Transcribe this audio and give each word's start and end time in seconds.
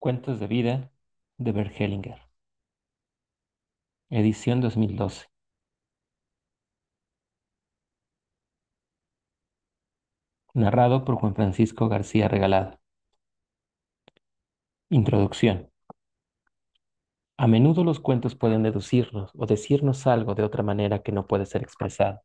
Cuentos 0.00 0.38
de 0.38 0.46
vida 0.46 0.92
de 1.38 1.50
Bert 1.50 1.72
Hellinger. 1.76 2.20
Edición 4.10 4.60
2012. 4.60 5.26
Narrado 10.54 11.04
por 11.04 11.16
Juan 11.16 11.34
Francisco 11.34 11.88
García 11.88 12.28
Regalado. 12.28 12.78
Introducción. 14.90 15.68
A 17.36 17.48
menudo 17.48 17.82
los 17.82 17.98
cuentos 17.98 18.36
pueden 18.36 18.62
deducirnos 18.62 19.32
o 19.34 19.46
decirnos 19.46 20.06
algo 20.06 20.36
de 20.36 20.44
otra 20.44 20.62
manera 20.62 21.02
que 21.02 21.10
no 21.10 21.26
puede 21.26 21.44
ser 21.44 21.62
expresado. 21.62 22.22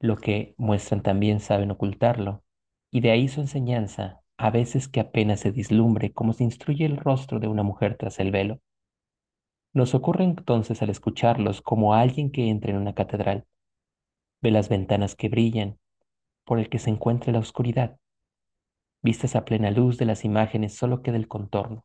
Lo 0.00 0.16
que 0.18 0.54
muestran 0.58 1.02
también 1.02 1.40
saben 1.40 1.70
ocultarlo, 1.70 2.44
y 2.90 3.00
de 3.00 3.10
ahí 3.10 3.28
su 3.28 3.40
enseñanza, 3.40 4.22
a 4.38 4.50
veces 4.50 4.86
que 4.86 5.00
apenas 5.00 5.40
se 5.40 5.50
dislumbre 5.50 6.12
como 6.12 6.32
se 6.32 6.44
instruye 6.44 6.86
el 6.86 6.96
rostro 6.96 7.40
de 7.40 7.48
una 7.48 7.64
mujer 7.64 7.96
tras 7.96 8.20
el 8.20 8.30
velo. 8.30 8.60
Nos 9.74 9.94
ocurre 9.94 10.24
entonces 10.24 10.80
al 10.80 10.90
escucharlos 10.90 11.60
como 11.60 11.92
alguien 11.92 12.30
que 12.30 12.48
entra 12.48 12.70
en 12.70 12.78
una 12.78 12.94
catedral, 12.94 13.46
ve 14.40 14.52
las 14.52 14.68
ventanas 14.68 15.16
que 15.16 15.28
brillan, 15.28 15.78
por 16.44 16.60
el 16.60 16.68
que 16.68 16.78
se 16.78 16.90
encuentra 16.90 17.32
la 17.32 17.40
oscuridad. 17.40 17.98
Vistas 19.02 19.34
a 19.34 19.44
plena 19.44 19.72
luz 19.72 19.98
de 19.98 20.06
las 20.06 20.24
imágenes 20.24 20.74
solo 20.74 21.02
queda 21.02 21.16
el 21.16 21.28
contorno. 21.28 21.84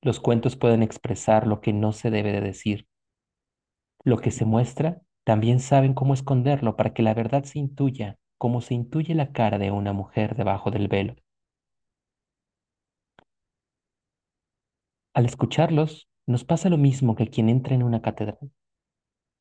Los 0.00 0.20
cuentos 0.20 0.56
pueden 0.56 0.82
expresar 0.82 1.46
lo 1.46 1.60
que 1.60 1.72
no 1.72 1.92
se 1.92 2.10
debe 2.10 2.32
de 2.32 2.40
decir. 2.40 2.86
Lo 4.04 4.18
que 4.18 4.30
se 4.30 4.44
muestra, 4.44 5.02
también 5.24 5.60
saben 5.60 5.94
cómo 5.94 6.14
esconderlo 6.14 6.76
para 6.76 6.92
que 6.92 7.02
la 7.02 7.14
verdad 7.14 7.44
se 7.44 7.58
intuya, 7.58 8.16
como 8.38 8.60
se 8.60 8.74
intuye 8.74 9.14
la 9.14 9.32
cara 9.32 9.58
de 9.58 9.70
una 9.70 9.92
mujer 9.92 10.34
debajo 10.36 10.70
del 10.70 10.88
velo. 10.88 11.16
Al 15.14 15.24
escucharlos, 15.24 16.08
nos 16.26 16.44
pasa 16.44 16.68
lo 16.68 16.76
mismo 16.76 17.14
que 17.16 17.28
quien 17.28 17.48
entra 17.48 17.74
en 17.74 17.82
una 17.82 18.02
catedral. 18.02 18.50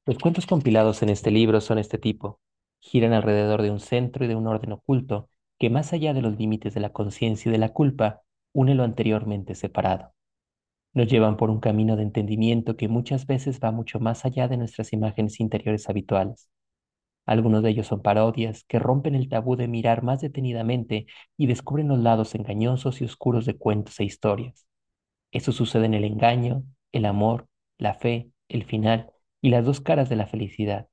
Los 0.06 0.18
cuentos 0.20 0.46
compilados 0.46 1.02
en 1.02 1.10
este 1.10 1.32
libro 1.32 1.62
son 1.62 1.78
este 1.78 1.98
tipo. 1.98 2.40
Giran 2.80 3.14
alrededor 3.14 3.62
de 3.62 3.72
un 3.72 3.80
centro 3.80 4.26
y 4.26 4.28
de 4.28 4.36
un 4.36 4.48
orden 4.48 4.74
oculto 4.74 5.30
que 5.60 5.70
más 5.70 5.94
allá 5.94 6.14
de 6.14 6.22
los 6.22 6.38
límites 6.38 6.74
de 6.74 6.82
la 6.82 6.92
conciencia 6.92 7.50
y 7.50 7.52
de 7.52 7.58
la 7.58 7.70
culpa, 7.70 8.22
une 8.54 8.76
lo 8.76 8.84
anteriormente 8.84 9.56
separado. 9.56 10.14
Nos 10.94 11.08
llevan 11.08 11.38
por 11.38 11.50
un 11.50 11.60
camino 11.60 11.96
de 11.98 12.04
entendimiento 12.04 12.78
que 12.78 12.88
muchas 12.88 13.28
veces 13.28 13.60
va 13.64 13.72
mucho 13.72 14.00
más 14.00 14.26
allá 14.26 14.48
de 14.48 14.58
nuestras 14.58 14.94
imágenes 14.94 15.40
interiores 15.40 15.90
habituales. 15.90 16.50
Algunos 17.26 17.64
de 17.64 17.72
ellos 17.72 17.88
son 17.88 18.02
parodias 18.02 18.66
que 18.66 18.80
rompen 18.80 19.16
el 19.16 19.30
tabú 19.30 19.56
de 19.56 19.68
mirar 19.68 20.04
más 20.04 20.22
detenidamente 20.22 21.08
y 21.38 21.48
descubren 21.48 21.90
los 21.90 22.00
lados 22.00 22.36
engañosos 22.36 23.02
y 23.02 23.06
oscuros 23.06 23.46
de 23.46 23.58
cuentos 23.58 24.00
e 24.00 24.06
historias. 24.06 24.68
Eso 25.32 25.52
sucede 25.52 25.86
en 25.86 25.94
el 25.94 26.04
engaño, 26.04 26.64
el 26.92 27.06
amor, 27.06 27.48
la 27.78 27.94
fe, 27.94 28.32
el 28.50 28.66
final 28.66 29.12
y 29.42 29.50
las 29.50 29.66
dos 29.66 29.80
caras 29.80 30.10
de 30.10 30.18
la 30.18 30.28
felicidad. 30.28 30.88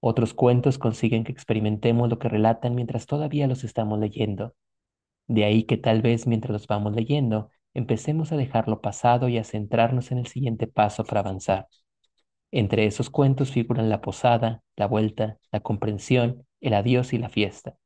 Otros 0.00 0.34
cuentos 0.34 0.78
consiguen 0.78 1.24
que 1.24 1.32
experimentemos 1.32 2.08
lo 2.08 2.18
que 2.18 2.28
relatan 2.28 2.74
mientras 2.74 3.06
todavía 3.06 3.46
los 3.46 3.64
estamos 3.64 3.98
leyendo. 3.98 4.54
De 5.26 5.44
ahí 5.44 5.64
que 5.64 5.76
tal 5.76 6.00
vez 6.00 6.26
mientras 6.26 6.52
los 6.52 6.66
vamos 6.66 6.94
leyendo, 6.94 7.50
empecemos 7.74 8.32
a 8.32 8.36
dejar 8.36 8.68
lo 8.68 8.80
pasado 8.80 9.28
y 9.28 9.36
a 9.36 9.44
centrarnos 9.44 10.10
en 10.12 10.18
el 10.18 10.26
siguiente 10.26 10.66
paso 10.66 11.04
para 11.04 11.20
avanzar. 11.20 11.66
Entre 12.52 12.86
esos 12.86 13.10
cuentos 13.10 13.50
figuran 13.52 13.88
la 13.90 14.00
posada, 14.00 14.62
la 14.76 14.86
vuelta, 14.86 15.38
la 15.52 15.60
comprensión, 15.60 16.46
el 16.60 16.74
adiós 16.74 17.12
y 17.12 17.18
la 17.18 17.28
fiesta. 17.28 17.76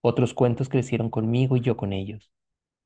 Otros 0.00 0.34
cuentos 0.34 0.68
crecieron 0.68 1.10
conmigo 1.10 1.56
y 1.56 1.60
yo 1.60 1.76
con 1.76 1.92
ellos. 1.92 2.30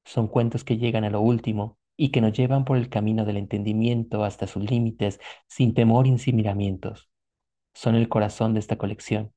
Son 0.04 0.26
cuentos 0.26 0.64
que 0.64 0.78
llegan 0.78 1.04
a 1.04 1.10
lo 1.10 1.20
último 1.20 1.78
y 1.96 2.10
que 2.10 2.20
nos 2.20 2.32
llevan 2.32 2.64
por 2.64 2.76
el 2.76 2.88
camino 2.88 3.24
del 3.24 3.36
entendimiento 3.36 4.24
hasta 4.24 4.46
sus 4.46 4.68
límites 4.68 5.20
sin 5.46 5.74
temor 5.74 6.06
y 6.06 6.18
sin 6.18 6.36
miramientos. 6.36 7.10
Son 7.74 7.94
el 7.94 8.08
corazón 8.08 8.54
de 8.54 8.60
esta 8.60 8.76
colección. 8.76 9.32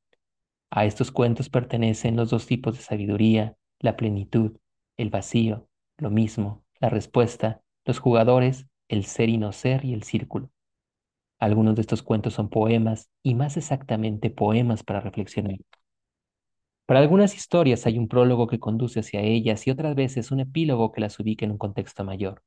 A 0.72 0.86
estos 0.86 1.12
cuentos 1.12 1.50
pertenecen 1.50 2.16
los 2.16 2.30
dos 2.30 2.48
tipos 2.48 2.78
de 2.78 2.84
sabiduría, 2.84 3.56
la 3.80 3.96
plenitud, 3.96 4.58
el 4.98 5.10
vacío, 5.10 5.70
lo 5.98 6.10
mismo, 6.10 6.64
la 6.80 6.90
respuesta, 6.90 7.62
los 7.86 8.00
jugadores, 8.00 8.68
el 8.90 9.06
ser 9.06 9.30
y 9.30 9.38
no 9.38 9.52
ser 9.52 9.86
y 9.86 9.94
el 9.94 10.04
círculo. 10.04 10.50
Algunos 11.40 11.76
de 11.76 11.82
estos 11.82 12.04
cuentos 12.04 12.34
son 12.34 12.50
poemas 12.50 13.10
y 13.24 13.36
más 13.36 13.58
exactamente 13.58 14.30
poemas 14.30 14.84
para 14.84 15.02
reflexionar. 15.02 15.58
Para 16.86 17.00
algunas 17.00 17.36
historias 17.36 17.86
hay 17.86 17.98
un 17.98 18.08
prólogo 18.08 18.48
que 18.48 18.60
conduce 18.60 19.00
hacia 19.00 19.22
ellas 19.22 19.66
y 19.68 19.72
otras 19.72 19.96
veces 19.96 20.32
un 20.32 20.40
epílogo 20.40 20.92
que 20.92 21.02
las 21.02 21.20
ubica 21.20 21.46
en 21.46 21.52
un 21.52 21.58
contexto 21.58 22.04
mayor. 22.04 22.44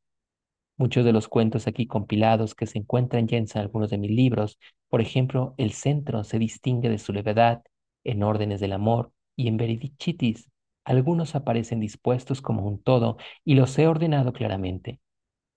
Muchos 0.77 1.05
de 1.05 1.13
los 1.13 1.29
cuentos 1.29 1.67
aquí 1.67 1.87
compilados 1.87 2.55
que 2.55 2.67
se 2.67 2.79
encuentran 2.79 3.29
ya 3.29 3.39
en 3.39 3.47
algunos 3.57 3.91
de 3.91 3.99
mis 3.99 4.11
libros, 4.13 4.59
por 4.89 5.01
ejemplo, 5.01 5.55
el 5.59 5.73
centro 5.73 6.25
se 6.25 6.39
distingue 6.39 6.89
de 6.89 6.99
su 6.99 7.13
levedad, 7.13 7.63
en 8.05 8.23
órdenes 8.23 8.61
del 8.61 8.73
amor 8.73 9.13
y 9.37 9.49
en 9.49 9.57
veridicitis. 9.57 10.51
Algunos 10.85 11.35
aparecen 11.35 11.81
dispuestos 11.81 12.41
como 12.41 12.67
un 12.67 12.83
todo 12.83 13.19
y 13.45 13.55
los 13.57 13.79
he 13.79 13.89
ordenado 13.89 14.33
claramente. 14.33 15.01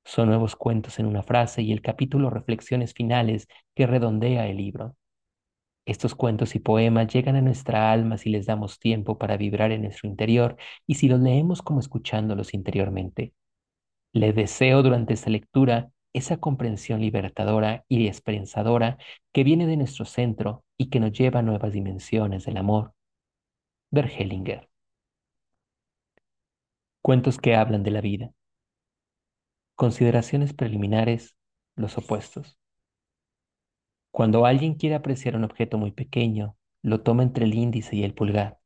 Son 0.06 0.28
nuevos 0.30 0.56
cuentos 0.56 1.00
en 1.00 1.06
una 1.06 1.24
frase 1.24 1.62
y 1.62 1.72
el 1.72 1.82
capítulo 1.82 2.30
reflexiones 2.30 2.94
finales 2.94 3.48
que 3.76 3.88
redondea 3.88 4.48
el 4.48 4.58
libro. 4.58 4.96
Estos 5.86 6.16
cuentos 6.16 6.56
y 6.56 6.60
poemas 6.60 7.08
llegan 7.14 7.36
a 7.36 7.42
nuestra 7.42 7.92
alma 7.92 8.18
si 8.18 8.30
les 8.30 8.46
damos 8.46 8.80
tiempo 8.80 9.18
para 9.18 9.38
vibrar 9.38 9.72
en 9.72 9.82
nuestro 9.84 10.08
interior 10.08 10.58
y 10.86 10.96
si 10.96 11.08
los 11.08 11.20
leemos 11.20 11.62
como 11.62 11.80
escuchándolos 11.80 12.54
interiormente. 12.54 13.34
Le 14.14 14.34
deseo 14.34 14.84
durante 14.84 15.14
esta 15.14 15.30
lectura 15.30 15.92
esa 16.14 16.38
comprensión 16.38 17.02
libertadora 17.02 17.86
y 17.88 18.08
esperanzadora 18.08 18.98
que 19.32 19.44
viene 19.44 19.66
de 19.68 19.78
nuestro 19.78 20.06
centro 20.06 20.64
y 20.78 20.90
que 20.90 21.00
nos 21.00 21.12
lleva 21.14 21.40
a 21.40 21.44
nuevas 21.44 21.74
dimensiones 21.74 22.46
del 22.46 22.58
amor. 22.58 22.94
Bergelinger. 23.92 24.70
Cuentos 27.02 27.38
que 27.40 27.56
hablan 27.56 27.84
de 27.84 27.92
la 27.92 28.02
vida. 28.02 28.32
Consideraciones 29.76 30.54
preliminares, 30.54 31.36
los 31.76 31.98
opuestos. 31.98 32.61
Cuando 34.12 34.46
alguien 34.46 34.76
quiere 34.76 34.96
apreciar 34.96 35.36
un 35.36 35.44
objeto 35.44 35.78
muy 35.78 35.92
pequeño, 35.92 36.56
lo 36.82 37.02
toma 37.02 37.24
entre 37.24 37.46
el 37.46 37.54
índice 37.54 37.96
y 37.96 38.04
el 38.04 38.14
pulgar. 38.14 38.60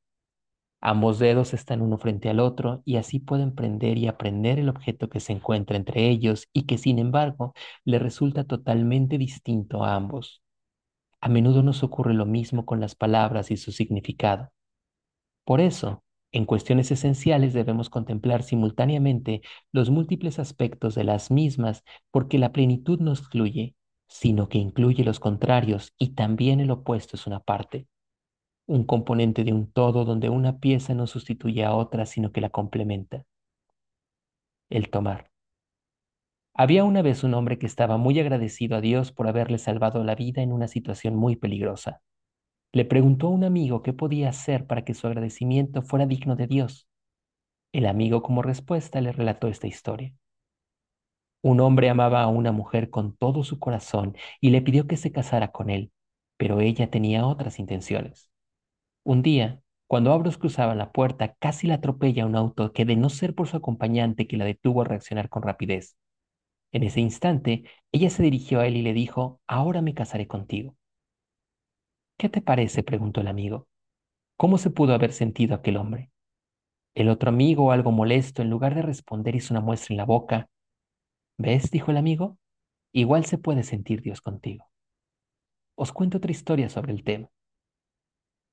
Ambos 0.82 1.20
dedos 1.20 1.54
están 1.54 1.82
uno 1.82 1.98
frente 1.98 2.30
al 2.30 2.40
otro 2.40 2.82
y 2.86 2.98
así 2.98 3.20
pueden 3.20 3.56
prender 3.56 3.98
y 3.98 4.08
aprender 4.08 4.60
el 4.60 4.70
objeto 4.70 5.10
que 5.10 5.20
se 5.20 5.34
encuentra 5.34 5.78
entre 5.78 6.10
ellos 6.10 6.48
y 6.54 6.64
que 6.68 6.78
sin 6.78 7.00
embargo 7.00 7.54
le 7.86 8.00
resulta 8.00 8.44
totalmente 8.46 9.18
distinto 9.18 9.84
a 9.84 9.96
ambos. 9.96 10.44
A 11.22 11.30
menudo 11.30 11.64
nos 11.64 11.84
ocurre 11.84 12.14
lo 12.14 12.26
mismo 12.26 12.66
con 12.66 12.80
las 12.80 12.96
palabras 12.96 13.52
y 13.52 13.58
su 13.58 13.72
significado. 13.72 14.52
Por 15.46 15.62
eso, 15.62 16.04
en 16.32 16.46
cuestiones 16.46 16.92
esenciales 16.92 17.54
debemos 17.54 17.90
contemplar 17.90 18.44
simultáneamente 18.44 19.42
los 19.72 19.90
múltiples 19.90 20.40
aspectos 20.40 20.96
de 20.96 21.04
las 21.04 21.32
mismas 21.32 21.84
porque 22.12 22.38
la 22.40 22.52
plenitud 22.52 23.00
no 23.00 23.12
excluye, 23.12 23.76
sino 24.08 24.50
que 24.50 24.58
incluye 24.58 25.04
los 25.04 25.20
contrarios 25.20 25.94
y 25.98 26.16
también 26.16 26.60
el 26.60 26.72
opuesto 26.72 27.16
es 27.16 27.28
una 27.28 27.40
parte 27.40 27.88
un 28.68 28.84
componente 28.84 29.44
de 29.44 29.54
un 29.54 29.72
todo 29.72 30.06
donde 30.06 30.30
una 30.30 30.60
pieza 30.60 30.94
no 30.94 31.08
sustituye 31.08 31.64
a 31.64 31.74
otra, 31.76 32.06
sino 32.06 32.32
que 32.32 32.42
la 32.42 32.50
complementa. 32.50 33.26
El 34.70 34.90
tomar. 34.90 35.30
Había 36.54 36.84
una 36.84 37.02
vez 37.02 37.24
un 37.24 37.34
hombre 37.34 37.60
que 37.60 37.66
estaba 37.66 37.98
muy 37.98 38.20
agradecido 38.20 38.78
a 38.78 38.82
Dios 38.82 39.12
por 39.12 39.28
haberle 39.28 39.58
salvado 39.58 40.04
la 40.04 40.16
vida 40.16 40.42
en 40.42 40.52
una 40.52 40.68
situación 40.68 41.16
muy 41.16 41.36
peligrosa. 41.36 42.02
Le 42.72 42.86
preguntó 42.86 43.28
a 43.28 43.32
un 43.32 43.44
amigo 43.44 43.84
qué 43.84 43.94
podía 43.94 44.30
hacer 44.30 44.66
para 44.66 44.84
que 44.84 44.94
su 44.94 45.06
agradecimiento 45.08 45.82
fuera 45.82 46.06
digno 46.06 46.36
de 46.36 46.48
Dios. 46.48 46.88
El 47.72 47.86
amigo 47.86 48.22
como 48.22 48.42
respuesta 48.42 49.02
le 49.02 49.12
relató 49.12 49.48
esta 49.48 49.68
historia. 49.68 50.14
Un 51.46 51.60
hombre 51.60 51.92
amaba 51.92 52.24
a 52.24 52.28
una 52.28 52.52
mujer 52.52 52.90
con 52.90 53.16
todo 53.16 53.44
su 53.44 53.60
corazón 53.60 54.16
y 54.42 54.50
le 54.50 54.64
pidió 54.64 54.88
que 54.88 54.98
se 54.98 55.12
casara 55.12 55.52
con 55.52 55.70
él, 55.70 55.92
pero 56.38 56.60
ella 56.60 56.90
tenía 56.90 57.28
otras 57.28 57.60
intenciones. 57.60 58.32
Un 59.04 59.22
día, 59.22 59.62
cuando 59.86 60.12
Abros 60.12 60.40
cruzaba 60.40 60.74
la 60.74 60.92
puerta, 60.92 61.36
casi 61.36 61.68
la 61.68 61.76
atropella 61.76 62.26
un 62.26 62.36
auto 62.36 62.74
que 62.74 62.84
de 62.84 62.96
no 62.96 63.12
ser 63.12 63.36
por 63.36 63.48
su 63.48 63.58
acompañante 63.58 64.26
que 64.26 64.38
la 64.38 64.46
detuvo 64.46 64.82
a 64.82 64.86
reaccionar 64.86 65.30
con 65.30 65.44
rapidez. 65.44 65.96
En 66.72 66.82
ese 66.82 67.00
instante, 67.00 67.66
ella 67.92 68.10
se 68.10 68.24
dirigió 68.24 68.62
a 68.62 68.66
él 68.66 68.76
y 68.76 68.82
le 68.82 68.94
dijo, 68.94 69.40
ahora 69.46 69.84
me 69.84 69.94
casaré 69.94 70.26
contigo. 70.26 70.76
¿Qué 72.18 72.28
te 72.28 72.42
parece? 72.42 72.82
preguntó 72.82 73.22
el 73.22 73.28
amigo. 73.28 73.68
¿Cómo 74.36 74.58
se 74.58 74.72
pudo 74.72 74.96
haber 74.96 75.14
sentido 75.14 75.54
aquel 75.54 75.78
hombre? 75.78 76.10
El 76.96 77.08
otro 77.08 77.30
amigo, 77.30 77.72
algo 77.72 77.92
molesto, 77.92 78.42
en 78.42 78.50
lugar 78.50 78.74
de 78.74 78.82
responder, 78.82 79.36
hizo 79.36 79.54
una 79.54 79.62
muestra 79.62 79.94
en 79.94 79.98
la 79.98 80.06
boca. 80.06 80.50
¿Ves? 81.38 81.72
dijo 81.72 81.92
el 81.92 81.98
amigo. 81.98 82.38
Igual 82.92 83.26
se 83.26 83.38
puede 83.38 83.64
sentir 83.64 84.02
Dios 84.02 84.22
contigo. 84.22 84.66
Os 85.76 85.92
cuento 85.92 86.18
otra 86.18 86.32
historia 86.32 86.70
sobre 86.70 86.94
el 86.94 87.04
tema. 87.04 87.30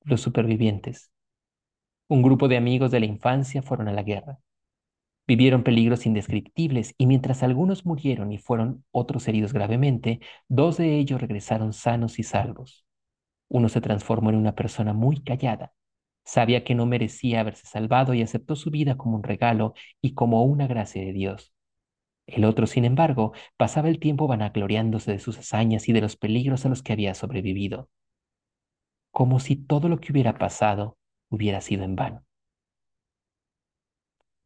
Los 0.04 0.20
supervivientes. 0.20 1.12
Un 2.08 2.22
grupo 2.22 2.48
de 2.48 2.56
amigos 2.56 2.90
de 2.90 3.00
la 3.00 3.06
infancia 3.06 3.62
fueron 3.62 3.88
a 3.88 3.92
la 3.92 4.02
guerra. 4.02 4.38
Vivieron 5.26 5.62
peligros 5.62 6.04
indescriptibles 6.06 6.94
y 6.98 7.06
mientras 7.06 7.44
algunos 7.44 7.86
murieron 7.86 8.32
y 8.32 8.38
fueron 8.38 8.84
otros 8.90 9.28
heridos 9.28 9.52
gravemente, 9.52 10.20
dos 10.48 10.76
de 10.76 10.98
ellos 10.98 11.20
regresaron 11.20 11.72
sanos 11.72 12.18
y 12.18 12.24
salvos. 12.24 12.84
Uno 13.48 13.68
se 13.68 13.80
transformó 13.80 14.30
en 14.30 14.36
una 14.36 14.54
persona 14.56 14.92
muy 14.92 15.22
callada. 15.22 15.72
Sabía 16.24 16.64
que 16.64 16.74
no 16.74 16.86
merecía 16.86 17.40
haberse 17.40 17.66
salvado 17.66 18.14
y 18.14 18.22
aceptó 18.22 18.56
su 18.56 18.70
vida 18.70 18.96
como 18.96 19.16
un 19.16 19.22
regalo 19.22 19.74
y 20.00 20.14
como 20.14 20.42
una 20.44 20.66
gracia 20.66 21.02
de 21.02 21.12
Dios. 21.12 21.52
El 22.32 22.46
otro, 22.46 22.66
sin 22.66 22.86
embargo, 22.86 23.32
pasaba 23.58 23.90
el 23.90 23.98
tiempo 23.98 24.26
vanagloriándose 24.26 25.12
de 25.12 25.18
sus 25.18 25.36
hazañas 25.38 25.88
y 25.90 25.92
de 25.92 26.00
los 26.00 26.16
peligros 26.16 26.64
a 26.64 26.70
los 26.70 26.82
que 26.82 26.94
había 26.94 27.14
sobrevivido, 27.14 27.90
como 29.10 29.38
si 29.38 29.54
todo 29.54 29.90
lo 29.90 30.00
que 30.00 30.12
hubiera 30.12 30.38
pasado 30.38 30.96
hubiera 31.28 31.60
sido 31.60 31.84
en 31.84 31.94
vano. 31.94 32.24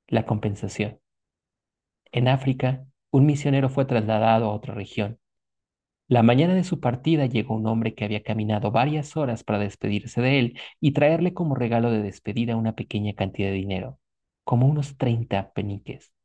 La 0.08 0.26
compensación. 0.26 0.98
En 2.10 2.26
África, 2.26 2.84
un 3.12 3.24
misionero 3.24 3.68
fue 3.68 3.84
trasladado 3.84 4.46
a 4.46 4.52
otra 4.52 4.74
región. 4.74 5.20
La 6.08 6.24
mañana 6.24 6.54
de 6.54 6.64
su 6.64 6.80
partida 6.80 7.26
llegó 7.26 7.54
un 7.54 7.68
hombre 7.68 7.94
que 7.94 8.04
había 8.04 8.24
caminado 8.24 8.72
varias 8.72 9.16
horas 9.16 9.44
para 9.44 9.60
despedirse 9.60 10.20
de 10.20 10.40
él 10.40 10.60
y 10.80 10.90
traerle 10.90 11.34
como 11.34 11.54
regalo 11.54 11.92
de 11.92 12.02
despedida 12.02 12.56
una 12.56 12.74
pequeña 12.74 13.14
cantidad 13.14 13.50
de 13.50 13.54
dinero, 13.54 14.00
como 14.42 14.66
unos 14.66 14.96
30 14.96 15.52
peniques. 15.52 16.15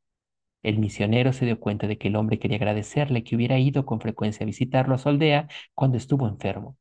El 0.62 0.78
misionero 0.78 1.32
se 1.32 1.44
dio 1.46 1.58
cuenta 1.60 1.86
de 1.86 1.98
que 1.98 2.08
el 2.08 2.16
hombre 2.16 2.38
quería 2.38 2.56
agradecerle 2.56 3.24
que 3.24 3.36
hubiera 3.36 3.58
ido 3.58 3.86
con 3.86 4.00
frecuencia 4.00 4.44
a 4.44 4.46
visitarlo 4.46 4.94
a 4.94 4.98
su 4.98 5.08
aldea 5.08 5.48
cuando 5.74 5.96
estuvo 5.96 6.28
enfermo. 6.28 6.78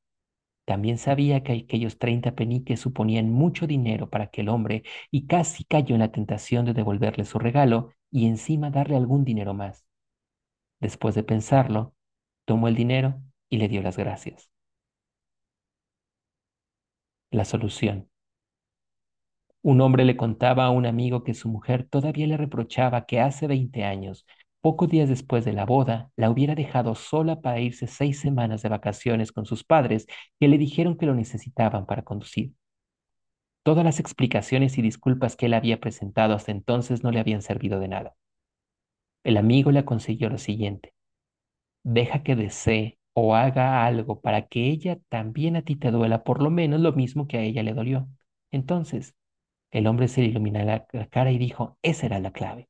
También 0.66 0.98
sabía 0.98 1.44
que 1.44 1.54
aquellos 1.54 1.98
30 2.00 2.36
peniques 2.36 2.80
suponían 2.80 3.32
mucho 3.32 3.68
dinero 3.68 4.10
para 4.10 4.26
aquel 4.26 4.50
hombre 4.50 4.84
y 5.12 5.28
casi 5.28 5.66
cayó 5.66 5.96
en 5.96 6.02
la 6.02 6.12
tentación 6.12 6.66
de 6.66 6.74
devolverle 6.74 7.26
su 7.26 7.40
regalo 7.40 7.92
y 8.12 8.28
encima 8.28 8.70
darle 8.72 8.96
algún 8.98 9.26
dinero 9.26 9.54
más. 9.54 9.86
Después 10.82 11.16
de 11.16 11.24
pensarlo, 11.24 11.96
tomó 12.46 12.68
el 12.68 12.76
dinero 12.76 13.22
y 13.50 13.58
le 13.58 13.70
dio 13.70 13.82
las 13.82 13.98
gracias. 13.98 14.52
La 17.32 17.46
solución. 17.46 18.11
Un 19.64 19.82
hombre 19.82 20.06
le 20.06 20.18
contaba 20.18 20.66
a 20.66 20.70
un 20.70 20.86
amigo 20.86 21.24
que 21.24 21.34
su 21.34 21.50
mujer 21.50 21.88
todavía 21.90 22.28
le 22.28 22.38
reprochaba 22.38 23.06
que 23.08 23.20
hace 23.20 23.48
20 23.48 23.84
años, 23.84 24.26
pocos 24.62 24.88
días 24.90 25.10
después 25.10 25.46
de 25.46 25.54
la 25.54 25.66
boda, 25.66 26.12
la 26.16 26.30
hubiera 26.30 26.54
dejado 26.56 26.94
sola 26.96 27.42
para 27.42 27.60
irse 27.60 27.88
seis 27.88 28.20
semanas 28.20 28.62
de 28.62 28.70
vacaciones 28.70 29.32
con 29.32 29.46
sus 29.46 29.64
padres 29.64 30.06
que 30.40 30.48
le 30.48 30.58
dijeron 30.60 30.96
que 30.98 31.06
lo 31.08 31.16
necesitaban 31.16 31.86
para 31.88 32.04
conducir. 32.04 32.54
Todas 33.64 33.84
las 33.84 34.00
explicaciones 34.00 34.78
y 34.78 34.84
disculpas 34.84 35.36
que 35.36 35.48
él 35.48 35.56
había 35.56 35.80
presentado 35.80 36.36
hasta 36.36 36.52
entonces 36.52 37.04
no 37.04 37.10
le 37.10 37.20
habían 37.20 37.42
servido 37.42 37.80
de 37.80 37.88
nada. 37.88 38.14
El 39.24 39.38
amigo 39.38 39.72
le 39.72 39.80
aconsejó 39.80 40.30
lo 40.30 40.38
siguiente. 40.38 40.94
Deja 41.84 42.24
que 42.24 42.36
desee 42.36 43.00
o 43.14 43.36
haga 43.36 43.86
algo 43.86 44.22
para 44.22 44.48
que 44.48 44.68
ella 44.70 45.00
también 45.10 45.56
a 45.58 45.64
ti 45.64 45.76
te 45.76 45.92
duela 45.92 46.24
por 46.24 46.42
lo 46.44 46.52
menos 46.52 46.82
lo 46.82 46.94
mismo 46.94 47.28
que 47.28 47.38
a 47.38 47.42
ella 47.44 47.64
le 47.64 47.74
dolió. 47.74 48.08
Entonces, 48.52 49.16
el 49.72 49.88
hombre 49.88 50.08
se 50.08 50.22
le 50.22 50.28
iluminó 50.28 50.64
la, 50.64 50.86
cara 51.10 51.32
y 51.32 51.38
dijo, 51.38 51.78
esa 51.82 52.06
era 52.06 52.20
la 52.20 52.32
clave. 52.32 52.70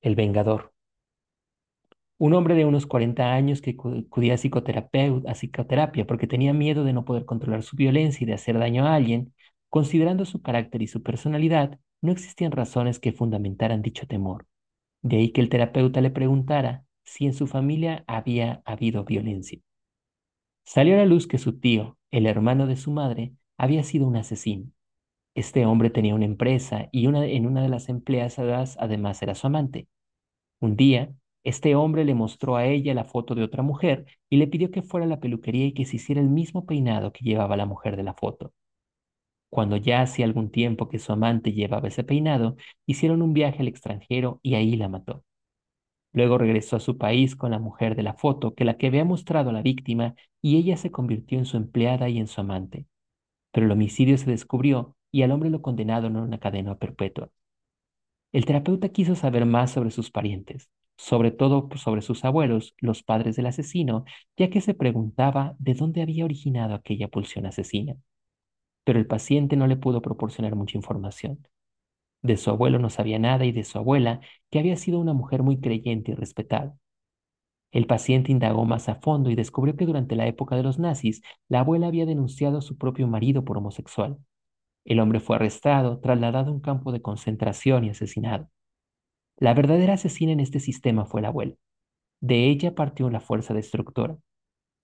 El 0.00 0.16
vengador. 0.16 0.72
Un 2.18 2.34
hombre 2.34 2.54
de 2.54 2.64
unos 2.64 2.86
40 2.86 3.32
años 3.32 3.60
que 3.60 3.70
acudía 3.70 4.32
a, 4.32 4.36
a 4.36 5.34
psicoterapia 5.34 6.06
porque 6.06 6.26
tenía 6.26 6.52
miedo 6.52 6.84
de 6.84 6.92
no 6.92 7.04
poder 7.04 7.24
controlar 7.24 7.62
su 7.62 7.76
violencia 7.76 8.24
y 8.24 8.26
de 8.26 8.34
hacer 8.34 8.58
daño 8.58 8.86
a 8.86 8.94
alguien, 8.94 9.34
considerando 9.68 10.24
su 10.24 10.42
carácter 10.42 10.82
y 10.82 10.88
su 10.88 11.02
personalidad, 11.02 11.78
no 12.00 12.12
existían 12.12 12.52
razones 12.52 12.98
que 12.98 13.12
fundamentaran 13.12 13.82
dicho 13.82 14.06
temor. 14.06 14.46
De 15.02 15.18
ahí 15.18 15.30
que 15.30 15.40
el 15.40 15.48
terapeuta 15.48 16.00
le 16.00 16.10
preguntara 16.10 16.84
si 17.04 17.26
en 17.26 17.34
su 17.34 17.46
familia 17.46 18.04
había 18.06 18.62
habido 18.64 19.04
violencia. 19.04 19.60
Salió 20.64 20.94
a 20.94 20.98
la 20.98 21.06
luz 21.06 21.26
que 21.26 21.38
su 21.38 21.58
tío, 21.58 21.98
el 22.10 22.26
hermano 22.26 22.66
de 22.66 22.76
su 22.76 22.90
madre, 22.90 23.32
había 23.58 23.84
sido 23.84 24.06
un 24.08 24.16
asesino. 24.16 24.66
Este 25.34 25.66
hombre 25.66 25.90
tenía 25.90 26.14
una 26.14 26.24
empresa 26.26 26.88
y 26.92 27.06
una, 27.06 27.26
en 27.26 27.46
una 27.46 27.62
de 27.62 27.68
las 27.70 27.88
empleadas 27.88 28.76
además 28.80 29.22
era 29.22 29.34
su 29.34 29.46
amante. 29.46 29.88
Un 30.60 30.76
día, 30.76 31.12
este 31.44 31.74
hombre 31.76 32.04
le 32.04 32.14
mostró 32.14 32.56
a 32.56 32.66
ella 32.66 32.94
la 32.94 33.04
foto 33.04 33.34
de 33.34 33.44
otra 33.44 33.62
mujer 33.62 34.06
y 34.30 34.38
le 34.38 34.48
pidió 34.48 34.70
que 34.70 34.82
fuera 34.82 35.06
a 35.06 35.08
la 35.08 35.20
peluquería 35.20 35.66
y 35.66 35.74
que 35.74 35.86
se 35.86 35.96
hiciera 35.96 36.20
el 36.20 36.28
mismo 36.28 36.66
peinado 36.66 37.12
que 37.12 37.24
llevaba 37.24 37.56
la 37.56 37.66
mujer 37.66 37.96
de 37.96 38.04
la 38.04 38.14
foto. 38.14 38.52
Cuando 39.50 39.76
ya 39.76 40.02
hacía 40.02 40.24
algún 40.26 40.50
tiempo 40.50 40.88
que 40.88 40.98
su 40.98 41.12
amante 41.12 41.52
llevaba 41.52 41.88
ese 41.88 42.04
peinado, 42.04 42.56
hicieron 42.86 43.22
un 43.22 43.32
viaje 43.34 43.60
al 43.60 43.68
extranjero 43.68 44.40
y 44.42 44.54
ahí 44.54 44.76
la 44.76 44.88
mató. 44.88 45.24
Luego 46.12 46.38
regresó 46.38 46.76
a 46.76 46.80
su 46.80 46.98
país 46.98 47.36
con 47.36 47.50
la 47.52 47.58
mujer 47.58 47.96
de 47.96 48.02
la 48.04 48.14
foto 48.14 48.54
que 48.54 48.64
la 48.64 48.76
que 48.78 48.88
había 48.88 49.04
mostrado 49.04 49.50
a 49.50 49.52
la 49.54 49.62
víctima 49.62 50.14
y 50.42 50.56
ella 50.58 50.76
se 50.76 50.90
convirtió 50.90 51.38
en 51.38 51.46
su 51.46 51.56
empleada 51.56 52.08
y 52.08 52.18
en 52.18 52.26
su 52.28 52.40
amante 52.40 52.86
pero 53.58 53.66
el 53.66 53.72
homicidio 53.72 54.16
se 54.18 54.30
descubrió 54.30 54.94
y 55.10 55.22
al 55.22 55.32
hombre 55.32 55.50
lo 55.50 55.62
condenaron 55.62 56.16
a 56.16 56.22
una 56.22 56.38
cadena 56.38 56.78
perpetua. 56.78 57.28
El 58.30 58.44
terapeuta 58.44 58.90
quiso 58.90 59.16
saber 59.16 59.46
más 59.46 59.72
sobre 59.72 59.90
sus 59.90 60.12
parientes, 60.12 60.70
sobre 60.96 61.32
todo 61.32 61.68
sobre 61.74 62.00
sus 62.02 62.24
abuelos, 62.24 62.76
los 62.78 63.02
padres 63.02 63.34
del 63.34 63.46
asesino, 63.46 64.04
ya 64.36 64.48
que 64.48 64.60
se 64.60 64.74
preguntaba 64.74 65.56
de 65.58 65.74
dónde 65.74 66.02
había 66.02 66.24
originado 66.24 66.72
aquella 66.72 67.08
pulsión 67.08 67.46
asesina. 67.46 67.96
Pero 68.84 69.00
el 69.00 69.08
paciente 69.08 69.56
no 69.56 69.66
le 69.66 69.76
pudo 69.76 70.02
proporcionar 70.02 70.54
mucha 70.54 70.76
información. 70.78 71.44
De 72.22 72.36
su 72.36 72.50
abuelo 72.50 72.78
no 72.78 72.90
sabía 72.90 73.18
nada 73.18 73.44
y 73.44 73.50
de 73.50 73.64
su 73.64 73.78
abuela, 73.78 74.20
que 74.50 74.60
había 74.60 74.76
sido 74.76 75.00
una 75.00 75.14
mujer 75.14 75.42
muy 75.42 75.60
creyente 75.60 76.12
y 76.12 76.14
respetada. 76.14 76.76
El 77.70 77.86
paciente 77.86 78.32
indagó 78.32 78.64
más 78.64 78.88
a 78.88 78.96
fondo 78.96 79.30
y 79.30 79.34
descubrió 79.34 79.76
que 79.76 79.86
durante 79.86 80.16
la 80.16 80.26
época 80.26 80.56
de 80.56 80.62
los 80.62 80.78
nazis, 80.78 81.22
la 81.48 81.60
abuela 81.60 81.86
había 81.86 82.06
denunciado 82.06 82.58
a 82.58 82.62
su 82.62 82.78
propio 82.78 83.06
marido 83.08 83.44
por 83.44 83.58
homosexual. 83.58 84.18
El 84.84 85.00
hombre 85.00 85.20
fue 85.20 85.36
arrestado, 85.36 86.00
trasladado 86.00 86.50
a 86.50 86.54
un 86.54 86.60
campo 86.60 86.92
de 86.92 87.02
concentración 87.02 87.84
y 87.84 87.90
asesinado. 87.90 88.48
La 89.36 89.54
verdadera 89.54 89.94
asesina 89.94 90.32
en 90.32 90.40
este 90.40 90.60
sistema 90.60 91.04
fue 91.04 91.22
la 91.22 91.28
abuela. 91.28 91.54
De 92.20 92.48
ella 92.48 92.74
partió 92.74 93.10
la 93.10 93.20
fuerza 93.20 93.54
destructora. 93.54 94.16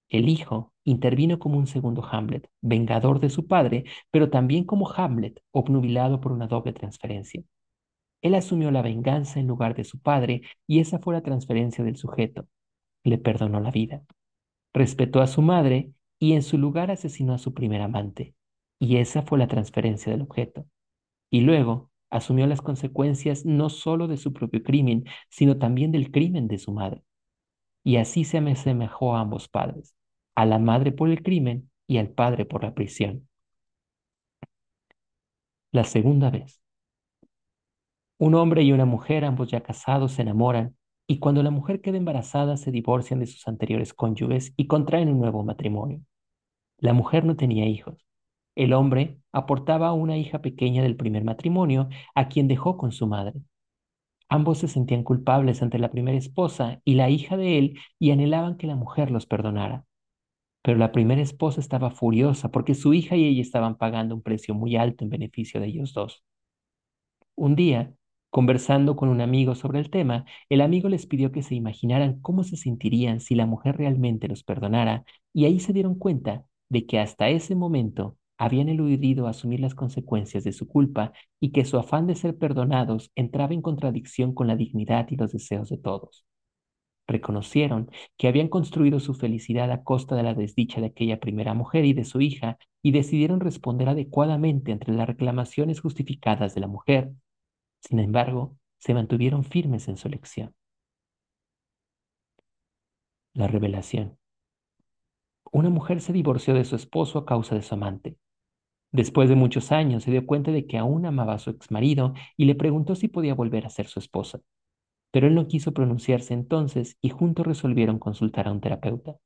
El 0.08 0.28
hijo 0.28 0.72
intervino 0.84 1.38
como 1.38 1.58
un 1.58 1.66
segundo 1.66 2.04
Hamlet, 2.04 2.48
vengador 2.60 3.18
de 3.20 3.30
su 3.30 3.46
padre, 3.46 3.84
pero 4.10 4.30
también 4.30 4.64
como 4.64 4.90
Hamlet, 4.90 5.42
obnubilado 5.50 6.20
por 6.20 6.32
una 6.32 6.46
doble 6.46 6.72
transferencia. 6.72 7.42
Él 8.22 8.34
asumió 8.34 8.70
la 8.70 8.82
venganza 8.82 9.40
en 9.40 9.46
lugar 9.46 9.74
de 9.74 9.84
su 9.84 10.00
padre 10.00 10.42
y 10.66 10.80
esa 10.80 10.98
fue 10.98 11.14
la 11.14 11.22
transferencia 11.22 11.84
del 11.84 11.96
sujeto, 11.96 12.48
le 13.04 13.18
perdonó 13.18 13.60
la 13.60 13.70
vida. 13.70 14.02
Respetó 14.72 15.20
a 15.20 15.26
su 15.26 15.42
madre 15.42 15.92
y 16.18 16.32
en 16.32 16.42
su 16.42 16.58
lugar 16.58 16.90
asesinó 16.90 17.34
a 17.34 17.38
su 17.38 17.54
primer 17.54 17.82
amante. 17.82 18.34
Y 18.78 18.96
esa 18.96 19.22
fue 19.22 19.38
la 19.38 19.46
transferencia 19.46 20.10
del 20.10 20.22
objeto. 20.22 20.66
Y 21.30 21.42
luego 21.42 21.90
asumió 22.10 22.46
las 22.46 22.62
consecuencias 22.62 23.44
no 23.44 23.70
solo 23.70 24.08
de 24.08 24.16
su 24.16 24.32
propio 24.32 24.62
crimen, 24.62 25.04
sino 25.28 25.58
también 25.58 25.92
del 25.92 26.10
crimen 26.10 26.48
de 26.48 26.58
su 26.58 26.72
madre. 26.72 27.02
Y 27.84 27.96
así 27.96 28.24
se 28.24 28.40
me 28.40 28.52
asemejó 28.52 29.14
a 29.14 29.20
ambos 29.20 29.48
padres, 29.48 29.94
a 30.34 30.46
la 30.46 30.58
madre 30.58 30.92
por 30.92 31.10
el 31.10 31.22
crimen 31.22 31.70
y 31.86 31.98
al 31.98 32.08
padre 32.08 32.46
por 32.46 32.62
la 32.64 32.74
prisión. 32.74 33.28
La 35.72 35.84
segunda 35.84 36.30
vez. 36.30 36.62
Un 38.18 38.34
hombre 38.34 38.62
y 38.62 38.72
una 38.72 38.86
mujer, 38.86 39.24
ambos 39.24 39.50
ya 39.50 39.60
casados, 39.60 40.12
se 40.12 40.22
enamoran 40.22 40.76
y 41.06 41.18
cuando 41.18 41.42
la 41.42 41.50
mujer 41.50 41.80
queda 41.80 41.98
embarazada 41.98 42.56
se 42.56 42.70
divorcian 42.70 43.20
de 43.20 43.26
sus 43.26 43.46
anteriores 43.48 43.92
cónyuges 43.94 44.54
y 44.56 44.66
contraen 44.66 45.08
un 45.08 45.20
nuevo 45.20 45.44
matrimonio. 45.44 46.00
La 46.78 46.92
mujer 46.92 47.24
no 47.24 47.36
tenía 47.36 47.66
hijos. 47.66 48.06
El 48.54 48.72
hombre 48.72 49.18
aportaba 49.32 49.88
a 49.88 49.92
una 49.92 50.16
hija 50.16 50.40
pequeña 50.40 50.82
del 50.82 50.96
primer 50.96 51.24
matrimonio 51.24 51.88
a 52.14 52.28
quien 52.28 52.48
dejó 52.48 52.76
con 52.76 52.92
su 52.92 53.06
madre. 53.06 53.34
Ambos 54.28 54.58
se 54.58 54.68
sentían 54.68 55.04
culpables 55.04 55.62
ante 55.62 55.78
la 55.78 55.90
primera 55.90 56.16
esposa 56.16 56.80
y 56.84 56.94
la 56.94 57.10
hija 57.10 57.36
de 57.36 57.58
él 57.58 57.78
y 57.98 58.10
anhelaban 58.10 58.56
que 58.56 58.66
la 58.66 58.76
mujer 58.76 59.10
los 59.10 59.26
perdonara. 59.26 59.84
Pero 60.62 60.78
la 60.78 60.92
primera 60.92 61.20
esposa 61.20 61.60
estaba 61.60 61.90
furiosa 61.90 62.50
porque 62.50 62.74
su 62.74 62.94
hija 62.94 63.16
y 63.16 63.26
ella 63.26 63.42
estaban 63.42 63.76
pagando 63.76 64.14
un 64.14 64.22
precio 64.22 64.54
muy 64.54 64.76
alto 64.76 65.04
en 65.04 65.10
beneficio 65.10 65.60
de 65.60 65.66
ellos 65.66 65.92
dos. 65.92 66.24
Un 67.36 67.54
día, 67.54 67.92
Conversando 68.34 68.96
con 68.96 69.10
un 69.10 69.20
amigo 69.20 69.54
sobre 69.54 69.78
el 69.78 69.90
tema, 69.90 70.24
el 70.48 70.60
amigo 70.60 70.88
les 70.88 71.06
pidió 71.06 71.30
que 71.30 71.44
se 71.44 71.54
imaginaran 71.54 72.18
cómo 72.20 72.42
se 72.42 72.56
sentirían 72.56 73.20
si 73.20 73.36
la 73.36 73.46
mujer 73.46 73.76
realmente 73.76 74.26
los 74.26 74.42
perdonara, 74.42 75.04
y 75.32 75.44
ahí 75.44 75.60
se 75.60 75.72
dieron 75.72 75.94
cuenta 75.94 76.44
de 76.68 76.84
que 76.84 76.98
hasta 76.98 77.28
ese 77.28 77.54
momento 77.54 78.18
habían 78.36 78.68
eludido 78.68 79.28
asumir 79.28 79.60
las 79.60 79.76
consecuencias 79.76 80.42
de 80.42 80.50
su 80.50 80.66
culpa 80.66 81.12
y 81.38 81.52
que 81.52 81.64
su 81.64 81.78
afán 81.78 82.08
de 82.08 82.16
ser 82.16 82.36
perdonados 82.36 83.12
entraba 83.14 83.54
en 83.54 83.62
contradicción 83.62 84.34
con 84.34 84.48
la 84.48 84.56
dignidad 84.56 85.06
y 85.10 85.16
los 85.16 85.30
deseos 85.30 85.68
de 85.68 85.78
todos. 85.78 86.26
Reconocieron 87.06 87.88
que 88.16 88.26
habían 88.26 88.48
construido 88.48 88.98
su 88.98 89.14
felicidad 89.14 89.70
a 89.70 89.84
costa 89.84 90.16
de 90.16 90.24
la 90.24 90.34
desdicha 90.34 90.80
de 90.80 90.88
aquella 90.88 91.20
primera 91.20 91.54
mujer 91.54 91.84
y 91.84 91.92
de 91.92 92.04
su 92.04 92.20
hija 92.20 92.58
y 92.82 92.90
decidieron 92.90 93.38
responder 93.38 93.90
adecuadamente 93.90 94.72
entre 94.72 94.92
las 94.92 95.06
reclamaciones 95.06 95.80
justificadas 95.80 96.56
de 96.56 96.60
la 96.62 96.66
mujer 96.66 97.12
Sin 97.86 97.98
embargo, 97.98 98.56
se 98.78 98.94
mantuvieron 98.94 99.44
firmes 99.44 99.88
en 99.88 99.98
su 99.98 100.08
elección. 100.08 100.54
La 103.34 103.46
revelación. 103.46 104.18
Una 105.52 105.68
mujer 105.68 106.00
se 106.00 106.14
divorció 106.14 106.54
de 106.54 106.64
su 106.64 106.76
esposo 106.76 107.18
a 107.18 107.26
causa 107.26 107.54
de 107.54 107.62
su 107.62 107.74
amante. 107.74 108.16
Después 108.90 109.28
de 109.28 109.34
muchos 109.34 109.70
años 109.70 110.04
se 110.04 110.10
dio 110.10 110.24
cuenta 110.24 110.50
de 110.50 110.66
que 110.66 110.78
aún 110.78 111.04
amaba 111.04 111.34
a 111.34 111.38
su 111.38 111.50
exmarido 111.50 112.14
y 112.38 112.46
le 112.46 112.54
preguntó 112.54 112.94
si 112.94 113.08
podía 113.08 113.34
volver 113.34 113.66
a 113.66 113.70
ser 113.70 113.86
su 113.86 113.98
esposa. 113.98 114.40
Pero 115.10 115.26
él 115.26 115.34
no 115.34 115.46
quiso 115.46 115.74
pronunciarse 115.74 116.32
entonces 116.32 116.96
y 117.02 117.10
juntos 117.10 117.46
resolvieron 117.46 117.98
consultar 117.98 118.48
a 118.48 118.52
un 118.52 118.62
terapeuta. 118.62 119.16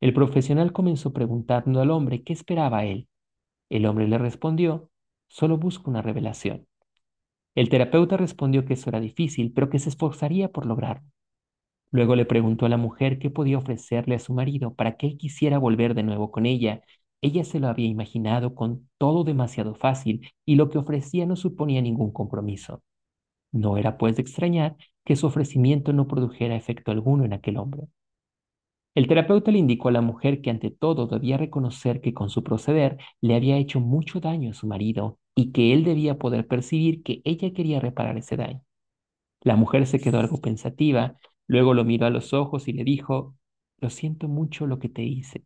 El 0.00 0.14
profesional 0.14 0.72
comenzó 0.72 1.12
preguntando 1.12 1.82
al 1.82 1.90
hombre 1.90 2.22
qué 2.22 2.32
esperaba 2.32 2.86
él. 2.86 3.08
El 3.68 3.84
hombre 3.84 4.08
le 4.08 4.16
respondió, 4.16 4.90
solo 5.28 5.58
busco 5.58 5.90
una 5.90 6.00
revelación. 6.00 6.66
El 7.54 7.68
terapeuta 7.68 8.16
respondió 8.16 8.64
que 8.64 8.74
eso 8.74 8.90
era 8.90 9.00
difícil, 9.00 9.52
pero 9.52 9.70
que 9.70 9.78
se 9.78 9.88
esforzaría 9.88 10.48
por 10.48 10.66
lograrlo. 10.66 11.08
Luego 11.90 12.16
le 12.16 12.24
preguntó 12.24 12.66
a 12.66 12.68
la 12.68 12.76
mujer 12.76 13.18
qué 13.20 13.30
podía 13.30 13.58
ofrecerle 13.58 14.16
a 14.16 14.18
su 14.18 14.34
marido 14.34 14.74
para 14.74 14.96
que 14.96 15.06
él 15.06 15.16
quisiera 15.16 15.58
volver 15.58 15.94
de 15.94 16.02
nuevo 16.02 16.32
con 16.32 16.46
ella. 16.46 16.82
Ella 17.20 17.44
se 17.44 17.60
lo 17.60 17.68
había 17.68 17.86
imaginado 17.86 18.54
con 18.56 18.88
todo 18.98 19.22
demasiado 19.22 19.76
fácil 19.76 20.28
y 20.44 20.56
lo 20.56 20.70
que 20.70 20.78
ofrecía 20.78 21.26
no 21.26 21.36
suponía 21.36 21.80
ningún 21.80 22.12
compromiso. 22.12 22.82
No 23.52 23.76
era 23.76 23.96
pues 23.98 24.16
de 24.16 24.22
extrañar 24.22 24.76
que 25.04 25.14
su 25.14 25.26
ofrecimiento 25.26 25.92
no 25.92 26.08
produjera 26.08 26.56
efecto 26.56 26.90
alguno 26.90 27.24
en 27.24 27.32
aquel 27.32 27.58
hombre. 27.58 27.86
El 28.96 29.06
terapeuta 29.06 29.52
le 29.52 29.58
indicó 29.58 29.88
a 29.88 29.92
la 29.92 30.00
mujer 30.00 30.40
que 30.40 30.50
ante 30.50 30.70
todo 30.72 31.06
debía 31.06 31.36
reconocer 31.36 32.00
que 32.00 32.14
con 32.14 32.28
su 32.30 32.42
proceder 32.42 32.98
le 33.20 33.36
había 33.36 33.56
hecho 33.56 33.78
mucho 33.80 34.18
daño 34.18 34.50
a 34.50 34.54
su 34.54 34.66
marido 34.66 35.20
y 35.34 35.52
que 35.52 35.72
él 35.72 35.84
debía 35.84 36.18
poder 36.18 36.46
percibir 36.46 37.02
que 37.02 37.22
ella 37.24 37.52
quería 37.52 37.80
reparar 37.80 38.16
ese 38.16 38.36
daño. 38.36 38.62
La 39.42 39.56
mujer 39.56 39.86
se 39.86 40.00
quedó 40.00 40.18
algo 40.18 40.40
pensativa, 40.40 41.16
luego 41.46 41.74
lo 41.74 41.84
miró 41.84 42.06
a 42.06 42.10
los 42.10 42.32
ojos 42.32 42.68
y 42.68 42.72
le 42.72 42.84
dijo, 42.84 43.36
lo 43.78 43.90
siento 43.90 44.28
mucho 44.28 44.66
lo 44.66 44.78
que 44.78 44.88
te 44.88 45.02
hice. 45.02 45.44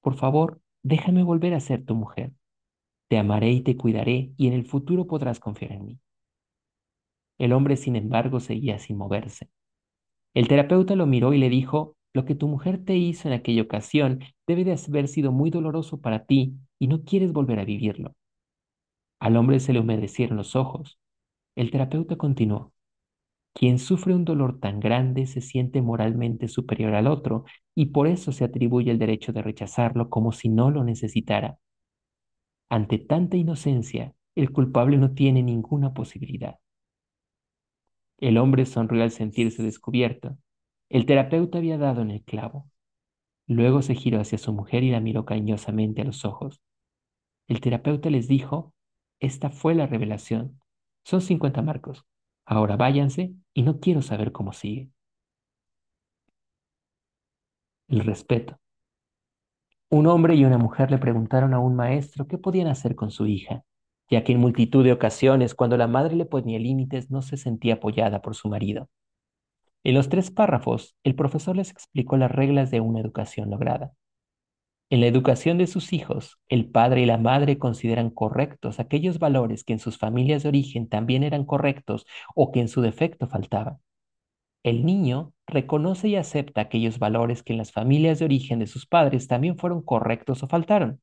Por 0.00 0.16
favor, 0.16 0.60
déjame 0.82 1.22
volver 1.22 1.54
a 1.54 1.60
ser 1.60 1.84
tu 1.84 1.94
mujer. 1.94 2.32
Te 3.08 3.18
amaré 3.18 3.50
y 3.50 3.62
te 3.62 3.76
cuidaré 3.76 4.32
y 4.36 4.48
en 4.48 4.54
el 4.54 4.66
futuro 4.66 5.06
podrás 5.06 5.40
confiar 5.40 5.72
en 5.72 5.84
mí. 5.84 6.00
El 7.38 7.52
hombre, 7.52 7.76
sin 7.76 7.96
embargo, 7.96 8.40
seguía 8.40 8.78
sin 8.78 8.96
moverse. 8.96 9.48
El 10.34 10.48
terapeuta 10.48 10.96
lo 10.96 11.06
miró 11.06 11.34
y 11.34 11.38
le 11.38 11.48
dijo, 11.48 11.96
lo 12.14 12.24
que 12.24 12.34
tu 12.34 12.48
mujer 12.48 12.84
te 12.84 12.96
hizo 12.96 13.28
en 13.28 13.34
aquella 13.34 13.62
ocasión 13.62 14.20
debe 14.46 14.64
de 14.64 14.76
haber 14.88 15.08
sido 15.08 15.32
muy 15.32 15.50
doloroso 15.50 16.00
para 16.00 16.24
ti 16.24 16.54
y 16.78 16.88
no 16.88 17.04
quieres 17.04 17.32
volver 17.32 17.58
a 17.58 17.64
vivirlo. 17.64 18.14
Al 19.22 19.36
hombre 19.36 19.60
se 19.60 19.72
le 19.72 19.78
humedecieron 19.78 20.36
los 20.36 20.56
ojos. 20.56 20.98
El 21.54 21.70
terapeuta 21.70 22.16
continuó, 22.16 22.72
quien 23.54 23.78
sufre 23.78 24.16
un 24.16 24.24
dolor 24.24 24.58
tan 24.58 24.80
grande 24.80 25.26
se 25.26 25.40
siente 25.40 25.80
moralmente 25.80 26.48
superior 26.48 26.96
al 26.96 27.06
otro 27.06 27.44
y 27.72 27.86
por 27.86 28.08
eso 28.08 28.32
se 28.32 28.42
atribuye 28.42 28.90
el 28.90 28.98
derecho 28.98 29.32
de 29.32 29.40
rechazarlo 29.40 30.10
como 30.10 30.32
si 30.32 30.48
no 30.48 30.72
lo 30.72 30.82
necesitara. 30.82 31.56
Ante 32.68 32.98
tanta 32.98 33.36
inocencia, 33.36 34.12
el 34.34 34.50
culpable 34.50 34.96
no 34.96 35.12
tiene 35.12 35.44
ninguna 35.44 35.94
posibilidad. 35.94 36.58
El 38.18 38.38
hombre 38.38 38.66
sonrió 38.66 39.04
al 39.04 39.12
sentirse 39.12 39.62
descubierto. 39.62 40.36
El 40.88 41.06
terapeuta 41.06 41.58
había 41.58 41.78
dado 41.78 42.02
en 42.02 42.10
el 42.10 42.24
clavo. 42.24 42.68
Luego 43.46 43.82
se 43.82 43.94
giró 43.94 44.18
hacia 44.18 44.38
su 44.38 44.52
mujer 44.52 44.82
y 44.82 44.90
la 44.90 44.98
miró 44.98 45.24
cariñosamente 45.24 46.02
a 46.02 46.06
los 46.06 46.24
ojos. 46.24 46.60
El 47.46 47.60
terapeuta 47.60 48.10
les 48.10 48.26
dijo, 48.26 48.71
esta 49.22 49.50
fue 49.50 49.76
la 49.76 49.86
revelación. 49.86 50.60
Son 51.04 51.20
50 51.20 51.62
marcos. 51.62 52.04
Ahora 52.44 52.76
váyanse 52.76 53.32
y 53.54 53.62
no 53.62 53.78
quiero 53.78 54.02
saber 54.02 54.32
cómo 54.32 54.52
sigue. 54.52 54.90
El 57.86 58.00
respeto. 58.00 58.58
Un 59.90 60.08
hombre 60.08 60.34
y 60.34 60.44
una 60.44 60.58
mujer 60.58 60.90
le 60.90 60.98
preguntaron 60.98 61.54
a 61.54 61.60
un 61.60 61.76
maestro 61.76 62.26
qué 62.26 62.36
podían 62.36 62.66
hacer 62.66 62.96
con 62.96 63.12
su 63.12 63.26
hija, 63.26 63.62
ya 64.10 64.24
que 64.24 64.32
en 64.32 64.40
multitud 64.40 64.82
de 64.82 64.92
ocasiones 64.92 65.54
cuando 65.54 65.76
la 65.76 65.86
madre 65.86 66.16
le 66.16 66.26
ponía 66.26 66.58
límites 66.58 67.08
no 67.12 67.22
se 67.22 67.36
sentía 67.36 67.74
apoyada 67.74 68.22
por 68.22 68.34
su 68.34 68.48
marido. 68.48 68.90
En 69.84 69.94
los 69.94 70.08
tres 70.08 70.32
párrafos, 70.32 70.96
el 71.04 71.14
profesor 71.14 71.54
les 71.54 71.70
explicó 71.70 72.16
las 72.16 72.32
reglas 72.32 72.72
de 72.72 72.80
una 72.80 72.98
educación 72.98 73.50
lograda. 73.50 73.92
En 74.92 75.00
la 75.00 75.06
educación 75.06 75.56
de 75.56 75.66
sus 75.66 75.94
hijos, 75.94 76.38
el 76.50 76.68
padre 76.68 77.00
y 77.00 77.06
la 77.06 77.16
madre 77.16 77.56
consideran 77.56 78.10
correctos 78.10 78.78
aquellos 78.78 79.18
valores 79.18 79.64
que 79.64 79.72
en 79.72 79.78
sus 79.78 79.96
familias 79.96 80.42
de 80.42 80.50
origen 80.50 80.86
también 80.86 81.22
eran 81.22 81.46
correctos 81.46 82.04
o 82.34 82.52
que 82.52 82.60
en 82.60 82.68
su 82.68 82.82
defecto 82.82 83.26
faltaban. 83.26 83.78
El 84.62 84.84
niño 84.84 85.32
reconoce 85.46 86.08
y 86.08 86.16
acepta 86.16 86.60
aquellos 86.60 86.98
valores 86.98 87.42
que 87.42 87.54
en 87.54 87.56
las 87.56 87.72
familias 87.72 88.18
de 88.18 88.26
origen 88.26 88.58
de 88.58 88.66
sus 88.66 88.84
padres 88.84 89.28
también 89.28 89.56
fueron 89.56 89.80
correctos 89.80 90.42
o 90.42 90.46
faltaron. 90.46 91.00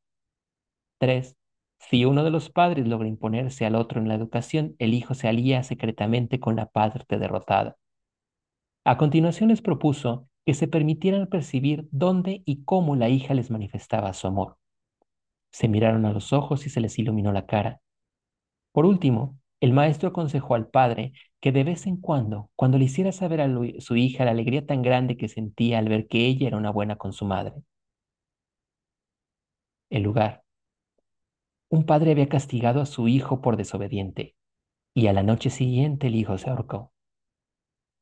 3. 1.00 1.36
Si 1.79 2.05
uno 2.05 2.24
de 2.24 2.29
los 2.29 2.51
padres 2.51 2.88
logra 2.88 3.08
imponerse 3.08 3.65
al 3.65 3.74
otro 3.74 4.00
en 4.00 4.08
la 4.08 4.13
educación, 4.13 4.75
el 4.77 4.93
hijo 4.93 5.15
se 5.15 5.27
alía 5.27 5.63
secretamente 5.63 6.39
con 6.39 6.55
la 6.55 6.67
parte 6.67 7.17
derrotada. 7.17 7.75
A 8.86 8.98
continuación 9.00 9.50
les 9.50 9.63
propuso 9.63 10.27
que 10.50 10.56
se 10.56 10.68
permitieran 10.68 11.27
percibir 11.27 11.88
dónde 11.91 12.41
y 12.44 12.63
cómo 12.63 12.96
la 12.96 13.08
hija 13.08 13.36
les 13.36 13.51
manifestaba 13.51 14.12
su 14.13 14.25
amor. 14.25 14.58
Se 15.51 15.68
miraron 15.68 16.08
a 16.08 16.12
los 16.12 16.34
ojos 16.34 16.65
y 16.65 16.72
se 16.72 16.82
les 16.82 16.98
iluminó 16.98 17.32
la 17.32 17.46
cara. 17.46 17.82
Por 18.72 18.88
último, 18.88 19.38
el 19.60 19.74
maestro 19.74 20.10
aconsejó 20.10 20.56
al 20.56 20.68
padre 20.68 21.13
que 21.39 21.51
de 21.51 21.63
vez 21.63 21.86
en 21.86 21.98
cuando, 21.98 22.50
cuando 22.56 22.79
le 22.79 22.86
hiciera 22.86 23.12
saber 23.12 23.41
a 23.41 23.48
su 23.77 23.96
hija 23.96 24.25
la 24.25 24.32
alegría 24.32 24.65
tan 24.65 24.82
grande 24.82 25.18
que 25.18 25.27
sentía 25.27 25.77
al 25.77 25.88
ver 25.88 26.08
que 26.08 26.25
ella 26.25 26.48
era 26.48 26.58
una 26.58 26.72
buena 26.72 26.96
con 26.96 27.13
su 27.13 27.25
madre. 27.25 27.53
El 29.91 30.01
lugar. 30.01 30.41
Un 31.70 31.86
padre 31.86 32.10
había 32.13 32.27
castigado 32.27 32.82
a 32.82 32.88
su 32.88 33.08
hijo 33.08 33.39
por 33.39 33.56
desobediente, 33.56 34.36
y 34.96 35.06
a 35.06 35.13
la 35.13 35.22
noche 35.22 35.51
siguiente 35.51 36.08
el 36.08 36.15
hijo 36.15 36.39
se 36.39 36.50
ahorcó. 36.50 36.91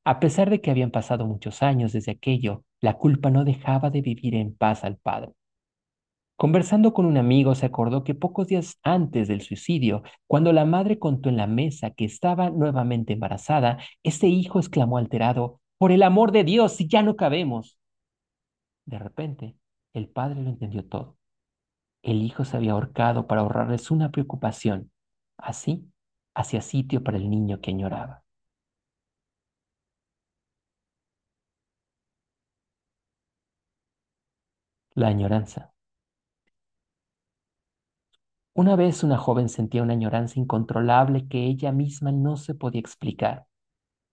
A 0.07 0.21
pesar 0.21 0.49
de 0.49 0.61
que 0.61 0.71
habían 0.71 0.89
pasado 0.89 1.25
muchos 1.25 1.61
años 1.61 1.91
desde 1.91 2.13
aquello, 2.13 2.63
la 2.79 2.93
culpa 2.93 3.29
no 3.29 3.43
dejaba 3.43 3.89
de 3.89 3.99
vivir 3.99 4.35
en 4.35 4.55
paz 4.55 4.85
al 4.85 4.95
padre. 4.95 5.33
Conversando 6.37 6.93
con 6.93 7.05
un 7.05 7.17
amigo, 7.17 7.55
se 7.55 7.65
acordó 7.65 8.05
que 8.05 8.15
pocos 8.15 8.47
días 8.47 8.79
antes 8.83 9.27
del 9.27 9.41
suicidio, 9.41 10.03
cuando 10.25 10.53
la 10.53 10.63
madre 10.63 10.97
contó 10.97 11.27
en 11.27 11.35
la 11.35 11.45
mesa 11.45 11.91
que 11.91 12.05
estaba 12.05 12.49
nuevamente 12.49 13.11
embarazada, 13.11 13.79
ese 14.01 14.27
hijo 14.27 14.59
exclamó 14.59 14.97
alterado, 14.97 15.59
Por 15.77 15.91
el 15.91 16.03
amor 16.03 16.31
de 16.31 16.45
Dios, 16.45 16.71
si 16.71 16.87
ya 16.87 17.01
no 17.01 17.17
cabemos. 17.17 17.77
De 18.85 18.99
repente, 18.99 19.57
el 19.93 20.07
padre 20.07 20.41
lo 20.41 20.51
entendió 20.51 20.85
todo. 20.85 21.17
El 22.01 22.21
hijo 22.21 22.45
se 22.45 22.55
había 22.55 22.71
ahorcado 22.71 23.27
para 23.27 23.41
ahorrarles 23.41 23.91
una 23.91 24.09
preocupación. 24.09 24.89
Así, 25.37 25.91
hacía 26.33 26.61
sitio 26.61 27.03
para 27.03 27.17
el 27.17 27.29
niño 27.29 27.59
que 27.59 27.71
añoraba. 27.71 28.23
La 34.97 35.09
añoranza. 35.09 35.75
Una 38.55 38.75
vez 38.75 39.03
una 39.03 39.19
joven 39.19 39.47
sentía 39.47 39.83
una 39.83 39.93
añoranza 39.93 40.39
incontrolable 40.39 41.27
que 41.27 41.45
ella 41.45 41.71
misma 41.71 42.11
no 42.11 42.35
se 42.35 42.55
podía 42.55 42.79
explicar, 42.79 43.45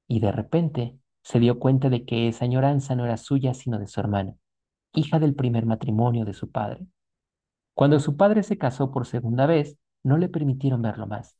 y 0.07 0.21
de 0.21 0.31
repente 0.31 0.99
se 1.23 1.41
dio 1.41 1.59
cuenta 1.59 1.89
de 1.89 2.05
que 2.05 2.29
esa 2.29 2.45
añoranza 2.45 2.95
no 2.97 3.07
era 3.07 3.17
suya 3.17 3.55
sino 3.55 3.79
de 3.79 3.87
su 3.87 3.99
hermana, 3.99 4.35
hija 4.93 5.19
del 5.19 5.35
primer 5.35 5.65
matrimonio 5.65 6.27
de 6.27 6.35
su 6.35 6.51
padre. 6.51 6.87
Cuando 7.73 7.99
su 7.99 8.19
padre 8.19 8.43
se 8.43 8.59
casó 8.59 8.91
por 8.91 9.07
segunda 9.07 9.47
vez, 9.47 9.79
no 10.03 10.19
le 10.19 10.29
permitieron 10.29 10.83
verlo 10.83 11.07
más, 11.07 11.35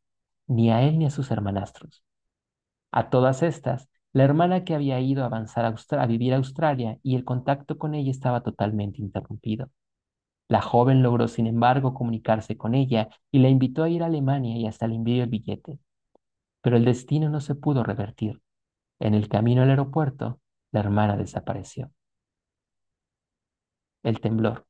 ni 0.47 0.71
a 0.71 0.81
él 0.85 0.99
ni 0.99 1.05
a 1.05 1.11
sus 1.11 1.31
hermanastros. 1.31 2.03
A 2.93 3.11
todas 3.11 3.43
estas, 3.43 3.91
la 4.15 4.25
hermana 4.25 4.65
que 4.65 4.75
había 4.75 5.01
ido 5.01 5.25
a 5.25 5.27
avanzar 5.27 5.65
a, 5.67 6.07
vivir 6.07 6.33
a 6.33 6.37
Australia 6.37 6.99
y 7.03 7.17
el 7.17 7.25
contacto 7.25 7.79
con 7.79 7.95
ella 7.95 8.13
estaba 8.13 8.43
totalmente 8.43 9.03
interrumpido. 9.03 9.71
La 10.49 10.63
joven 10.63 11.03
logró, 11.03 11.29
sin 11.29 11.49
embargo, 11.49 11.95
comunicarse 11.95 12.57
con 12.57 12.75
ella 12.75 13.09
y 13.33 13.41
la 13.41 13.49
invitó 13.49 13.83
a 13.83 13.89
ir 13.91 14.03
a 14.05 14.07
Alemania 14.07 14.57
y 14.57 14.67
hasta 14.67 14.87
le 14.87 14.95
envió 14.95 15.25
el 15.25 15.31
billete. 15.31 15.81
Pero 16.63 16.77
el 16.77 16.85
destino 16.85 17.29
no 17.29 17.41
se 17.41 17.57
pudo 17.57 17.83
revertir. 17.83 18.41
En 19.01 19.15
el 19.15 19.29
camino 19.29 19.63
al 19.63 19.71
aeropuerto, 19.71 20.41
la 20.71 20.81
hermana 20.81 21.17
desapareció. 21.17 21.91
El 24.05 24.21
temblor. 24.21 24.65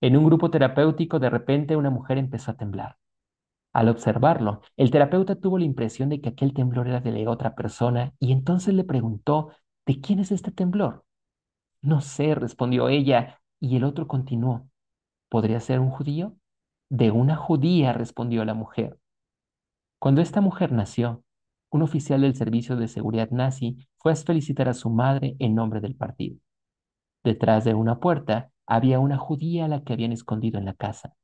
En 0.00 0.16
un 0.16 0.24
grupo 0.24 0.50
terapéutico, 0.50 1.18
de 1.18 1.28
repente 1.28 1.76
una 1.76 1.90
mujer 1.90 2.16
empezó 2.16 2.52
a 2.52 2.56
temblar. 2.56 2.96
Al 3.74 3.88
observarlo, 3.88 4.60
el 4.76 4.92
terapeuta 4.92 5.34
tuvo 5.34 5.58
la 5.58 5.64
impresión 5.64 6.08
de 6.08 6.20
que 6.20 6.28
aquel 6.28 6.54
temblor 6.54 6.86
era 6.86 7.00
de 7.00 7.26
otra 7.26 7.56
persona 7.56 8.14
y 8.20 8.30
entonces 8.30 8.72
le 8.72 8.84
preguntó, 8.84 9.50
¿de 9.84 10.00
quién 10.00 10.20
es 10.20 10.30
este 10.30 10.52
temblor? 10.52 11.04
No 11.82 12.00
sé, 12.00 12.36
respondió 12.36 12.88
ella, 12.88 13.40
y 13.58 13.76
el 13.76 13.82
otro 13.82 14.06
continuó, 14.06 14.68
¿podría 15.28 15.58
ser 15.58 15.80
un 15.80 15.90
judío? 15.90 16.36
De 16.88 17.10
una 17.10 17.34
judía, 17.34 17.92
respondió 17.92 18.44
la 18.44 18.54
mujer. 18.54 18.96
Cuando 19.98 20.20
esta 20.20 20.40
mujer 20.40 20.70
nació, 20.70 21.24
un 21.70 21.82
oficial 21.82 22.20
del 22.20 22.36
servicio 22.36 22.76
de 22.76 22.86
seguridad 22.86 23.30
nazi 23.30 23.76
fue 23.96 24.12
a 24.12 24.16
felicitar 24.16 24.68
a 24.68 24.74
su 24.74 24.88
madre 24.88 25.34
en 25.40 25.56
nombre 25.56 25.80
del 25.80 25.96
partido. 25.96 26.38
Detrás 27.24 27.64
de 27.64 27.74
una 27.74 27.98
puerta 27.98 28.52
había 28.66 29.00
una 29.00 29.18
judía 29.18 29.64
a 29.64 29.68
la 29.68 29.82
que 29.82 29.94
habían 29.94 30.12
escondido 30.12 30.60
en 30.60 30.66
la 30.66 30.74
casa. 30.74 31.16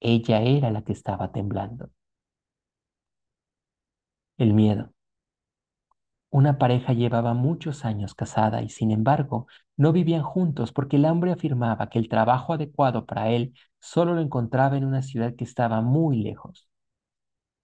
Ella 0.00 0.40
era 0.42 0.72
la 0.72 0.82
que 0.82 0.92
estaba 0.92 1.30
temblando. 1.30 1.90
El 4.36 4.52
miedo. 4.52 4.92
Una 6.30 6.56
pareja 6.58 6.94
llevaba 6.94 7.34
muchos 7.34 7.84
años 7.84 8.14
casada 8.14 8.62
y 8.62 8.70
sin 8.70 8.90
embargo 8.92 9.46
no 9.76 9.92
vivían 9.92 10.22
juntos 10.22 10.72
porque 10.72 10.96
el 10.96 11.04
hombre 11.04 11.32
afirmaba 11.32 11.90
que 11.90 11.98
el 11.98 12.08
trabajo 12.08 12.54
adecuado 12.54 13.04
para 13.06 13.28
él 13.30 13.52
solo 13.78 14.14
lo 14.14 14.22
encontraba 14.22 14.76
en 14.78 14.84
una 14.86 15.02
ciudad 15.02 15.34
que 15.36 15.44
estaba 15.44 15.82
muy 15.82 16.22
lejos. 16.22 16.66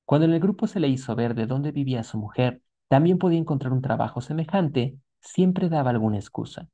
Cuando 0.06 0.26
en 0.26 0.32
el 0.32 0.40
grupo 0.40 0.66
se 0.66 0.80
le 0.80 0.88
hizo 0.88 1.14
ver 1.14 1.34
de 1.34 1.46
dónde 1.46 1.70
vivía 1.72 2.02
su 2.04 2.16
mujer, 2.18 2.62
también 2.88 3.18
podía 3.18 3.38
encontrar 3.38 3.72
un 3.74 3.82
trabajo 3.82 4.20
semejante, 4.22 4.98
siempre 5.20 5.68
daba 5.68 5.90
alguna 5.90 6.16
excusa. 6.16 6.68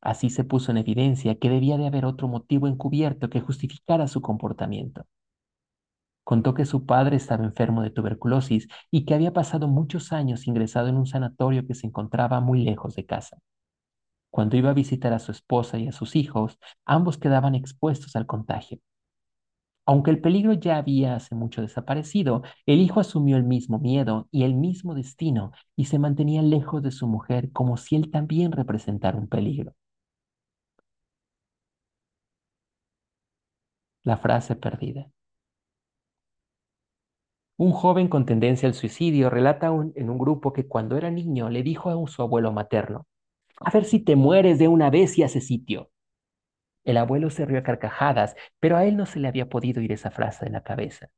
Así 0.00 0.30
se 0.30 0.44
puso 0.44 0.70
en 0.72 0.78
evidencia 0.78 1.38
que 1.38 1.50
debía 1.50 1.76
de 1.76 1.86
haber 1.86 2.04
otro 2.04 2.28
motivo 2.28 2.68
encubierto 2.68 3.30
que 3.30 3.40
justificara 3.40 4.08
su 4.08 4.20
comportamiento. 4.20 5.06
Contó 6.24 6.54
que 6.54 6.66
su 6.66 6.84
padre 6.86 7.16
estaba 7.16 7.44
enfermo 7.44 7.82
de 7.82 7.90
tuberculosis 7.90 8.68
y 8.90 9.04
que 9.04 9.14
había 9.14 9.32
pasado 9.32 9.66
muchos 9.66 10.12
años 10.12 10.46
ingresado 10.46 10.88
en 10.88 10.96
un 10.96 11.06
sanatorio 11.06 11.66
que 11.66 11.74
se 11.74 11.86
encontraba 11.86 12.40
muy 12.40 12.62
lejos 12.62 12.94
de 12.94 13.06
casa. 13.06 13.38
Cuando 14.30 14.56
iba 14.56 14.70
a 14.70 14.74
visitar 14.74 15.12
a 15.12 15.18
su 15.18 15.32
esposa 15.32 15.78
y 15.78 15.88
a 15.88 15.92
sus 15.92 16.16
hijos, 16.16 16.58
ambos 16.86 17.18
quedaban 17.18 17.54
expuestos 17.54 18.16
al 18.16 18.26
contagio. 18.26 18.78
Aunque 19.86 20.10
el 20.12 20.20
peligro 20.20 20.52
ya 20.52 20.76
había 20.76 21.16
hace 21.16 21.34
mucho 21.34 21.62
desaparecido, 21.62 22.42
el 22.66 22.80
hijo 22.80 23.00
asumió 23.00 23.36
el 23.36 23.42
mismo 23.44 23.78
miedo 23.80 24.28
y 24.30 24.44
el 24.44 24.54
mismo 24.54 24.94
destino 24.94 25.50
y 25.76 25.86
se 25.86 25.98
mantenía 25.98 26.42
lejos 26.42 26.82
de 26.82 26.92
su 26.92 27.08
mujer 27.08 27.50
como 27.52 27.76
si 27.76 27.96
él 27.96 28.10
también 28.10 28.52
representara 28.52 29.18
un 29.18 29.28
peligro. 29.28 29.74
La 34.08 34.16
frase 34.16 34.56
perdida. 34.56 35.10
Un 37.58 37.72
joven 37.72 38.08
con 38.08 38.24
tendencia 38.24 38.66
al 38.66 38.72
suicidio 38.72 39.28
relata 39.28 39.66
en 39.66 40.08
un 40.08 40.16
grupo 40.16 40.54
que 40.54 40.66
cuando 40.66 40.96
era 40.96 41.10
niño 41.10 41.50
le 41.50 41.62
dijo 41.62 41.90
a 41.90 42.08
su 42.08 42.22
abuelo 42.22 42.50
materno, 42.50 43.06
a 43.60 43.70
ver 43.70 43.84
si 43.84 44.00
te 44.00 44.16
mueres 44.16 44.58
de 44.58 44.66
una 44.66 44.88
vez 44.88 45.18
y 45.18 45.24
hace 45.24 45.42
sitio. 45.42 45.90
El 46.84 46.96
abuelo 46.96 47.28
se 47.28 47.44
rió 47.44 47.58
a 47.58 47.62
carcajadas, 47.62 48.34
pero 48.58 48.78
a 48.78 48.86
él 48.86 48.96
no 48.96 49.04
se 49.04 49.20
le 49.20 49.28
había 49.28 49.50
podido 49.50 49.82
ir 49.82 49.92
esa 49.92 50.10
frase 50.10 50.46
de 50.46 50.52
la 50.52 50.62
cabeza. 50.62 51.10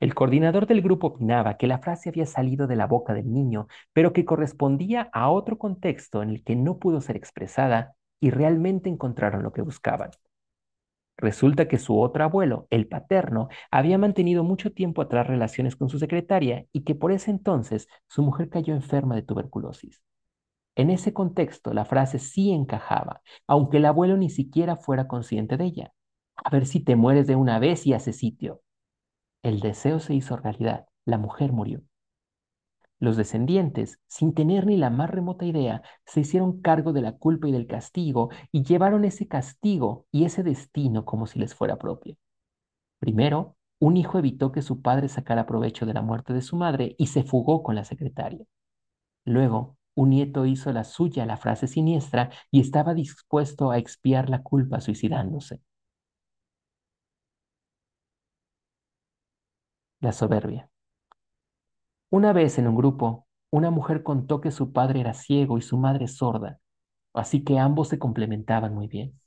El 0.00 0.12
coordinador 0.12 0.66
del 0.66 0.82
grupo 0.82 1.06
opinaba 1.06 1.58
que 1.58 1.68
la 1.68 1.78
frase 1.78 2.08
había 2.08 2.26
salido 2.26 2.66
de 2.66 2.74
la 2.74 2.88
boca 2.88 3.14
del 3.14 3.32
niño, 3.32 3.68
pero 3.92 4.12
que 4.12 4.24
correspondía 4.24 5.10
a 5.12 5.30
otro 5.30 5.58
contexto 5.58 6.24
en 6.24 6.30
el 6.30 6.42
que 6.42 6.56
no 6.56 6.80
pudo 6.80 7.02
ser 7.02 7.14
expresada 7.14 7.94
y 8.18 8.30
realmente 8.30 8.88
encontraron 8.88 9.44
lo 9.44 9.52
que 9.52 9.62
buscaban. 9.62 10.10
Resulta 11.20 11.68
que 11.68 11.78
su 11.78 12.00
otro 12.00 12.24
abuelo, 12.24 12.66
el 12.70 12.88
paterno, 12.88 13.48
había 13.70 13.98
mantenido 13.98 14.42
mucho 14.42 14.72
tiempo 14.72 15.02
atrás 15.02 15.26
relaciones 15.26 15.76
con 15.76 15.90
su 15.90 15.98
secretaria 15.98 16.64
y 16.72 16.82
que 16.82 16.94
por 16.94 17.12
ese 17.12 17.30
entonces 17.30 17.88
su 18.06 18.22
mujer 18.22 18.48
cayó 18.48 18.74
enferma 18.74 19.14
de 19.16 19.22
tuberculosis. 19.22 20.02
En 20.76 20.88
ese 20.88 21.12
contexto, 21.12 21.74
la 21.74 21.84
frase 21.84 22.18
sí 22.18 22.52
encajaba, 22.52 23.20
aunque 23.46 23.76
el 23.76 23.84
abuelo 23.84 24.16
ni 24.16 24.30
siquiera 24.30 24.76
fuera 24.76 25.08
consciente 25.08 25.58
de 25.58 25.64
ella. 25.66 25.92
A 26.36 26.48
ver 26.48 26.64
si 26.64 26.80
te 26.80 26.96
mueres 26.96 27.26
de 27.26 27.36
una 27.36 27.58
vez 27.58 27.86
y 27.86 27.92
hace 27.92 28.14
sitio. 28.14 28.62
El 29.42 29.60
deseo 29.60 30.00
se 30.00 30.14
hizo 30.14 30.38
realidad. 30.38 30.86
La 31.04 31.18
mujer 31.18 31.52
murió. 31.52 31.82
Los 33.00 33.16
descendientes, 33.16 33.98
sin 34.06 34.34
tener 34.34 34.66
ni 34.66 34.76
la 34.76 34.90
más 34.90 35.10
remota 35.10 35.44
idea, 35.44 35.82
se 36.06 36.20
hicieron 36.20 36.60
cargo 36.60 36.92
de 36.92 37.02
la 37.02 37.16
culpa 37.18 37.48
y 37.48 37.52
del 37.52 37.66
castigo 37.66 38.30
y 38.52 38.62
llevaron 38.62 39.04
ese 39.04 39.26
castigo 39.26 40.06
y 40.12 40.24
ese 40.24 40.42
destino 40.44 41.04
como 41.04 41.26
si 41.26 41.38
les 41.40 41.54
fuera 41.54 41.78
propio. 41.78 42.16
Primero, 43.00 43.56
un 43.80 43.96
hijo 43.98 44.18
evitó 44.18 44.52
que 44.52 44.62
su 44.62 44.82
padre 44.82 45.08
sacara 45.08 45.46
provecho 45.46 45.86
de 45.86 45.94
la 45.94 46.02
muerte 46.02 46.32
de 46.34 46.42
su 46.42 46.56
madre 46.56 46.94
y 46.98 47.08
se 47.08 47.24
fugó 47.24 47.62
con 47.62 47.74
la 47.76 47.84
secretaria. 47.84 48.44
Luego, 49.24 49.78
un 49.94 50.10
nieto 50.10 50.46
hizo 50.46 50.72
la 50.72 50.84
suya 50.84 51.26
la 51.26 51.38
frase 51.38 51.68
siniestra 51.68 52.30
y 52.50 52.60
estaba 52.60 52.94
dispuesto 52.94 53.70
a 53.70 53.78
expiar 53.78 54.30
la 54.30 54.42
culpa 54.42 54.80
suicidándose. 54.80 55.62
La 60.00 60.12
soberbia. 60.12 60.69
Una 62.10 62.32
vez 62.32 62.58
en 62.58 62.66
un 62.66 62.74
grupo, 62.74 63.26
una 63.50 63.70
mujer 63.70 64.02
contó 64.02 64.40
que 64.40 64.50
su 64.50 64.72
padre 64.72 65.00
era 65.00 65.14
ciego 65.14 65.58
y 65.58 65.62
su 65.62 65.78
madre 65.78 66.08
sorda, 66.08 66.58
así 67.14 67.44
que 67.44 67.58
ambos 67.58 67.88
se 67.88 67.98
complementaban 68.00 68.74
muy 68.74 68.88
bien. 68.88 69.20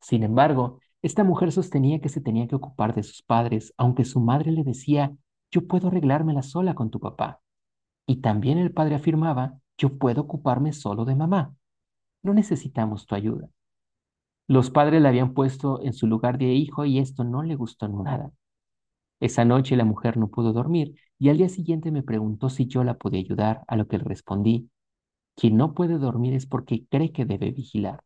Sin 0.00 0.22
embargo, 0.22 0.80
esta 1.02 1.24
mujer 1.24 1.52
sostenía 1.52 2.00
que 2.00 2.08
se 2.08 2.22
tenía 2.22 2.48
que 2.48 2.56
ocupar 2.56 2.94
de 2.94 3.02
sus 3.02 3.22
padres, 3.22 3.74
aunque 3.76 4.04
su 4.04 4.20
madre 4.20 4.50
le 4.50 4.64
decía, 4.64 5.14
yo 5.50 5.66
puedo 5.66 5.88
arreglármela 5.88 6.42
sola 6.42 6.74
con 6.74 6.90
tu 6.90 7.00
papá. 7.00 7.40
Y 8.06 8.16
también 8.22 8.58
el 8.58 8.72
padre 8.72 8.94
afirmaba, 8.94 9.58
yo 9.76 9.98
puedo 9.98 10.22
ocuparme 10.22 10.72
solo 10.72 11.04
de 11.04 11.16
mamá. 11.16 11.54
No 12.22 12.32
necesitamos 12.32 13.06
tu 13.06 13.14
ayuda. 13.14 13.48
Los 14.48 14.70
padres 14.70 15.02
le 15.02 15.08
habían 15.08 15.34
puesto 15.34 15.82
en 15.82 15.92
su 15.92 16.06
lugar 16.06 16.38
de 16.38 16.46
hijo 16.46 16.86
y 16.86 16.98
esto 16.98 17.24
no 17.24 17.42
le 17.42 17.56
gustó 17.56 17.88
nada. 17.88 18.32
Esa 19.20 19.44
noche 19.44 19.76
la 19.76 19.84
mujer 19.84 20.16
no 20.16 20.28
pudo 20.28 20.52
dormir 20.52 20.94
y 21.18 21.30
al 21.30 21.38
día 21.38 21.48
siguiente 21.48 21.90
me 21.90 22.02
preguntó 22.02 22.50
si 22.50 22.66
yo 22.66 22.84
la 22.84 22.94
podía 22.98 23.20
ayudar, 23.20 23.62
a 23.68 23.76
lo 23.76 23.88
que 23.88 23.98
le 23.98 24.04
respondí, 24.04 24.70
quien 25.36 25.56
no 25.56 25.74
puede 25.74 25.98
dormir 25.98 26.34
es 26.34 26.46
porque 26.46 26.86
cree 26.88 27.12
que 27.12 27.26
debe 27.26 27.50
vigilar. 27.52 28.02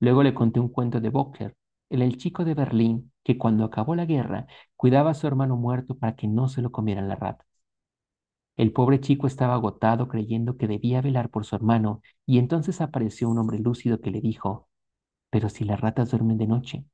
Luego 0.00 0.22
le 0.24 0.34
conté 0.34 0.60
un 0.60 0.68
cuento 0.68 1.00
de 1.00 1.10
Bocker, 1.10 1.56
el, 1.90 2.16
chico 2.16 2.44
de 2.44 2.54
Berlín 2.54 3.12
que 3.22 3.38
cuando 3.38 3.64
acabó 3.64 3.94
la 3.94 4.06
guerra 4.06 4.46
cuidaba 4.76 5.10
a 5.10 5.14
su 5.14 5.26
hermano 5.26 5.56
muerto 5.56 5.96
para 5.96 6.16
que 6.16 6.28
no 6.28 6.48
se 6.48 6.62
lo 6.62 6.72
comieran 6.72 7.08
las 7.08 7.18
ratas. 7.20 7.46
El 8.56 8.72
pobre 8.72 9.00
chico 9.00 9.26
estaba 9.26 9.54
agotado 9.54 10.06
creyendo 10.08 10.58
que 10.58 10.68
debía 10.68 11.00
velar 11.00 11.30
por 11.30 11.46
su 11.46 11.56
hermano 11.56 12.02
y 12.26 12.38
entonces 12.38 12.80
apareció 12.82 13.30
un 13.30 13.38
hombre 13.38 13.58
lúcido 13.58 14.00
que 14.00 14.10
le 14.10 14.20
dijo, 14.20 14.68
pero 15.30 15.48
si 15.48 15.64
las 15.64 15.80
ratas 15.80 16.10
duermen 16.10 16.38
de 16.38 16.46
noche. 16.46 16.84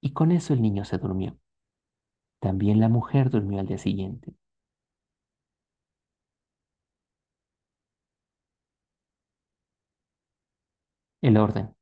Y 0.00 0.12
con 0.12 0.32
eso 0.32 0.54
el 0.54 0.62
niño 0.62 0.84
se 0.84 0.98
durmió. 0.98 1.38
También 2.42 2.78
la 2.78 2.90
mujer 2.90 3.30
durmió 3.30 3.58
al 3.60 3.66
día 3.66 3.78
siguiente. 3.78 4.34
El 11.20 11.36
orden. 11.38 11.74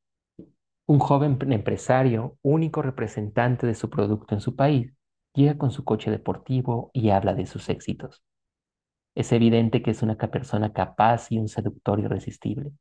Un 0.87 0.99
joven 0.99 1.39
empresario, 1.53 2.39
único 2.43 2.83
representante 2.83 3.67
de 3.67 3.75
su 3.75 3.91
producto 3.91 4.35
en 4.35 4.41
su 4.43 4.57
país, 4.57 4.93
llega 5.35 5.59
con 5.59 5.71
su 5.73 5.85
coche 5.85 6.11
deportivo 6.11 6.91
y 6.95 7.11
habla 7.11 7.35
de 7.35 7.47
sus 7.47 7.69
éxitos. 7.71 8.23
Es 9.15 9.33
evidente 9.33 9.83
que 9.83 9.93
es 9.93 10.03
una 10.03 10.17
persona 10.19 10.73
capaz 10.73 11.33
y 11.33 11.39
un 11.39 11.49
seductor 11.49 12.01
irresistible, 12.01 12.73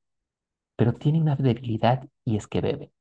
pero 0.77 0.93
tiene 0.93 1.21
una 1.21 1.35
debilidad 1.37 2.07
y 2.25 2.37
es 2.37 2.47
que 2.47 2.61
bebe. 2.61 2.91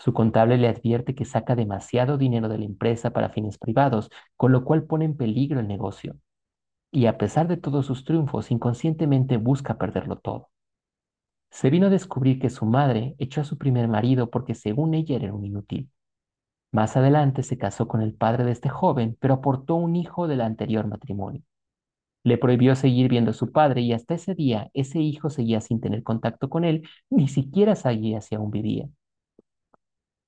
Su 0.00 0.14
contable 0.14 0.56
le 0.56 0.66
advierte 0.66 1.14
que 1.14 1.26
saca 1.26 1.54
demasiado 1.54 2.16
dinero 2.16 2.48
de 2.48 2.56
la 2.56 2.64
empresa 2.64 3.10
para 3.10 3.28
fines 3.28 3.58
privados, 3.58 4.08
con 4.38 4.50
lo 4.50 4.64
cual 4.64 4.84
pone 4.84 5.04
en 5.04 5.14
peligro 5.14 5.60
el 5.60 5.68
negocio. 5.68 6.16
Y 6.90 7.04
a 7.04 7.18
pesar 7.18 7.48
de 7.48 7.58
todos 7.58 7.84
sus 7.84 8.06
triunfos, 8.06 8.50
inconscientemente 8.50 9.36
busca 9.36 9.76
perderlo 9.76 10.16
todo. 10.16 10.48
Se 11.50 11.68
vino 11.68 11.88
a 11.88 11.90
descubrir 11.90 12.38
que 12.40 12.48
su 12.48 12.64
madre 12.64 13.14
echó 13.18 13.42
a 13.42 13.44
su 13.44 13.58
primer 13.58 13.88
marido 13.88 14.30
porque 14.30 14.54
según 14.54 14.94
ella 14.94 15.16
era 15.16 15.34
un 15.34 15.44
inútil. 15.44 15.90
Más 16.72 16.96
adelante 16.96 17.42
se 17.42 17.58
casó 17.58 17.86
con 17.86 18.00
el 18.00 18.14
padre 18.14 18.44
de 18.44 18.52
este 18.52 18.70
joven, 18.70 19.18
pero 19.20 19.34
aportó 19.34 19.74
un 19.74 19.96
hijo 19.96 20.28
del 20.28 20.40
anterior 20.40 20.86
matrimonio. 20.86 21.42
Le 22.24 22.38
prohibió 22.38 22.74
seguir 22.74 23.10
viendo 23.10 23.32
a 23.32 23.34
su 23.34 23.52
padre 23.52 23.82
y 23.82 23.92
hasta 23.92 24.14
ese 24.14 24.34
día 24.34 24.70
ese 24.72 25.00
hijo 25.00 25.28
seguía 25.28 25.60
sin 25.60 25.78
tener 25.78 26.02
contacto 26.02 26.48
con 26.48 26.64
él, 26.64 26.88
ni 27.10 27.28
siquiera 27.28 27.76
sabía 27.76 28.22
si 28.22 28.34
aún 28.34 28.50
vivía. 28.50 28.88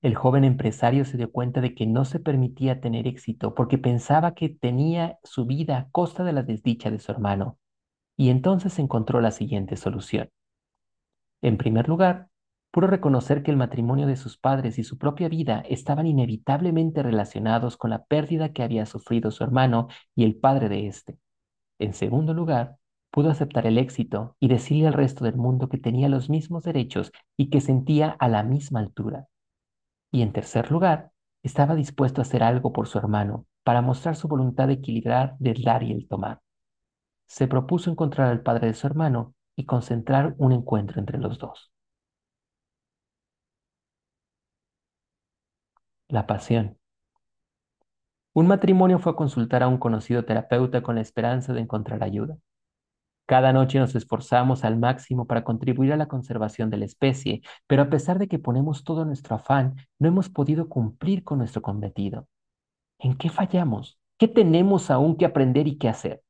El 0.03 0.15
joven 0.15 0.43
empresario 0.43 1.05
se 1.05 1.15
dio 1.15 1.31
cuenta 1.31 1.61
de 1.61 1.73
que 1.73 1.87
no 1.87 2.03
se 2.03 2.19
permitía 2.19 2.81
tener 2.81 3.07
éxito 3.07 3.55
porque 3.55 3.77
pensaba 3.77 4.33
que 4.33 4.49
tenía 4.49 5.17
su 5.23 5.45
vida 5.45 5.77
a 5.77 5.89
costa 5.91 6.25
de 6.25 6.33
la 6.33 6.43
desdicha 6.43 6.91
de 6.91 6.99
su 6.99 7.09
hermano, 7.13 7.57
y 8.17 8.29
entonces 8.29 8.77
encontró 8.79 9.21
la 9.21 9.31
siguiente 9.31 9.77
solución. 9.77 10.29
En 11.41 11.55
primer 11.55 11.87
lugar, 11.87 12.27
pudo 12.69 12.87
reconocer 12.87 13.43
que 13.43 13.51
el 13.51 13.55
matrimonio 13.55 14.05
de 14.05 14.17
sus 14.17 14.37
padres 14.37 14.77
y 14.77 14.83
su 14.83 14.97
propia 14.97 15.29
vida 15.29 15.63
estaban 15.69 16.05
inevitablemente 16.05 17.01
relacionados 17.01 17.77
con 17.77 17.91
la 17.91 18.03
pérdida 18.03 18.51
que 18.51 18.63
había 18.63 18.85
sufrido 18.85 19.31
su 19.31 19.45
hermano 19.45 19.87
y 20.15 20.25
el 20.25 20.35
padre 20.35 20.67
de 20.67 20.87
éste. 20.87 21.17
En 21.79 21.93
segundo 21.93 22.33
lugar, 22.33 22.75
pudo 23.09 23.29
aceptar 23.29 23.65
el 23.67 23.77
éxito 23.77 24.35
y 24.41 24.49
decirle 24.49 24.87
al 24.87 24.95
resto 24.95 25.23
del 25.23 25.37
mundo 25.37 25.69
que 25.69 25.77
tenía 25.77 26.09
los 26.09 26.29
mismos 26.29 26.63
derechos 26.63 27.13
y 27.37 27.49
que 27.49 27.61
sentía 27.61 28.09
a 28.09 28.27
la 28.27 28.43
misma 28.43 28.81
altura. 28.81 29.29
Y 30.13 30.21
en 30.21 30.31
tercer 30.31 30.69
lugar, 30.71 31.11
estaba 31.41 31.73
dispuesto 31.73 32.21
a 32.21 32.23
hacer 32.23 32.43
algo 32.43 32.71
por 32.71 32.87
su 32.87 32.99
hermano, 32.99 33.47
para 33.63 33.81
mostrar 33.81 34.15
su 34.15 34.27
voluntad 34.27 34.67
de 34.67 34.73
equilibrar 34.75 35.35
el 35.43 35.63
dar 35.63 35.81
y 35.81 35.91
el 35.91 36.07
tomar. 36.07 36.39
Se 37.27 37.47
propuso 37.47 37.89
encontrar 37.89 38.29
al 38.29 38.43
padre 38.43 38.67
de 38.67 38.75
su 38.75 38.85
hermano 38.85 39.33
y 39.55 39.65
concentrar 39.65 40.35
un 40.37 40.51
encuentro 40.51 40.99
entre 40.99 41.17
los 41.17 41.39
dos. 41.39 41.71
La 46.07 46.25
pasión. 46.27 46.77
Un 48.33 48.45
matrimonio 48.45 48.99
fue 48.99 49.13
a 49.13 49.15
consultar 49.15 49.63
a 49.63 49.67
un 49.67 49.79
conocido 49.79 50.25
terapeuta 50.25 50.83
con 50.83 50.93
la 50.93 51.01
esperanza 51.01 51.53
de 51.53 51.61
encontrar 51.61 52.03
ayuda. 52.03 52.37
Cada 53.25 53.53
noche 53.53 53.79
nos 53.79 53.95
esforzamos 53.95 54.65
al 54.65 54.77
máximo 54.77 55.25
para 55.25 55.43
contribuir 55.43 55.93
a 55.93 55.97
la 55.97 56.07
conservación 56.07 56.69
de 56.69 56.77
la 56.77 56.85
especie, 56.85 57.41
pero 57.67 57.83
a 57.83 57.89
pesar 57.89 58.19
de 58.19 58.27
que 58.27 58.39
ponemos 58.39 58.83
todo 58.83 59.05
nuestro 59.05 59.35
afán, 59.35 59.75
no 59.97 60.09
hemos 60.09 60.29
podido 60.29 60.67
cumplir 60.67 61.23
con 61.23 61.37
nuestro 61.37 61.61
cometido. 61.61 62.27
¿En 62.99 63.15
qué 63.15 63.29
fallamos? 63.29 63.97
¿Qué 64.17 64.27
tenemos 64.27 64.91
aún 64.91 65.17
que 65.17 65.25
aprender 65.25 65.67
y 65.67 65.77
qué 65.77 65.89
hacer? 65.89 66.21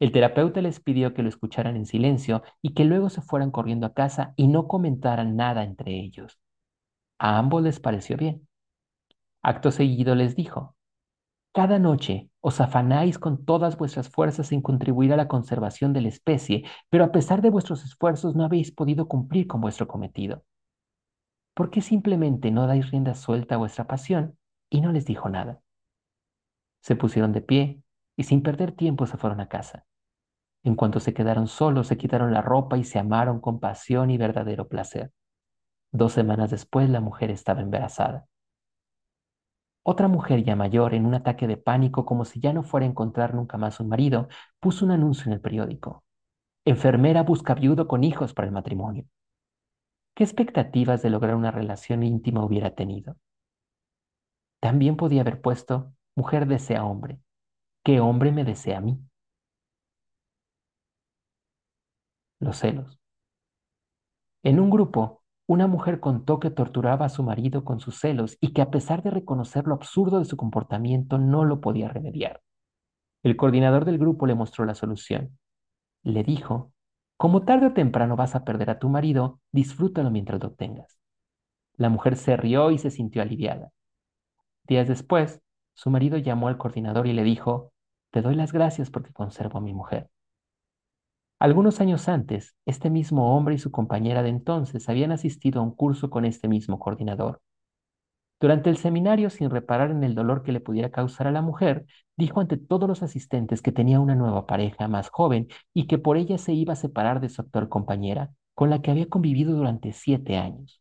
El 0.00 0.12
terapeuta 0.12 0.60
les 0.60 0.80
pidió 0.80 1.14
que 1.14 1.22
lo 1.22 1.28
escucharan 1.28 1.76
en 1.76 1.86
silencio 1.86 2.42
y 2.60 2.74
que 2.74 2.84
luego 2.84 3.08
se 3.08 3.22
fueran 3.22 3.50
corriendo 3.50 3.86
a 3.86 3.94
casa 3.94 4.34
y 4.36 4.48
no 4.48 4.66
comentaran 4.66 5.36
nada 5.36 5.64
entre 5.64 5.92
ellos. 5.92 6.40
A 7.18 7.38
ambos 7.38 7.62
les 7.62 7.80
pareció 7.80 8.16
bien. 8.16 8.48
Acto 9.42 9.70
seguido 9.70 10.14
les 10.14 10.34
dijo, 10.36 10.76
cada 11.52 11.78
noche 11.78 12.30
os 12.40 12.60
afanáis 12.60 13.18
con 13.18 13.44
todas 13.44 13.76
vuestras 13.76 14.08
fuerzas 14.08 14.52
en 14.52 14.62
contribuir 14.62 15.12
a 15.12 15.16
la 15.16 15.28
conservación 15.28 15.92
de 15.92 16.00
la 16.00 16.08
especie, 16.08 16.64
pero 16.88 17.04
a 17.04 17.12
pesar 17.12 17.42
de 17.42 17.50
vuestros 17.50 17.84
esfuerzos 17.84 18.34
no 18.34 18.44
habéis 18.44 18.72
podido 18.72 19.06
cumplir 19.06 19.46
con 19.46 19.60
vuestro 19.60 19.86
cometido. 19.86 20.44
¿Por 21.54 21.70
qué 21.70 21.82
simplemente 21.82 22.50
no 22.50 22.66
dais 22.66 22.90
rienda 22.90 23.14
suelta 23.14 23.56
a 23.56 23.58
vuestra 23.58 23.86
pasión? 23.86 24.38
Y 24.70 24.80
no 24.80 24.90
les 24.90 25.04
dijo 25.04 25.28
nada. 25.28 25.60
Se 26.80 26.96
pusieron 26.96 27.32
de 27.32 27.42
pie 27.42 27.82
y 28.16 28.24
sin 28.24 28.42
perder 28.42 28.72
tiempo 28.72 29.06
se 29.06 29.18
fueron 29.18 29.40
a 29.40 29.48
casa. 29.48 29.84
En 30.64 30.74
cuanto 30.74 31.00
se 31.00 31.12
quedaron 31.12 31.48
solos, 31.48 31.88
se 31.88 31.98
quitaron 31.98 32.32
la 32.32 32.40
ropa 32.40 32.78
y 32.78 32.84
se 32.84 32.98
amaron 32.98 33.40
con 33.40 33.60
pasión 33.60 34.10
y 34.10 34.16
verdadero 34.16 34.68
placer. 34.68 35.12
Dos 35.92 36.12
semanas 36.12 36.50
después 36.50 36.88
la 36.88 37.00
mujer 37.00 37.30
estaba 37.30 37.60
embarazada. 37.60 38.26
Otra 39.84 40.08
mujer 40.08 40.42
ya 40.44 40.56
mayor, 40.56 40.92
en 40.94 41.06
un 41.06 41.14
ataque 41.14 41.46
de 41.46 41.56
pánico 41.56 42.04
como 42.04 42.24
si 42.24 42.40
ya 42.40 42.52
no 42.52 42.64
fuera 42.64 42.84
a 42.86 42.88
encontrar 42.88 43.34
nunca 43.34 43.58
más 43.58 43.78
un 43.80 43.88
marido, 43.88 44.28
puso 44.60 44.84
un 44.84 44.90
anuncio 44.90 45.26
en 45.26 45.34
el 45.34 45.40
periódico. 45.40 46.04
Enfermera 46.66 47.22
busca 47.24 47.54
viudo 47.54 47.88
con 47.88 48.04
hijos 48.04 48.34
para 48.34 48.48
el 48.48 48.54
matrimonio. 48.54 49.06
¿Qué 50.14 50.24
expectativas 50.24 51.02
de 51.02 51.10
lograr 51.10 51.34
una 51.34 51.50
relación 51.50 52.02
íntima 52.02 52.42
hubiera 52.42 52.74
tenido? 52.74 53.16
También 54.60 54.96
podía 54.96 55.20
haber 55.20 55.42
puesto, 55.42 55.92
mujer 56.16 56.46
desea 56.46 56.86
hombre. 56.86 57.20
¿Qué 57.84 58.00
hombre 58.00 58.32
me 58.32 58.44
desea 58.44 58.78
a 58.78 58.82
mí? 58.82 59.00
Los 62.40 62.58
celos. 62.58 62.98
En 64.44 64.60
un 64.60 64.70
grupo, 64.70 65.21
una 65.46 65.66
mujer 65.66 66.00
contó 66.00 66.38
que 66.40 66.50
torturaba 66.50 67.06
a 67.06 67.10
su 67.10 67.22
marido 67.22 67.64
con 67.64 67.80
sus 67.80 67.98
celos 67.98 68.38
y 68.40 68.52
que 68.52 68.62
a 68.62 68.70
pesar 68.70 69.02
de 69.02 69.10
reconocer 69.10 69.66
lo 69.66 69.74
absurdo 69.74 70.18
de 70.18 70.24
su 70.24 70.36
comportamiento 70.36 71.18
no 71.18 71.44
lo 71.44 71.60
podía 71.60 71.88
remediar. 71.88 72.40
El 73.22 73.36
coordinador 73.36 73.84
del 73.84 73.98
grupo 73.98 74.26
le 74.26 74.34
mostró 74.34 74.64
la 74.64 74.74
solución. 74.74 75.38
Le 76.02 76.24
dijo, 76.24 76.72
como 77.16 77.44
tarde 77.44 77.66
o 77.66 77.72
temprano 77.72 78.16
vas 78.16 78.34
a 78.34 78.44
perder 78.44 78.70
a 78.70 78.78
tu 78.78 78.88
marido, 78.88 79.40
disfrútalo 79.52 80.10
mientras 80.10 80.42
lo 80.42 80.52
tengas. 80.52 80.98
La 81.76 81.88
mujer 81.88 82.16
se 82.16 82.36
rió 82.36 82.70
y 82.70 82.78
se 82.78 82.90
sintió 82.90 83.22
aliviada. 83.22 83.70
Días 84.64 84.88
después, 84.88 85.40
su 85.74 85.90
marido 85.90 86.18
llamó 86.18 86.48
al 86.48 86.58
coordinador 86.58 87.06
y 87.06 87.12
le 87.12 87.24
dijo, 87.24 87.72
te 88.10 88.22
doy 88.22 88.34
las 88.34 88.52
gracias 88.52 88.90
porque 88.90 89.12
conservo 89.12 89.58
a 89.58 89.62
mi 89.62 89.72
mujer. 89.72 90.10
Algunos 91.42 91.80
años 91.80 92.08
antes, 92.08 92.54
este 92.66 92.88
mismo 92.88 93.36
hombre 93.36 93.56
y 93.56 93.58
su 93.58 93.72
compañera 93.72 94.22
de 94.22 94.28
entonces 94.28 94.88
habían 94.88 95.10
asistido 95.10 95.58
a 95.58 95.64
un 95.64 95.74
curso 95.74 96.08
con 96.08 96.24
este 96.24 96.46
mismo 96.46 96.78
coordinador. 96.78 97.42
Durante 98.40 98.70
el 98.70 98.76
seminario, 98.76 99.28
sin 99.28 99.50
reparar 99.50 99.90
en 99.90 100.04
el 100.04 100.14
dolor 100.14 100.44
que 100.44 100.52
le 100.52 100.60
pudiera 100.60 100.92
causar 100.92 101.26
a 101.26 101.32
la 101.32 101.42
mujer, 101.42 101.84
dijo 102.16 102.38
ante 102.38 102.58
todos 102.58 102.88
los 102.88 103.02
asistentes 103.02 103.60
que 103.60 103.72
tenía 103.72 103.98
una 103.98 104.14
nueva 104.14 104.46
pareja 104.46 104.86
más 104.86 105.08
joven 105.08 105.48
y 105.74 105.88
que 105.88 105.98
por 105.98 106.16
ella 106.16 106.38
se 106.38 106.52
iba 106.52 106.74
a 106.74 106.76
separar 106.76 107.18
de 107.20 107.28
su 107.28 107.42
actual 107.42 107.68
compañera, 107.68 108.30
con 108.54 108.70
la 108.70 108.80
que 108.80 108.92
había 108.92 109.08
convivido 109.08 109.52
durante 109.56 109.92
siete 109.92 110.36
años. 110.36 110.80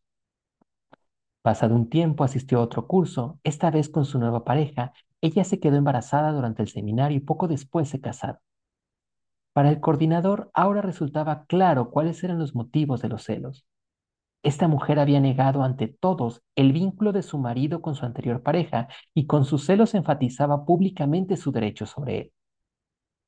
Pasado 1.42 1.74
un 1.74 1.90
tiempo 1.90 2.24
asistió 2.24 2.60
a 2.60 2.62
otro 2.62 2.86
curso, 2.86 3.40
esta 3.44 3.72
vez 3.72 3.90
con 3.90 4.06
su 4.06 4.20
nueva 4.20 4.44
pareja. 4.44 4.94
Ella 5.22 5.44
se 5.44 5.60
quedó 5.60 5.78
embarazada 5.78 6.32
durante 6.32 6.62
el 6.62 6.68
seminario 6.68 7.18
y 7.18 7.22
poco 7.22 7.48
después 7.48 7.90
se 7.90 8.00
casaron. 8.00 8.38
Para 9.54 9.70
el 9.70 9.80
coordinador 9.80 10.50
ahora 10.54 10.82
resultaba 10.82 11.46
claro 11.46 11.90
cuáles 11.90 12.24
eran 12.24 12.40
los 12.40 12.56
motivos 12.56 13.02
de 13.02 13.10
los 13.10 13.24
celos. 13.24 13.66
Esta 14.44 14.68
mujer 14.68 15.00
había 15.00 15.20
negado 15.20 15.64
ante 15.64 15.88
todos 15.88 16.42
el 16.56 16.74
vínculo 16.74 17.12
de 17.12 17.22
su 17.22 17.38
marido 17.38 17.82
con 17.82 17.96
su 17.96 18.06
anterior 18.06 18.42
pareja 18.42 18.88
y 19.14 19.28
con 19.28 19.46
sus 19.46 19.66
celos 19.66 19.94
enfatizaba 19.94 20.66
públicamente 20.66 21.38
su 21.38 21.52
derecho 21.52 21.86
sobre 21.86 22.18
él. 22.20 22.34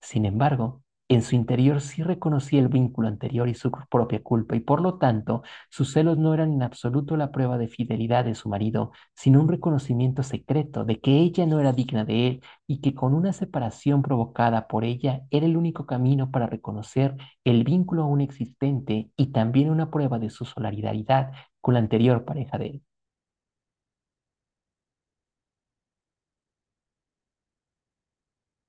Sin 0.01 0.25
embargo, 0.25 0.82
en 1.09 1.21
su 1.21 1.35
interior 1.35 1.81
sí 1.81 2.01
reconocía 2.03 2.59
el 2.59 2.69
vínculo 2.69 3.07
anterior 3.07 3.47
y 3.49 3.53
su 3.55 3.71
propia 3.89 4.21
culpa, 4.23 4.55
y 4.55 4.59
por 4.61 4.81
lo 4.81 4.97
tanto 4.97 5.43
sus 5.69 5.91
celos 5.93 6.17
no 6.17 6.33
eran 6.33 6.53
en 6.53 6.63
absoluto 6.63 7.17
la 7.17 7.31
prueba 7.31 7.57
de 7.57 7.67
fidelidad 7.67 8.25
de 8.25 8.35
su 8.35 8.49
marido, 8.49 8.91
sino 9.13 9.41
un 9.41 9.47
reconocimiento 9.49 10.23
secreto 10.23 10.85
de 10.85 10.99
que 10.99 11.19
ella 11.19 11.45
no 11.45 11.59
era 11.59 11.73
digna 11.73 12.05
de 12.05 12.27
él 12.27 12.41
y 12.67 12.81
que 12.81 12.95
con 12.95 13.13
una 13.13 13.33
separación 13.33 14.01
provocada 14.01 14.67
por 14.67 14.83
ella 14.85 15.21
era 15.29 15.45
el 15.45 15.57
único 15.57 15.85
camino 15.85 16.31
para 16.31 16.47
reconocer 16.47 17.15
el 17.43 17.63
vínculo 17.63 18.03
aún 18.03 18.21
existente 18.21 19.11
y 19.15 19.27
también 19.31 19.69
una 19.69 19.91
prueba 19.91 20.19
de 20.19 20.29
su 20.29 20.45
solidaridad 20.45 21.31
con 21.61 21.73
la 21.75 21.79
anterior 21.81 22.25
pareja 22.25 22.57
de 22.57 22.67
él. 22.67 22.83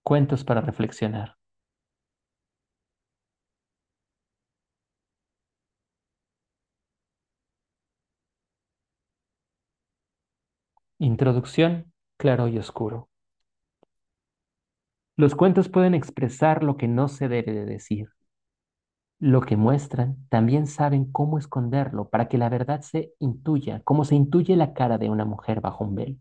Cuentos 0.03 0.45
para 0.45 0.61
reflexionar. 0.63 1.37
Introducción, 11.05 11.93
claro 12.17 12.49
y 12.49 12.57
oscuro. 12.57 13.11
Los 15.19 15.35
cuentos 15.35 15.69
pueden 15.69 15.93
expresar 15.93 16.65
lo 16.65 16.79
que 16.79 16.89
no 16.89 17.09
se 17.09 17.29
debe 17.29 17.53
de 17.53 17.67
decir. 17.67 18.09
Lo 19.19 19.43
que 19.43 19.59
muestran 19.59 20.17
también 20.31 20.67
saben 20.67 21.13
cómo 21.13 21.37
esconderlo 21.37 22.09
para 22.09 22.27
que 22.29 22.39
la 22.39 22.49
verdad 22.49 22.81
se 22.81 23.13
intuya, 23.19 23.83
como 23.85 24.07
se 24.07 24.15
intuye 24.15 24.57
la 24.57 24.73
cara 24.73 24.97
de 24.97 25.11
una 25.11 25.27
mujer 25.27 25.61
bajo 25.61 25.85
un 25.85 25.95
velo. 25.95 26.17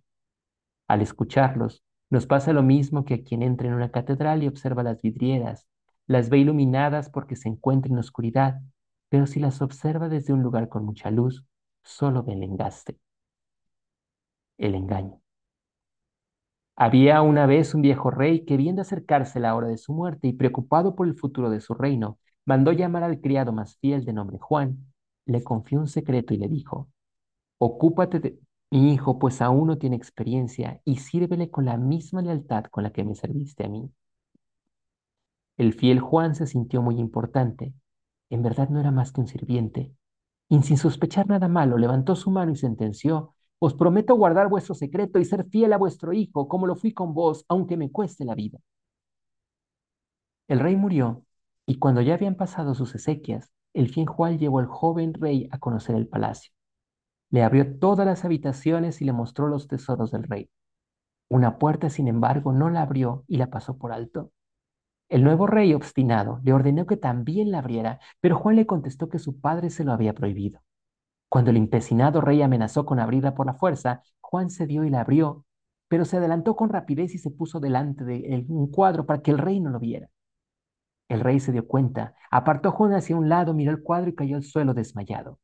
Al 0.90 1.02
escucharlos, 1.02 1.82
nos 2.10 2.28
pasa 2.28 2.52
lo 2.52 2.62
mismo 2.62 3.06
que 3.06 3.14
a 3.14 3.24
quien 3.24 3.42
entra 3.42 3.70
en 3.70 3.76
una 3.76 3.90
catedral 3.90 4.44
y 4.44 4.50
observa 4.50 4.84
las 4.84 5.02
vidrieras. 5.02 5.66
Las 6.08 6.30
ve 6.30 6.40
iluminadas 6.40 7.10
porque 7.10 7.38
se 7.38 7.48
encuentra 7.48 7.90
en 7.90 8.00
oscuridad, 8.00 8.60
pero 9.08 9.28
si 9.28 9.40
las 9.40 9.62
observa 9.62 10.10
desde 10.10 10.34
un 10.34 10.44
lugar 10.44 10.68
con 10.68 10.84
mucha 10.84 11.10
luz, 11.10 11.46
solo 11.84 12.24
ve 12.24 12.34
el 12.34 12.44
engaste 12.44 13.00
el 14.68 14.76
engaño. 14.76 15.20
Había 16.76 17.22
una 17.22 17.46
vez 17.46 17.76
un 17.76 17.82
viejo 17.82 18.10
rey 18.12 18.46
que, 18.46 18.58
viendo 18.58 18.82
acercarse 18.82 19.40
la 19.40 19.56
hora 19.56 19.68
de 19.68 19.78
su 19.78 19.94
muerte 19.94 20.28
y 20.28 20.34
preocupado 20.34 20.96
por 20.96 21.08
el 21.08 21.16
futuro 21.16 21.50
de 21.50 21.62
su 21.62 21.74
reino, 21.74 22.18
mandó 22.46 22.72
llamar 22.72 23.04
al 23.04 23.22
criado 23.22 23.54
más 23.54 23.78
fiel 23.78 24.06
de 24.06 24.14
nombre 24.14 24.38
Juan, 24.40 24.78
le 25.26 25.44
confió 25.44 25.80
un 25.80 25.88
secreto 25.88 26.34
y 26.34 26.38
le 26.38 26.48
dijo, 26.48 26.90
Ocúpate 27.60 28.20
de 28.20 28.40
mi 28.72 28.94
hijo, 28.94 29.20
pues 29.20 29.42
aún 29.42 29.68
no 29.68 29.78
tiene 29.78 29.96
experiencia, 29.96 30.82
y 30.86 30.98
sírvele 30.98 31.50
con 31.52 31.66
la 31.66 31.78
misma 31.78 32.22
lealtad 32.22 32.66
con 32.66 32.84
la 32.84 32.92
que 32.92 33.04
me 33.04 33.16
serviste 33.16 33.66
a 33.66 33.70
mí. 33.70 33.92
El 35.58 35.74
fiel 35.74 36.00
Juan 36.00 36.36
se 36.36 36.48
sintió 36.48 36.82
muy 36.82 37.00
importante. 37.00 37.74
En 38.30 38.42
verdad 38.44 38.70
no 38.70 38.80
era 38.80 38.92
más 38.92 39.12
que 39.12 39.22
un 39.22 39.28
sirviente. 39.28 39.94
Y 40.50 40.62
sin 40.64 40.78
sospechar 40.78 41.28
nada 41.28 41.48
malo, 41.48 41.78
levantó 41.78 42.16
su 42.16 42.32
mano 42.32 42.52
y 42.52 42.56
sentenció, 42.56 43.36
os 43.66 43.74
prometo 43.74 44.16
guardar 44.16 44.50
vuestro 44.50 44.76
secreto 44.76 45.20
y 45.20 45.26
ser 45.26 45.46
fiel 45.46 45.72
a 45.72 45.78
vuestro 45.78 46.12
hijo, 46.12 46.50
como 46.50 46.68
lo 46.68 46.76
fui 46.76 46.92
con 46.92 47.14
vos, 47.14 47.46
aunque 47.48 47.78
me 47.78 47.92
cueste 47.92 48.26
la 48.26 48.36
vida. 48.36 48.60
El 50.50 50.60
rey 50.60 50.76
murió, 50.76 51.24
y 51.66 51.80
cuando 51.80 52.02
ya 52.02 52.16
habían 52.16 52.36
pasado 52.36 52.76
sus 52.76 52.94
exequias, 52.94 53.54
el 53.74 53.88
fiel 53.88 54.08
Juan 54.08 54.38
llevó 54.38 54.60
al 54.60 54.66
joven 54.66 55.14
rey 55.14 55.48
a 55.50 55.60
conocer 55.60 55.96
el 55.96 56.10
palacio. 56.10 56.52
Le 57.30 57.42
abrió 57.42 57.80
todas 57.80 58.06
las 58.06 58.26
habitaciones 58.26 59.02
y 59.02 59.06
le 59.06 59.14
mostró 59.14 59.48
los 59.48 59.70
tesoros 59.70 60.12
del 60.12 60.24
rey. 60.24 60.50
Una 61.30 61.58
puerta, 61.58 61.90
sin 61.90 62.10
embargo, 62.10 62.52
no 62.52 62.70
la 62.70 62.82
abrió 62.82 63.24
y 63.30 63.38
la 63.38 63.50
pasó 63.50 63.78
por 63.78 63.94
alto. 63.94 64.34
El 65.08 65.24
nuevo 65.24 65.48
rey, 65.48 65.74
obstinado, 65.74 66.42
le 66.44 66.52
ordenó 66.52 66.86
que 66.86 66.98
también 66.98 67.50
la 67.50 67.60
abriera, 67.60 68.02
pero 68.20 68.38
Juan 68.38 68.58
le 68.58 68.66
contestó 68.66 69.08
que 69.08 69.20
su 69.20 69.40
padre 69.40 69.70
se 69.70 69.86
lo 69.86 69.94
había 69.94 70.14
prohibido. 70.14 70.60
Cuando 71.34 71.50
el 71.50 71.58
empecinado 71.58 72.22
rey 72.22 72.44
amenazó 72.44 72.86
con 72.86 73.00
abrirla 73.00 73.34
por 73.34 73.48
la 73.48 73.56
fuerza, 73.56 74.04
Juan 74.22 74.52
cedió 74.52 74.84
y 74.84 74.92
la 74.92 75.02
abrió, 75.02 75.48
pero 75.88 76.06
se 76.06 76.18
adelantó 76.18 76.56
con 76.56 76.70
rapidez 76.70 77.16
y 77.16 77.18
se 77.18 77.32
puso 77.32 77.60
delante 77.60 78.04
de 78.04 78.46
un 78.50 78.70
cuadro 78.70 79.08
para 79.08 79.24
que 79.24 79.32
el 79.32 79.40
rey 79.40 79.60
no 79.60 79.72
lo 79.72 79.80
viera. 79.80 80.12
El 81.10 81.22
rey 81.22 81.40
se 81.40 81.52
dio 81.52 81.68
cuenta, 81.68 82.14
apartó 82.30 82.70
a 82.70 82.72
Juan 82.74 82.94
hacia 82.94 83.16
un 83.16 83.30
lado, 83.30 83.56
miró 83.56 83.72
el 83.72 83.82
cuadro 83.82 84.12
y 84.12 84.14
cayó 84.14 84.36
al 84.38 84.44
suelo 84.44 84.76
desmayado. 84.76 85.40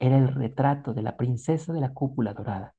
Era 0.00 0.18
el 0.18 0.26
retrato 0.26 0.92
de 0.92 1.02
la 1.02 1.16
princesa 1.16 1.72
de 1.72 1.82
la 1.82 1.94
cúpula 1.94 2.34
dorada. 2.34 2.74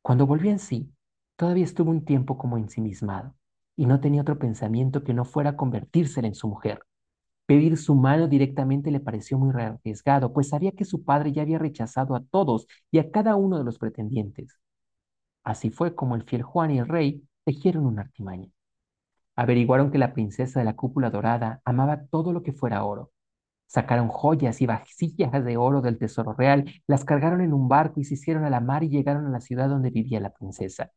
Cuando 0.00 0.28
volvió 0.28 0.52
en 0.52 0.60
sí, 0.60 0.94
todavía 1.34 1.64
estuvo 1.64 1.90
un 1.90 2.04
tiempo 2.04 2.38
como 2.38 2.56
ensimismado 2.56 3.34
y 3.74 3.86
no 3.86 3.98
tenía 3.98 4.20
otro 4.22 4.38
pensamiento 4.38 5.02
que 5.02 5.12
no 5.12 5.24
fuera 5.24 5.56
convertírsela 5.56 6.28
en 6.28 6.36
su 6.36 6.46
mujer. 6.46 6.85
Pedir 7.46 7.76
su 7.76 7.94
mano 7.94 8.26
directamente 8.28 8.90
le 8.90 9.00
pareció 9.00 9.38
muy 9.38 9.50
arriesgado, 9.54 10.32
pues 10.32 10.48
sabía 10.48 10.72
que 10.72 10.84
su 10.84 11.04
padre 11.04 11.32
ya 11.32 11.42
había 11.42 11.58
rechazado 11.58 12.16
a 12.16 12.24
todos 12.24 12.66
y 12.90 12.98
a 12.98 13.10
cada 13.10 13.36
uno 13.36 13.58
de 13.58 13.64
los 13.64 13.78
pretendientes. 13.78 14.58
Así 15.44 15.70
fue 15.70 15.94
como 15.94 16.16
el 16.16 16.24
fiel 16.24 16.42
Juan 16.42 16.72
y 16.72 16.78
el 16.78 16.88
rey 16.88 17.22
tejieron 17.44 17.86
una 17.86 18.02
artimaña. 18.02 18.48
Averiguaron 19.36 19.90
que 19.90 19.98
la 19.98 20.12
princesa 20.12 20.58
de 20.60 20.64
la 20.64 20.76
cúpula 20.76 21.10
dorada 21.10 21.60
amaba 21.64 22.06
todo 22.06 22.32
lo 22.32 22.42
que 22.42 22.52
fuera 22.52 22.84
oro. 22.84 23.12
Sacaron 23.66 24.08
joyas 24.08 24.60
y 24.62 24.66
vasijas 24.66 25.44
de 25.44 25.56
oro 25.56 25.82
del 25.82 25.98
tesoro 25.98 26.32
real, 26.34 26.64
las 26.86 27.04
cargaron 27.04 27.40
en 27.42 27.52
un 27.52 27.68
barco 27.68 28.00
y 28.00 28.04
se 28.04 28.14
hicieron 28.14 28.44
a 28.44 28.50
la 28.50 28.60
mar 28.60 28.82
y 28.84 28.88
llegaron 28.88 29.26
a 29.26 29.30
la 29.30 29.40
ciudad 29.40 29.68
donde 29.68 29.90
vivía 29.90 30.20
la 30.20 30.30
princesa. 30.32 30.92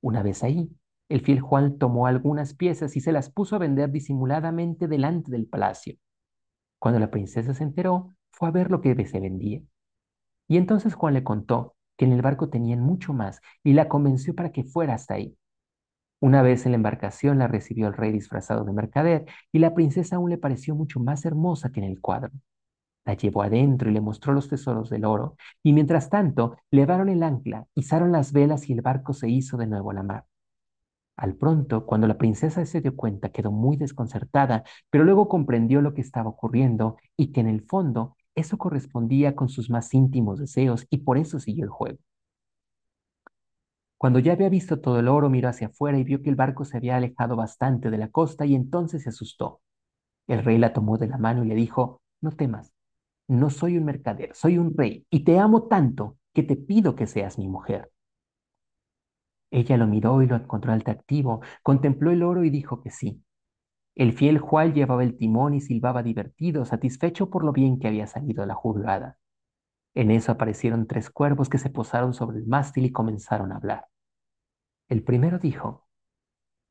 Una 0.00 0.22
vez 0.22 0.42
ahí, 0.44 0.70
el 1.08 1.22
fiel 1.22 1.40
Juan 1.40 1.78
tomó 1.78 2.06
algunas 2.06 2.54
piezas 2.54 2.96
y 2.96 3.00
se 3.00 3.12
las 3.12 3.30
puso 3.30 3.56
a 3.56 3.58
vender 3.58 3.90
disimuladamente 3.90 4.88
delante 4.88 5.30
del 5.30 5.46
palacio. 5.46 5.96
Cuando 6.78 7.00
la 7.00 7.10
princesa 7.10 7.54
se 7.54 7.64
enteró, 7.64 8.14
fue 8.30 8.48
a 8.48 8.52
ver 8.52 8.70
lo 8.70 8.80
que 8.80 9.06
se 9.06 9.20
vendía. 9.20 9.62
Y 10.48 10.56
entonces 10.56 10.94
Juan 10.94 11.14
le 11.14 11.24
contó 11.24 11.76
que 11.96 12.04
en 12.04 12.12
el 12.12 12.22
barco 12.22 12.48
tenían 12.48 12.80
mucho 12.80 13.12
más 13.12 13.40
y 13.64 13.72
la 13.72 13.88
convenció 13.88 14.34
para 14.34 14.52
que 14.52 14.64
fuera 14.64 14.94
hasta 14.94 15.14
ahí. 15.14 15.36
Una 16.20 16.42
vez 16.42 16.66
en 16.66 16.72
la 16.72 16.76
embarcación 16.76 17.38
la 17.38 17.48
recibió 17.48 17.86
el 17.86 17.94
rey 17.94 18.12
disfrazado 18.12 18.64
de 18.64 18.72
mercader 18.72 19.26
y 19.52 19.60
la 19.60 19.74
princesa 19.74 20.16
aún 20.16 20.30
le 20.30 20.38
pareció 20.38 20.74
mucho 20.74 21.00
más 21.00 21.24
hermosa 21.24 21.70
que 21.70 21.80
en 21.80 21.86
el 21.86 22.00
cuadro. 22.00 22.30
La 23.04 23.14
llevó 23.14 23.42
adentro 23.42 23.90
y 23.90 23.94
le 23.94 24.00
mostró 24.00 24.32
los 24.32 24.48
tesoros 24.48 24.90
del 24.90 25.04
oro, 25.06 25.36
y 25.62 25.72
mientras 25.72 26.10
tanto 26.10 26.56
levaron 26.70 27.08
el 27.08 27.22
ancla, 27.22 27.66
izaron 27.74 28.12
las 28.12 28.32
velas 28.32 28.68
y 28.68 28.74
el 28.74 28.82
barco 28.82 29.14
se 29.14 29.30
hizo 29.30 29.56
de 29.56 29.66
nuevo 29.66 29.90
a 29.92 29.94
la 29.94 30.02
mar. 30.02 30.24
Al 31.18 31.34
pronto, 31.36 31.84
cuando 31.84 32.06
la 32.06 32.16
princesa 32.16 32.64
se 32.64 32.80
dio 32.80 32.96
cuenta, 32.96 33.28
quedó 33.28 33.52
muy 33.52 33.76
desconcertada, 33.76 34.64
pero 34.88 35.04
luego 35.04 35.28
comprendió 35.28 35.82
lo 35.82 35.92
que 35.92 36.00
estaba 36.00 36.30
ocurriendo 36.30 36.96
y 37.14 37.30
que 37.32 37.40
en 37.40 37.48
el 37.48 37.60
fondo 37.60 38.16
eso 38.34 38.56
correspondía 38.56 39.36
con 39.36 39.50
sus 39.50 39.68
más 39.68 39.92
íntimos 39.92 40.38
deseos 40.38 40.86
y 40.88 40.98
por 40.98 41.18
eso 41.18 41.40
siguió 41.40 41.64
el 41.64 41.70
juego. 41.70 41.98
Cuando 43.96 44.18
ya 44.18 44.32
había 44.32 44.48
visto 44.48 44.80
todo 44.80 44.98
el 45.00 45.08
oro, 45.08 45.30
miró 45.30 45.48
hacia 45.48 45.68
afuera 45.68 45.98
y 45.98 46.04
vio 46.04 46.22
que 46.22 46.30
el 46.30 46.36
barco 46.36 46.64
se 46.64 46.76
había 46.76 46.96
alejado 46.96 47.36
bastante 47.36 47.90
de 47.90 47.98
la 47.98 48.08
costa 48.10 48.46
y 48.46 48.54
entonces 48.54 49.02
se 49.02 49.10
asustó. 49.10 49.60
El 50.28 50.44
rey 50.44 50.58
la 50.58 50.72
tomó 50.72 50.98
de 50.98 51.08
la 51.08 51.18
mano 51.18 51.44
y 51.44 51.48
le 51.48 51.54
dijo, 51.56 52.02
no 52.22 52.32
temas, 52.32 52.72
no 53.28 53.50
soy 53.50 53.78
un 53.78 53.84
mercader, 53.86 54.34
soy 54.34 54.58
un 54.58 54.76
rey 54.76 55.06
y 55.10 55.24
te 55.24 55.38
amo 55.38 55.64
tanto 55.68 56.18
que 56.34 56.42
te 56.44 56.56
pido 56.56 56.96
que 56.96 57.06
seas 57.06 57.38
mi 57.38 57.48
mujer. 57.48 57.90
Ella 59.50 59.76
lo 59.76 59.86
miró 59.86 60.22
y 60.22 60.26
lo 60.26 60.36
encontró 60.36 60.72
atractivo, 60.72 61.40
contempló 61.62 62.10
el 62.10 62.22
oro 62.22 62.44
y 62.44 62.50
dijo 62.50 62.82
que 62.82 62.90
sí. 62.90 63.22
El 63.94 64.12
fiel 64.12 64.38
Juan 64.38 64.74
llevaba 64.74 65.02
el 65.02 65.16
timón 65.16 65.54
y 65.54 65.60
silbaba 65.60 66.02
divertido, 66.02 66.64
satisfecho 66.64 67.30
por 67.30 67.44
lo 67.44 67.52
bien 67.52 67.78
que 67.78 67.88
había 67.88 68.06
salido 68.06 68.46
la 68.46 68.54
jugada. 68.54 69.18
En 69.94 70.10
eso 70.10 70.30
aparecieron 70.30 70.86
tres 70.86 71.10
cuervos 71.10 71.48
que 71.48 71.58
se 71.58 71.70
posaron 71.70 72.14
sobre 72.14 72.38
el 72.38 72.46
mástil 72.46 72.84
y 72.84 72.92
comenzaron 72.92 73.50
a 73.50 73.56
hablar. 73.56 73.86
El 74.88 75.02
primero 75.02 75.38
dijo, 75.38 75.88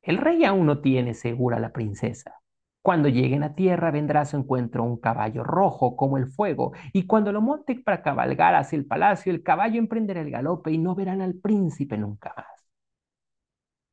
El 0.00 0.16
rey 0.16 0.44
aún 0.44 0.66
no 0.66 0.80
tiene 0.80 1.14
segura 1.14 1.58
a 1.58 1.60
la 1.60 1.72
princesa. 1.72 2.40
Cuando 2.80 3.08
lleguen 3.08 3.42
a 3.42 3.54
tierra 3.54 3.90
vendrá 3.90 4.22
a 4.22 4.24
su 4.24 4.38
encuentro 4.38 4.82
un 4.82 4.98
caballo 4.98 5.44
rojo 5.44 5.96
como 5.96 6.16
el 6.16 6.28
fuego, 6.28 6.72
y 6.92 7.06
cuando 7.06 7.32
lo 7.32 7.42
monte 7.42 7.74
para 7.74 8.02
cabalgar 8.02 8.54
hacia 8.54 8.78
el 8.78 8.86
palacio, 8.86 9.30
el 9.30 9.42
caballo 9.42 9.78
emprenderá 9.78 10.22
el 10.22 10.30
galope 10.30 10.72
y 10.72 10.78
no 10.78 10.94
verán 10.94 11.20
al 11.20 11.34
príncipe 11.34 11.98
nunca 11.98 12.32
más. 12.36 12.57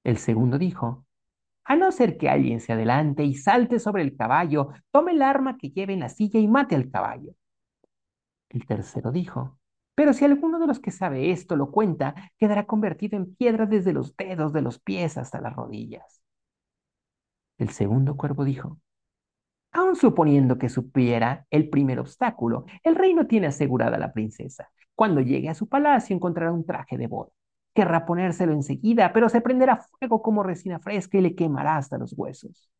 El 0.05 0.19
segundo 0.19 0.57
dijo, 0.57 1.05
a 1.65 1.75
no 1.75 1.91
ser 1.91 2.17
que 2.17 2.29
alguien 2.29 2.61
se 2.61 2.71
adelante 2.71 3.23
y 3.23 3.33
salte 3.33 3.79
sobre 3.79 4.03
el 4.03 4.15
caballo, 4.15 4.69
tome 4.91 5.13
el 5.13 5.23
arma 5.23 5.57
que 5.57 5.71
lleve 5.71 5.93
en 5.93 6.01
la 6.01 6.09
silla 6.09 6.39
y 6.39 6.47
mate 6.47 6.75
al 6.75 6.91
caballo. 6.91 7.33
El 8.49 8.67
tercero 8.67 9.11
dijo, 9.11 9.59
pero 9.95 10.13
si 10.13 10.23
alguno 10.23 10.59
de 10.59 10.67
los 10.67 10.79
que 10.79 10.91
sabe 10.91 11.31
esto 11.31 11.55
lo 11.55 11.71
cuenta, 11.71 12.13
quedará 12.37 12.67
convertido 12.67 13.17
en 13.17 13.35
piedra 13.35 13.65
desde 13.65 13.93
los 13.93 14.15
dedos 14.15 14.53
de 14.53 14.61
los 14.61 14.79
pies 14.79 15.17
hasta 15.17 15.41
las 15.41 15.55
rodillas. 15.55 16.21
El 17.57 17.71
segundo 17.71 18.15
cuervo 18.15 18.45
dijo, 18.45 18.79
aun 19.71 19.95
suponiendo 19.95 20.59
que 20.59 20.69
supiera 20.69 21.47
el 21.49 21.69
primer 21.69 21.99
obstáculo, 21.99 22.65
el 22.83 22.95
rey 22.95 23.15
no 23.15 23.25
tiene 23.25 23.47
asegurada 23.47 23.97
a 23.97 23.99
la 23.99 24.13
princesa. 24.13 24.69
Cuando 24.93 25.19
llegue 25.21 25.49
a 25.49 25.55
su 25.55 25.67
palacio 25.67 26.15
encontrará 26.15 26.51
un 26.51 26.65
traje 26.65 26.95
de 26.95 27.07
boda. 27.07 27.31
Querrá 27.75 28.07
ponérselo 28.07 28.53
enseguida, 28.53 29.13
pero 29.13 29.29
se 29.29 29.41
prenderá 29.41 29.77
fuego 29.77 30.23
como 30.23 30.41
resina 30.41 30.79
fresca 30.79 31.19
y 31.19 31.21
le 31.21 31.35
quemará 31.35 31.77
hasta 31.77 31.99
los 31.99 32.13
huesos. 32.17 32.71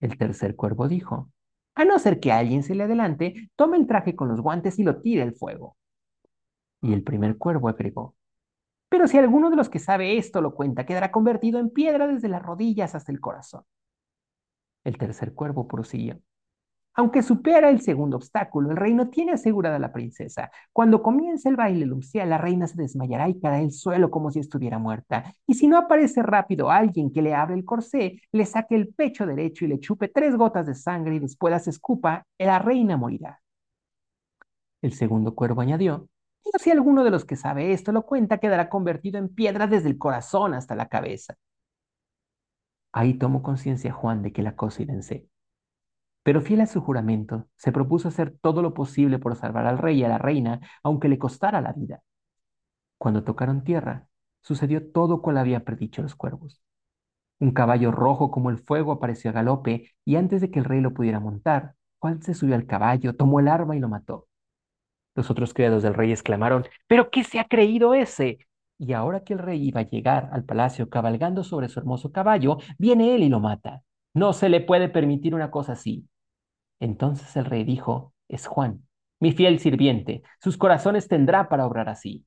El 0.00 0.18
tercer 0.18 0.56
cuervo 0.56 0.88
dijo, 0.88 1.30
a 1.76 1.84
no 1.84 1.98
ser 2.00 2.18
que 2.18 2.32
alguien 2.32 2.64
se 2.64 2.74
le 2.74 2.84
adelante, 2.84 3.50
tome 3.54 3.76
el 3.76 3.86
traje 3.86 4.16
con 4.16 4.28
los 4.28 4.40
guantes 4.40 4.78
y 4.80 4.82
lo 4.82 5.00
tire 5.00 5.22
al 5.22 5.34
fuego. 5.34 5.76
Y 6.80 6.92
el 6.92 7.04
primer 7.04 7.38
cuervo 7.38 7.68
agregó, 7.68 8.16
pero 8.88 9.08
si 9.08 9.18
alguno 9.18 9.50
de 9.50 9.56
los 9.56 9.70
que 9.70 9.78
sabe 9.78 10.18
esto 10.18 10.42
lo 10.42 10.54
cuenta, 10.54 10.86
quedará 10.86 11.10
convertido 11.10 11.60
en 11.60 11.70
piedra 11.70 12.06
desde 12.06 12.28
las 12.28 12.42
rodillas 12.42 12.94
hasta 12.94 13.12
el 13.12 13.20
corazón. 13.20 13.64
El 14.84 14.98
tercer 14.98 15.34
cuervo 15.34 15.66
prosiguió, 15.66 16.20
aunque 16.94 17.22
supera 17.22 17.70
el 17.70 17.80
segundo 17.80 18.16
obstáculo, 18.18 18.70
el 18.70 18.76
reino 18.76 19.08
tiene 19.08 19.32
asegurada 19.32 19.76
a 19.76 19.78
la 19.78 19.92
princesa. 19.92 20.50
Cuando 20.72 21.02
comience 21.02 21.48
el 21.48 21.56
baile 21.56 21.86
nupcial, 21.86 22.28
la 22.28 22.38
reina 22.38 22.66
se 22.66 22.76
desmayará 22.76 23.28
y 23.28 23.40
caerá 23.40 23.58
al 23.58 23.72
suelo 23.72 24.10
como 24.10 24.30
si 24.30 24.40
estuviera 24.40 24.78
muerta. 24.78 25.34
Y 25.46 25.54
si 25.54 25.68
no 25.68 25.78
aparece 25.78 26.22
rápido 26.22 26.70
alguien 26.70 27.10
que 27.10 27.22
le 27.22 27.34
abre 27.34 27.54
el 27.54 27.64
corsé, 27.64 28.20
le 28.30 28.44
saque 28.44 28.74
el 28.74 28.92
pecho 28.92 29.26
derecho 29.26 29.64
y 29.64 29.68
le 29.68 29.80
chupe 29.80 30.08
tres 30.08 30.36
gotas 30.36 30.66
de 30.66 30.74
sangre 30.74 31.14
y 31.16 31.18
después 31.20 31.50
las 31.50 31.66
escupa, 31.66 32.26
la 32.38 32.58
reina 32.58 32.96
morirá. 32.98 33.40
El 34.82 34.92
segundo 34.92 35.34
cuervo 35.34 35.62
añadió, 35.62 36.08
pero 36.44 36.58
si 36.62 36.70
alguno 36.70 37.04
de 37.04 37.10
los 37.10 37.24
que 37.24 37.36
sabe 37.36 37.72
esto 37.72 37.92
lo 37.92 38.04
cuenta, 38.04 38.38
quedará 38.38 38.68
convertido 38.68 39.18
en 39.18 39.28
piedra 39.28 39.66
desde 39.66 39.88
el 39.88 39.96
corazón 39.96 40.54
hasta 40.54 40.74
la 40.74 40.88
cabeza. 40.88 41.36
Ahí 42.92 43.14
tomó 43.18 43.42
conciencia 43.42 43.92
Juan 43.92 44.22
de 44.22 44.32
que 44.32 44.42
la 44.42 44.56
cosa 44.56 44.82
iba 44.82 44.94
en 44.94 45.02
serio. 45.02 45.31
Pero 46.22 46.40
fiel 46.40 46.60
a 46.60 46.66
su 46.66 46.80
juramento, 46.80 47.48
se 47.56 47.72
propuso 47.72 48.08
hacer 48.08 48.36
todo 48.40 48.62
lo 48.62 48.74
posible 48.74 49.18
por 49.18 49.36
salvar 49.36 49.66
al 49.66 49.78
rey 49.78 50.00
y 50.00 50.04
a 50.04 50.08
la 50.08 50.18
reina, 50.18 50.60
aunque 50.82 51.08
le 51.08 51.18
costara 51.18 51.60
la 51.60 51.72
vida. 51.72 52.02
Cuando 52.98 53.24
tocaron 53.24 53.64
tierra, 53.64 54.06
sucedió 54.42 54.90
todo 54.92 55.22
cual 55.22 55.38
había 55.38 55.64
predicho 55.64 56.02
los 56.02 56.14
cuervos. 56.14 56.62
Un 57.40 57.52
caballo 57.52 57.90
rojo 57.90 58.30
como 58.30 58.50
el 58.50 58.58
fuego 58.58 58.92
apareció 58.92 59.30
a 59.30 59.34
galope, 59.34 59.90
y 60.04 60.16
antes 60.16 60.40
de 60.40 60.50
que 60.50 60.60
el 60.60 60.64
rey 60.64 60.80
lo 60.80 60.94
pudiera 60.94 61.18
montar, 61.18 61.74
Juan 61.98 62.22
se 62.22 62.34
subió 62.34 62.54
al 62.54 62.66
caballo, 62.66 63.16
tomó 63.16 63.40
el 63.40 63.48
arma 63.48 63.76
y 63.76 63.80
lo 63.80 63.88
mató. 63.88 64.28
Los 65.14 65.30
otros 65.30 65.52
criados 65.52 65.82
del 65.82 65.94
rey 65.94 66.10
exclamaron, 66.12 66.64
¿pero 66.86 67.10
qué 67.10 67.24
se 67.24 67.40
ha 67.40 67.48
creído 67.48 67.94
ese? 67.94 68.38
Y 68.78 68.92
ahora 68.92 69.24
que 69.24 69.34
el 69.34 69.38
rey 69.40 69.66
iba 69.66 69.80
a 69.80 69.88
llegar 69.88 70.30
al 70.32 70.44
palacio 70.44 70.88
cabalgando 70.88 71.44
sobre 71.44 71.68
su 71.68 71.80
hermoso 71.80 72.12
caballo, 72.12 72.58
viene 72.78 73.14
él 73.14 73.22
y 73.24 73.28
lo 73.28 73.40
mata. 73.40 73.82
No 74.14 74.32
se 74.32 74.48
le 74.48 74.60
puede 74.60 74.88
permitir 74.88 75.34
una 75.34 75.50
cosa 75.50 75.72
así. 75.72 76.08
Entonces 76.82 77.36
el 77.36 77.44
rey 77.44 77.62
dijo, 77.62 78.12
es 78.26 78.48
Juan, 78.48 78.84
mi 79.20 79.30
fiel 79.30 79.60
sirviente, 79.60 80.24
sus 80.40 80.58
corazones 80.58 81.06
tendrá 81.06 81.48
para 81.48 81.64
obrar 81.64 81.88
así. 81.88 82.26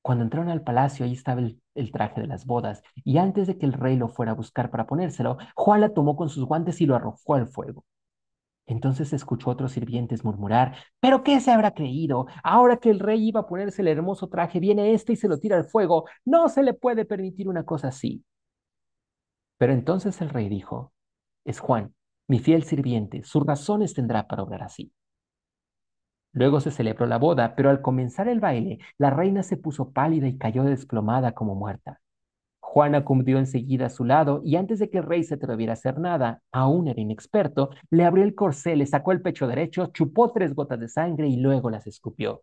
Cuando 0.00 0.22
entraron 0.22 0.48
al 0.48 0.62
palacio, 0.62 1.04
ahí 1.04 1.14
estaba 1.14 1.40
el, 1.40 1.90
traje 1.90 2.20
de 2.20 2.28
las 2.28 2.46
bodas, 2.46 2.84
y 2.94 3.18
antes 3.18 3.48
de 3.48 3.58
que 3.58 3.66
el 3.66 3.72
rey 3.72 3.96
lo 3.96 4.06
fuera 4.06 4.30
a 4.30 4.36
buscar 4.36 4.70
para 4.70 4.86
ponérselo, 4.86 5.38
Juan 5.56 5.80
la 5.80 5.92
tomó 5.92 6.14
con 6.14 6.28
sus 6.28 6.44
guantes 6.44 6.80
y 6.80 6.86
lo 6.86 6.94
arrojó 6.94 7.34
al 7.34 7.48
fuego. 7.48 7.84
Entonces 8.64 9.12
escuchó 9.12 9.50
a 9.50 9.54
otros 9.54 9.72
sirvientes 9.72 10.24
murmurar, 10.24 10.76
¿pero 11.00 11.24
qué 11.24 11.40
se 11.40 11.50
habrá 11.50 11.74
creído? 11.74 12.28
Ahora 12.44 12.76
que 12.76 12.90
el 12.90 13.00
rey 13.00 13.26
iba 13.26 13.40
a 13.40 13.48
ponerse 13.48 13.82
el 13.82 13.88
hermoso 13.88 14.28
traje, 14.28 14.60
viene 14.60 14.92
este 14.94 15.14
y 15.14 15.16
se 15.16 15.26
lo 15.26 15.40
tira 15.40 15.56
al 15.56 15.64
fuego. 15.64 16.04
No 16.24 16.48
se 16.48 16.62
le 16.62 16.74
puede 16.74 17.04
permitir 17.04 17.48
una 17.48 17.64
cosa 17.64 17.88
así. 17.88 18.24
Pero 19.58 19.72
entonces 19.72 20.20
el 20.20 20.28
rey 20.28 20.48
dijo, 20.48 20.92
es 21.44 21.58
Juan, 21.58 21.95
mi 22.28 22.38
fiel 22.40 22.64
sirviente, 22.64 23.22
sus 23.22 23.44
razones 23.46 23.94
tendrá 23.94 24.26
para 24.26 24.42
obrar 24.42 24.62
así. 24.62 24.92
Luego 26.32 26.60
se 26.60 26.70
celebró 26.70 27.06
la 27.06 27.18
boda, 27.18 27.54
pero 27.56 27.70
al 27.70 27.80
comenzar 27.80 28.28
el 28.28 28.40
baile, 28.40 28.78
la 28.98 29.10
reina 29.10 29.42
se 29.42 29.56
puso 29.56 29.92
pálida 29.92 30.28
y 30.28 30.36
cayó 30.36 30.64
desplomada 30.64 31.32
como 31.32 31.54
muerta. 31.54 32.00
Juan 32.60 32.94
acudió 32.94 33.38
enseguida 33.38 33.86
a 33.86 33.90
su 33.90 34.04
lado 34.04 34.42
y 34.44 34.56
antes 34.56 34.78
de 34.78 34.90
que 34.90 34.98
el 34.98 35.04
rey 35.04 35.24
se 35.24 35.34
atreviera 35.36 35.72
a 35.72 35.74
hacer 35.74 35.98
nada, 35.98 36.42
aún 36.52 36.88
era 36.88 37.00
inexperto, 37.00 37.70
le 37.88 38.04
abrió 38.04 38.22
el 38.22 38.34
corsé, 38.34 38.76
le 38.76 38.84
sacó 38.84 39.12
el 39.12 39.22
pecho 39.22 39.46
derecho, 39.46 39.86
chupó 39.86 40.30
tres 40.32 40.54
gotas 40.54 40.80
de 40.80 40.88
sangre 40.88 41.26
y 41.28 41.36
luego 41.36 41.70
las 41.70 41.86
escupió. 41.86 42.42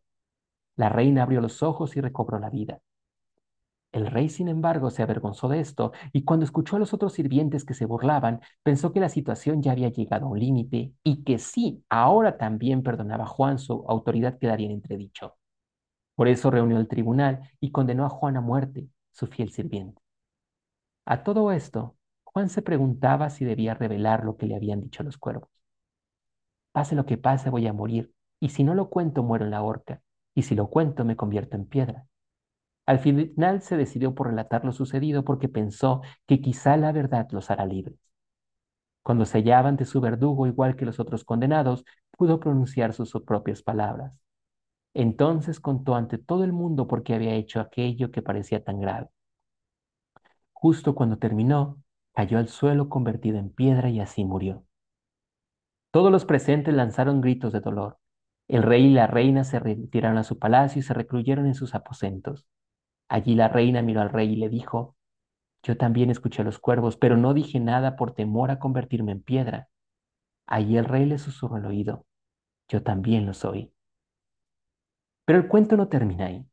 La 0.75 0.89
reina 0.89 1.21
abrió 1.21 1.39
los 1.39 1.61
ojos 1.61 1.95
y 1.95 2.01
recobró 2.01 2.39
la 2.39 2.49
vida. 2.49 2.79
El 3.93 4.07
rey, 4.07 4.27
sin 4.29 4.49
embargo, 4.49 4.89
se 4.91 5.03
avergonzó 5.03 5.47
de 5.47 5.59
esto 5.61 5.93
y 6.11 6.23
cuando 6.25 6.43
escuchó 6.45 6.75
a 6.75 6.79
los 6.79 6.93
otros 6.93 7.13
sirvientes 7.13 7.63
que 7.63 7.73
se 7.73 7.85
burlaban, 7.85 8.41
pensó 8.63 8.91
que 8.91 8.99
la 8.99 9.07
situación 9.09 9.61
ya 9.61 9.71
había 9.71 9.87
llegado 9.89 10.25
a 10.25 10.29
un 10.29 10.39
límite 10.39 10.93
y 11.03 11.23
que 11.23 11.37
sí, 11.39 11.83
ahora 11.89 12.37
también 12.37 12.83
perdonaba 12.83 13.23
a 13.25 13.27
Juan, 13.27 13.57
su 13.59 13.85
autoridad 13.87 14.37
quedaría 14.39 14.65
en 14.67 14.73
entredicho. 14.73 15.37
Por 16.15 16.27
eso 16.27 16.51
reunió 16.51 16.77
el 16.79 16.87
tribunal 16.89 17.49
y 17.61 17.71
condenó 17.71 18.05
a 18.05 18.09
Juan 18.09 18.37
a 18.37 18.41
muerte, 18.41 18.89
su 19.11 19.27
fiel 19.27 19.51
sirviente. 19.51 20.01
A 21.05 21.23
todo 21.23 21.53
esto, 21.53 21.95
Juan 22.25 22.49
se 22.49 22.61
preguntaba 22.61 23.29
si 23.29 23.45
debía 23.45 23.73
revelar 23.73 24.25
lo 24.25 24.35
que 24.35 24.47
le 24.47 24.55
habían 24.57 24.81
dicho 24.81 25.01
los 25.01 25.17
cuervos. 25.17 25.47
Pase 26.71 26.93
lo 26.95 27.05
que 27.07 27.17
pase, 27.17 27.49
voy 27.49 27.65
a 27.67 27.73
morir, 27.73 28.13
y 28.39 28.49
si 28.49 28.63
no 28.63 28.75
lo 28.75 28.89
cuento, 28.89 29.23
muero 29.23 29.45
en 29.45 29.51
la 29.51 29.63
horca, 29.63 30.01
y 30.35 30.43
si 30.43 30.55
lo 30.55 30.67
cuento, 30.69 31.05
me 31.05 31.15
convierto 31.15 31.55
en 31.55 31.65
piedra. 31.65 32.05
Al 32.85 32.99
final 32.99 33.61
se 33.61 33.77
decidió 33.77 34.13
por 34.15 34.27
relatar 34.27 34.65
lo 34.65 34.73
sucedido 34.73 35.23
porque 35.23 35.49
pensó 35.49 36.01
que 36.25 36.41
quizá 36.41 36.77
la 36.77 36.91
verdad 36.91 37.27
los 37.31 37.49
hará 37.51 37.65
libres. 37.65 37.97
Cuando 39.03 39.25
se 39.25 39.37
hallaba 39.39 39.69
ante 39.69 39.85
su 39.85 40.01
verdugo, 40.01 40.47
igual 40.47 40.75
que 40.75 40.85
los 40.85 40.99
otros 40.99 41.23
condenados, 41.25 41.85
pudo 42.11 42.39
pronunciar 42.39 42.93
sus 42.93 43.11
propias 43.25 43.61
palabras. 43.61 44.13
Entonces 44.93 45.59
contó 45.59 45.95
ante 45.95 46.17
todo 46.17 46.43
el 46.43 46.53
mundo 46.53 46.87
por 46.87 47.03
qué 47.03 47.15
había 47.15 47.33
hecho 47.35 47.59
aquello 47.59 48.11
que 48.11 48.21
parecía 48.21 48.63
tan 48.63 48.79
grave. 48.79 49.09
Justo 50.53 50.95
cuando 50.95 51.17
terminó, 51.17 51.77
cayó 52.13 52.37
al 52.37 52.47
suelo 52.47 52.89
convertido 52.89 53.37
en 53.37 53.49
piedra 53.49 53.89
y 53.89 53.99
así 53.99 54.23
murió. 54.25 54.65
Todos 55.91 56.11
los 56.11 56.25
presentes 56.25 56.73
lanzaron 56.73 57.21
gritos 57.21 57.53
de 57.53 57.59
dolor. 57.59 57.99
El 58.47 58.63
rey 58.63 58.87
y 58.87 58.93
la 58.93 59.07
reina 59.07 59.43
se 59.43 59.59
retiraron 59.59 60.17
a 60.17 60.23
su 60.23 60.39
palacio 60.39 60.79
y 60.79 60.83
se 60.83 60.93
recluyeron 60.93 61.45
en 61.45 61.55
sus 61.55 61.75
aposentos. 61.75 62.45
Allí 63.13 63.35
la 63.35 63.47
reina 63.47 63.83
miró 63.83 64.01
al 64.01 64.09
rey 64.09 64.33
y 64.33 64.35
le 64.37 64.49
dijo, 64.49 64.95
yo 65.61 65.77
también 65.77 66.09
escuché 66.09 66.41
a 66.41 66.45
los 66.45 66.57
cuervos, 66.57 66.97
pero 66.97 67.15
no 67.15 67.35
dije 67.35 67.59
nada 67.59 67.95
por 67.95 68.15
temor 68.15 68.49
a 68.49 68.57
convertirme 68.57 69.11
en 69.11 69.21
piedra. 69.21 69.69
Allí 70.47 70.77
el 70.77 70.85
rey 70.85 71.05
le 71.05 71.19
susurró 71.19 71.57
al 71.57 71.67
oído, 71.67 72.07
yo 72.69 72.81
también 72.81 73.27
lo 73.27 73.35
soy. 73.35 73.71
Pero 75.25 75.37
el 75.37 75.47
cuento 75.47 75.77
no 75.77 75.89
termina 75.89 76.25
ahí. 76.25 76.47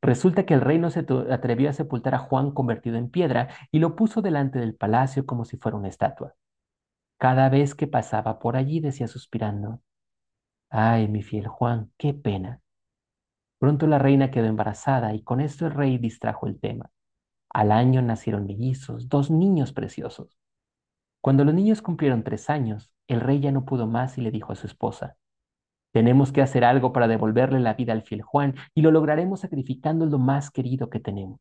Resulta 0.00 0.46
que 0.46 0.54
el 0.54 0.62
rey 0.62 0.78
no 0.78 0.88
se 0.88 1.00
atrevió 1.30 1.68
a 1.68 1.74
sepultar 1.74 2.14
a 2.14 2.18
Juan 2.18 2.52
convertido 2.52 2.96
en 2.96 3.10
piedra 3.10 3.50
y 3.70 3.78
lo 3.78 3.94
puso 3.94 4.22
delante 4.22 4.58
del 4.58 4.74
palacio 4.74 5.26
como 5.26 5.44
si 5.44 5.58
fuera 5.58 5.76
una 5.76 5.88
estatua. 5.88 6.34
Cada 7.18 7.50
vez 7.50 7.74
que 7.74 7.88
pasaba 7.88 8.38
por 8.38 8.56
allí 8.56 8.80
decía 8.80 9.06
suspirando, 9.06 9.82
ay, 10.70 11.08
mi 11.08 11.22
fiel 11.22 11.46
Juan, 11.46 11.92
qué 11.98 12.14
pena. 12.14 12.62
Pronto 13.64 13.86
la 13.86 13.98
reina 13.98 14.30
quedó 14.30 14.44
embarazada 14.44 15.14
y 15.14 15.22
con 15.22 15.40
esto 15.40 15.64
el 15.64 15.72
rey 15.72 15.96
distrajo 15.96 16.46
el 16.46 16.60
tema. 16.60 16.90
Al 17.48 17.72
año 17.72 18.02
nacieron 18.02 18.44
mellizos, 18.44 19.08
dos 19.08 19.30
niños 19.30 19.72
preciosos. 19.72 20.36
Cuando 21.22 21.46
los 21.46 21.54
niños 21.54 21.80
cumplieron 21.80 22.24
tres 22.24 22.50
años, 22.50 22.92
el 23.08 23.22
rey 23.22 23.40
ya 23.40 23.52
no 23.52 23.64
pudo 23.64 23.86
más 23.86 24.18
y 24.18 24.20
le 24.20 24.30
dijo 24.30 24.52
a 24.52 24.56
su 24.56 24.66
esposa, 24.66 25.16
tenemos 25.92 26.30
que 26.30 26.42
hacer 26.42 26.62
algo 26.62 26.92
para 26.92 27.08
devolverle 27.08 27.58
la 27.58 27.72
vida 27.72 27.94
al 27.94 28.02
fiel 28.02 28.20
Juan 28.20 28.54
y 28.74 28.82
lo 28.82 28.90
lograremos 28.90 29.40
sacrificando 29.40 30.04
lo 30.04 30.18
más 30.18 30.50
querido 30.50 30.90
que 30.90 31.00
tenemos. 31.00 31.40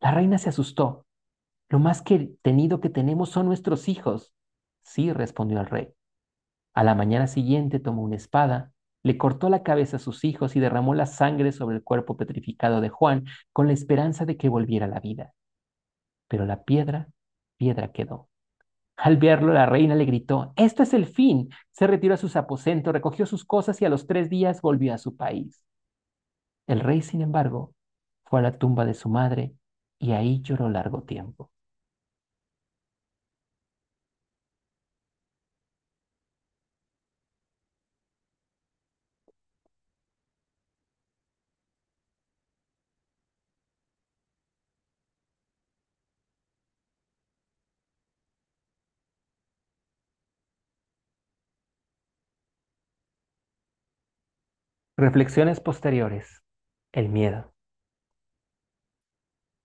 La 0.00 0.10
reina 0.10 0.36
se 0.36 0.48
asustó. 0.48 1.06
Lo 1.68 1.78
más 1.78 2.02
querido 2.02 2.80
que 2.80 2.90
tenemos 2.90 3.30
son 3.30 3.46
nuestros 3.46 3.88
hijos. 3.88 4.34
Sí, 4.82 5.12
respondió 5.12 5.60
el 5.60 5.66
rey. 5.66 5.94
A 6.74 6.82
la 6.82 6.96
mañana 6.96 7.28
siguiente 7.28 7.78
tomó 7.78 8.02
una 8.02 8.16
espada, 8.16 8.72
le 9.02 9.18
cortó 9.18 9.48
la 9.48 9.62
cabeza 9.62 9.96
a 9.96 10.00
sus 10.00 10.24
hijos 10.24 10.56
y 10.56 10.60
derramó 10.60 10.94
la 10.94 11.06
sangre 11.06 11.52
sobre 11.52 11.76
el 11.76 11.82
cuerpo 11.82 12.16
petrificado 12.16 12.80
de 12.80 12.88
Juan 12.88 13.24
con 13.52 13.66
la 13.66 13.72
esperanza 13.72 14.26
de 14.26 14.36
que 14.36 14.48
volviera 14.48 14.86
a 14.86 14.88
la 14.90 15.00
vida. 15.00 15.32
Pero 16.28 16.46
la 16.46 16.64
piedra, 16.64 17.08
piedra 17.56 17.92
quedó. 17.92 18.28
Al 18.96 19.16
verlo, 19.16 19.52
la 19.54 19.66
reina 19.66 19.94
le 19.94 20.04
gritó, 20.04 20.52
esto 20.56 20.82
es 20.82 20.92
el 20.92 21.06
fin. 21.06 21.48
Se 21.70 21.86
retiró 21.86 22.14
a 22.14 22.18
sus 22.18 22.36
aposentos, 22.36 22.92
recogió 22.92 23.24
sus 23.24 23.44
cosas 23.44 23.80
y 23.80 23.86
a 23.86 23.88
los 23.88 24.06
tres 24.06 24.28
días 24.28 24.60
volvió 24.60 24.92
a 24.92 24.98
su 24.98 25.16
país. 25.16 25.64
El 26.66 26.80
rey, 26.80 27.02
sin 27.02 27.22
embargo, 27.22 27.74
fue 28.24 28.40
a 28.40 28.42
la 28.42 28.58
tumba 28.58 28.84
de 28.84 28.94
su 28.94 29.08
madre 29.08 29.54
y 29.98 30.12
ahí 30.12 30.40
lloró 30.42 30.68
largo 30.68 31.02
tiempo. 31.02 31.50
Reflexiones 55.00 55.60
posteriores. 55.60 56.42
El 56.92 57.08
miedo. 57.08 57.54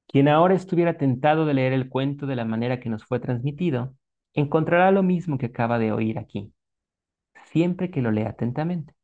Quien 0.08 0.30
ahora 0.30 0.54
estuviera 0.54 0.98
tentado 0.98 1.45
de 1.45 1.54
leer 1.54 1.74
el 1.74 1.89
cuento 1.89 2.26
de 2.26 2.38
la 2.38 2.45
manera 2.45 2.80
que 2.80 2.88
nos 2.88 3.04
fue 3.04 3.19
transmitido, 3.19 3.93
encontrará 4.34 4.91
lo 4.91 5.04
mismo 5.04 5.38
que 5.38 5.48
acaba 5.48 5.78
de 5.78 5.91
oír 5.91 6.19
aquí, 6.19 6.54
siempre 7.48 7.91
que 7.91 8.02
lo 8.02 8.12
lea 8.12 8.30
atentamente. 8.30 8.95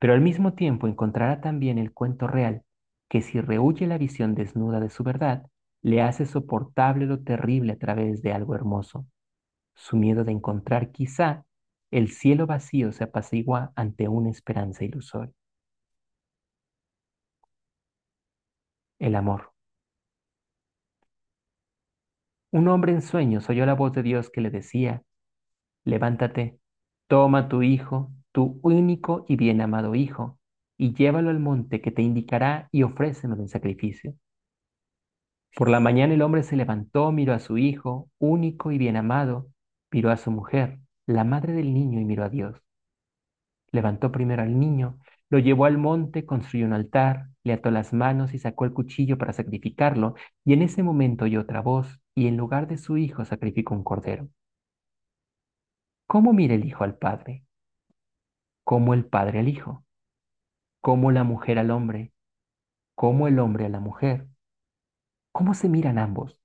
Pero 0.00 0.14
al 0.14 0.20
mismo 0.20 0.54
tiempo 0.54 0.88
encontrará 0.88 1.40
también 1.40 1.78
el 1.78 1.92
cuento 1.92 2.26
real, 2.26 2.64
que 3.08 3.22
si 3.22 3.40
rehuye 3.40 3.86
la 3.86 3.96
visión 3.96 4.34
desnuda 4.34 4.80
de 4.80 4.90
su 4.90 5.04
verdad, 5.04 5.46
le 5.82 6.02
hace 6.02 6.26
soportable 6.26 7.06
lo 7.06 7.20
terrible 7.20 7.74
a 7.74 7.78
través 7.78 8.22
de 8.22 8.32
algo 8.32 8.56
hermoso. 8.56 9.06
Su 9.76 9.96
miedo 9.96 10.24
de 10.24 10.32
encontrar 10.32 10.90
quizá 10.90 11.44
el 11.92 12.10
cielo 12.10 12.48
vacío 12.48 12.90
se 12.90 13.04
apacigua 13.04 13.72
ante 13.76 14.08
una 14.08 14.30
esperanza 14.30 14.84
ilusoria. 14.84 15.32
El 19.04 19.16
amor. 19.16 19.52
Un 22.50 22.68
hombre 22.68 22.92
en 22.92 23.02
sueños 23.02 23.50
oyó 23.50 23.66
la 23.66 23.74
voz 23.74 23.92
de 23.92 24.02
Dios 24.02 24.30
que 24.30 24.40
le 24.40 24.48
decía, 24.48 25.02
levántate, 25.84 26.58
toma 27.06 27.50
tu 27.50 27.62
hijo, 27.62 28.10
tu 28.32 28.60
único 28.62 29.26
y 29.28 29.36
bien 29.36 29.60
amado 29.60 29.94
hijo, 29.94 30.38
y 30.78 30.94
llévalo 30.94 31.28
al 31.28 31.38
monte 31.38 31.82
que 31.82 31.90
te 31.90 32.00
indicará 32.00 32.70
y 32.72 32.82
ofrécelo 32.82 33.34
en 33.34 33.48
sacrificio. 33.48 34.14
Por 35.54 35.68
la 35.68 35.80
mañana 35.80 36.14
el 36.14 36.22
hombre 36.22 36.42
se 36.42 36.56
levantó, 36.56 37.12
miró 37.12 37.34
a 37.34 37.40
su 37.40 37.58
hijo, 37.58 38.08
único 38.18 38.72
y 38.72 38.78
bien 38.78 38.96
amado, 38.96 39.50
miró 39.90 40.12
a 40.12 40.16
su 40.16 40.30
mujer, 40.30 40.78
la 41.04 41.24
madre 41.24 41.52
del 41.52 41.74
niño, 41.74 42.00
y 42.00 42.06
miró 42.06 42.24
a 42.24 42.30
Dios. 42.30 42.56
Levantó 43.70 44.10
primero 44.10 44.42
al 44.42 44.58
niño, 44.58 44.98
lo 45.30 45.38
llevó 45.38 45.66
al 45.66 45.78
monte, 45.78 46.24
construyó 46.26 46.66
un 46.66 46.72
altar, 46.72 47.28
le 47.44 47.52
ató 47.52 47.70
las 47.70 47.92
manos 47.92 48.34
y 48.34 48.38
sacó 48.38 48.64
el 48.64 48.72
cuchillo 48.72 49.18
para 49.18 49.32
sacrificarlo, 49.32 50.14
y 50.44 50.54
en 50.54 50.62
ese 50.62 50.82
momento 50.82 51.24
oyó 51.26 51.40
otra 51.42 51.60
voz, 51.60 52.00
y 52.14 52.26
en 52.28 52.36
lugar 52.36 52.68
de 52.68 52.78
su 52.78 52.96
hijo 52.96 53.24
sacrificó 53.24 53.74
un 53.74 53.84
cordero. 53.84 54.28
¿Cómo 56.06 56.32
mira 56.32 56.54
el 56.54 56.64
hijo 56.64 56.82
al 56.82 56.96
padre? 56.96 57.44
¿Cómo 58.64 58.94
el 58.94 59.06
padre 59.06 59.38
al 59.40 59.48
hijo? 59.48 59.84
¿Cómo 60.80 61.10
la 61.12 61.24
mujer 61.24 61.58
al 61.58 61.70
hombre? 61.70 62.12
¿Cómo 62.94 63.28
el 63.28 63.38
hombre 63.38 63.66
a 63.66 63.68
la 63.70 63.80
mujer? 63.80 64.28
¿Cómo 65.32 65.52
se 65.52 65.68
miran 65.68 65.98
ambos? 65.98 66.40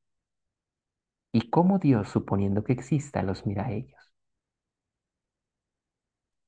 ¿Y 1.32 1.50
cómo 1.50 1.80
Dios, 1.80 2.10
suponiendo 2.10 2.64
que 2.64 2.74
exista, 2.74 3.24
los 3.24 3.48
mira 3.48 3.66
a 3.66 3.72
ellos? 3.72 4.14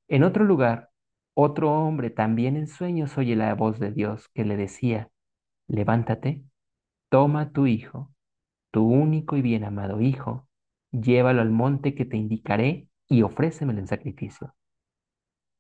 En 0.10 0.24
otro 0.24 0.44
lugar, 0.44 0.91
otro 1.34 1.72
hombre 1.72 2.10
también 2.10 2.58
en 2.58 2.68
sueños 2.68 3.18
oye 3.18 3.36
la 3.36 3.54
voz 3.56 3.80
de 3.80 3.92
Dios 3.92 4.30
que 4.34 4.46
le 4.46 4.58
decía, 4.58 5.10
levántate, 5.68 6.44
toma 7.10 7.52
tu 7.52 7.68
hijo, 7.68 8.12
tu 8.72 8.88
único 8.88 9.38
y 9.38 9.42
bien 9.42 9.64
amado 9.64 10.02
hijo, 10.02 10.48
llévalo 10.92 11.42
al 11.42 11.52
monte 11.52 11.96
que 11.96 12.06
te 12.06 12.18
indicaré 12.18 12.88
y 13.08 13.22
ofrécemelo 13.24 13.80
en 13.80 13.88
sacrificio. 13.88 14.54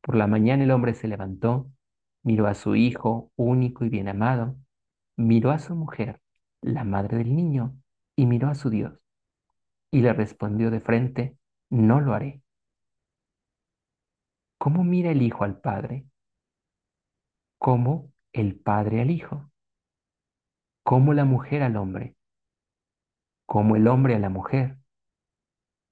Por 0.02 0.16
la 0.16 0.28
mañana 0.28 0.64
el 0.64 0.72
hombre 0.72 0.94
se 0.94 1.08
levantó, 1.08 1.70
miró 2.24 2.48
a 2.48 2.54
su 2.54 2.76
hijo 2.76 3.32
único 3.36 3.86
y 3.86 3.90
bien 3.90 4.08
amado, 4.08 4.56
miró 5.16 5.52
a 5.52 5.60
su 5.60 5.76
mujer, 5.76 6.22
la 6.62 6.84
madre 6.84 7.18
del 7.18 7.36
niño, 7.36 7.76
y 8.16 8.26
miró 8.26 8.50
a 8.50 8.56
su 8.56 8.70
Dios. 8.70 8.94
Y 9.92 10.02
le 10.02 10.14
respondió 10.14 10.72
de 10.72 10.80
frente, 10.80 11.38
no 11.70 12.00
lo 12.02 12.14
haré. 12.14 12.41
¿Cómo 14.62 14.84
mira 14.84 15.10
el 15.10 15.24
hijo 15.24 15.44
al 15.44 15.60
padre? 15.60 16.06
¿Cómo 17.60 18.12
el 18.34 18.60
padre 18.60 19.00
al 19.02 19.10
hijo? 19.10 19.50
¿Cómo 20.84 21.16
la 21.16 21.26
mujer 21.26 21.64
al 21.64 21.76
hombre? 21.76 22.16
¿Cómo 23.46 23.76
el 23.76 23.88
hombre 23.88 24.16
a 24.16 24.20
la 24.20 24.30
mujer? 24.30 24.78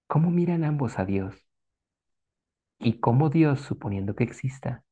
¿Cómo 0.07 0.29
miran 0.29 0.65
ambos 0.65 0.99
a 0.99 1.05
Dios? 1.05 1.47
¿Y 2.77 2.99
cómo 2.99 3.29
Dios, 3.29 3.61
suponiendo 3.61 4.15
que 4.15 4.25
exista, 4.25 4.83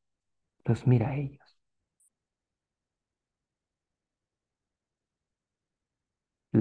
los 0.65 0.87
mira 0.87 1.09
a 1.09 1.15
ellos? 1.17 1.59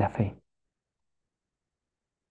La 0.03 0.09
fe. 0.11 0.29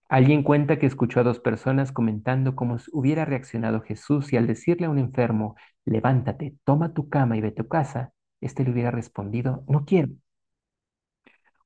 Alguien 0.10 0.42
cuenta 0.44 0.80
que 0.80 0.88
escuchó 0.88 1.20
a 1.20 1.24
dos 1.24 1.40
personas 1.40 1.92
comentando 1.92 2.56
cómo 2.56 2.78
hubiera 2.92 3.24
reaccionado 3.26 3.82
Jesús 3.82 4.34
y 4.34 4.38
al 4.38 4.48
decirle 4.48 4.88
a 4.88 4.90
un 4.90 4.98
enfermo, 5.00 5.56
levántate, 5.86 6.56
toma 6.64 6.94
tu 6.94 7.10
cama 7.10 7.38
y 7.38 7.42
vete 7.42 7.62
a 7.62 7.64
tu 7.66 7.70
casa, 7.70 8.14
éste 8.42 8.64
le 8.64 8.72
hubiera 8.72 8.92
respondido, 8.92 9.64
no 9.68 9.86
quiero. 9.86 10.10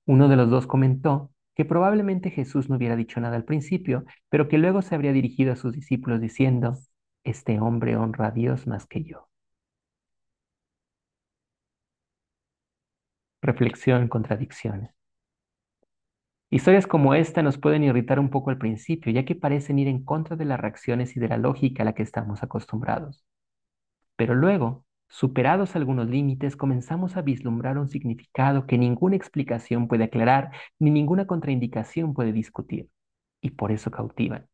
Uno 0.05 0.27
de 0.27 0.35
los 0.35 0.49
dos 0.49 0.67
comentó 0.67 1.31
que 1.55 1.63
probablemente 1.63 2.31
Jesús 2.31 2.69
no 2.69 2.75
hubiera 2.75 2.97
dicho 2.97 3.19
nada 3.21 3.37
al 3.37 3.45
principio, 3.45 4.03
pero 4.29 4.47
que 4.49 4.57
luego 4.57 4.81
se 4.81 4.93
habría 4.95 5.13
dirigido 5.13 5.53
a 5.53 5.55
sus 5.55 5.71
discípulos 5.73 6.19
diciendo, 6.21 6.77
este 7.23 7.59
hombre 7.61 7.95
honra 7.95 8.27
a 8.27 8.31
Dios 8.31 8.67
más 8.67 8.85
que 8.87 9.03
yo. 9.05 9.29
Reflexión, 13.41 14.07
contradicciones. 14.07 14.91
Historias 16.51 16.87
como 16.87 17.13
esta 17.13 17.43
nos 17.43 17.59
pueden 17.59 17.83
irritar 17.83 18.19
un 18.19 18.29
poco 18.29 18.49
al 18.49 18.57
principio, 18.57 19.11
ya 19.11 19.23
que 19.23 19.35
parecen 19.35 19.77
ir 19.77 19.87
en 19.87 20.03
contra 20.03 20.35
de 20.35 20.45
las 20.45 20.59
reacciones 20.59 21.15
y 21.15 21.19
de 21.19 21.27
la 21.27 21.37
lógica 21.37 21.83
a 21.83 21.85
la 21.85 21.93
que 21.93 22.01
estamos 22.01 22.41
acostumbrados. 22.41 23.23
Pero 24.15 24.33
luego, 24.33 24.83
superados 25.07 25.75
algunos 25.75 26.09
límites, 26.09 26.55
comenzamos 26.55 27.17
a 27.17 27.21
vislumbrar 27.21 27.77
un 27.77 27.89
significado 27.89 28.65
que 28.65 28.79
ninguna 28.79 29.15
explicación 29.15 29.87
puede 29.87 30.05
aclarar 30.05 30.51
ni 30.79 30.89
ninguna 30.89 31.27
contraindicación 31.27 32.15
puede 32.15 32.33
discutir, 32.33 32.89
y 33.41 33.51
por 33.51 33.71
eso 33.71 33.91
cautivan. 33.91 34.47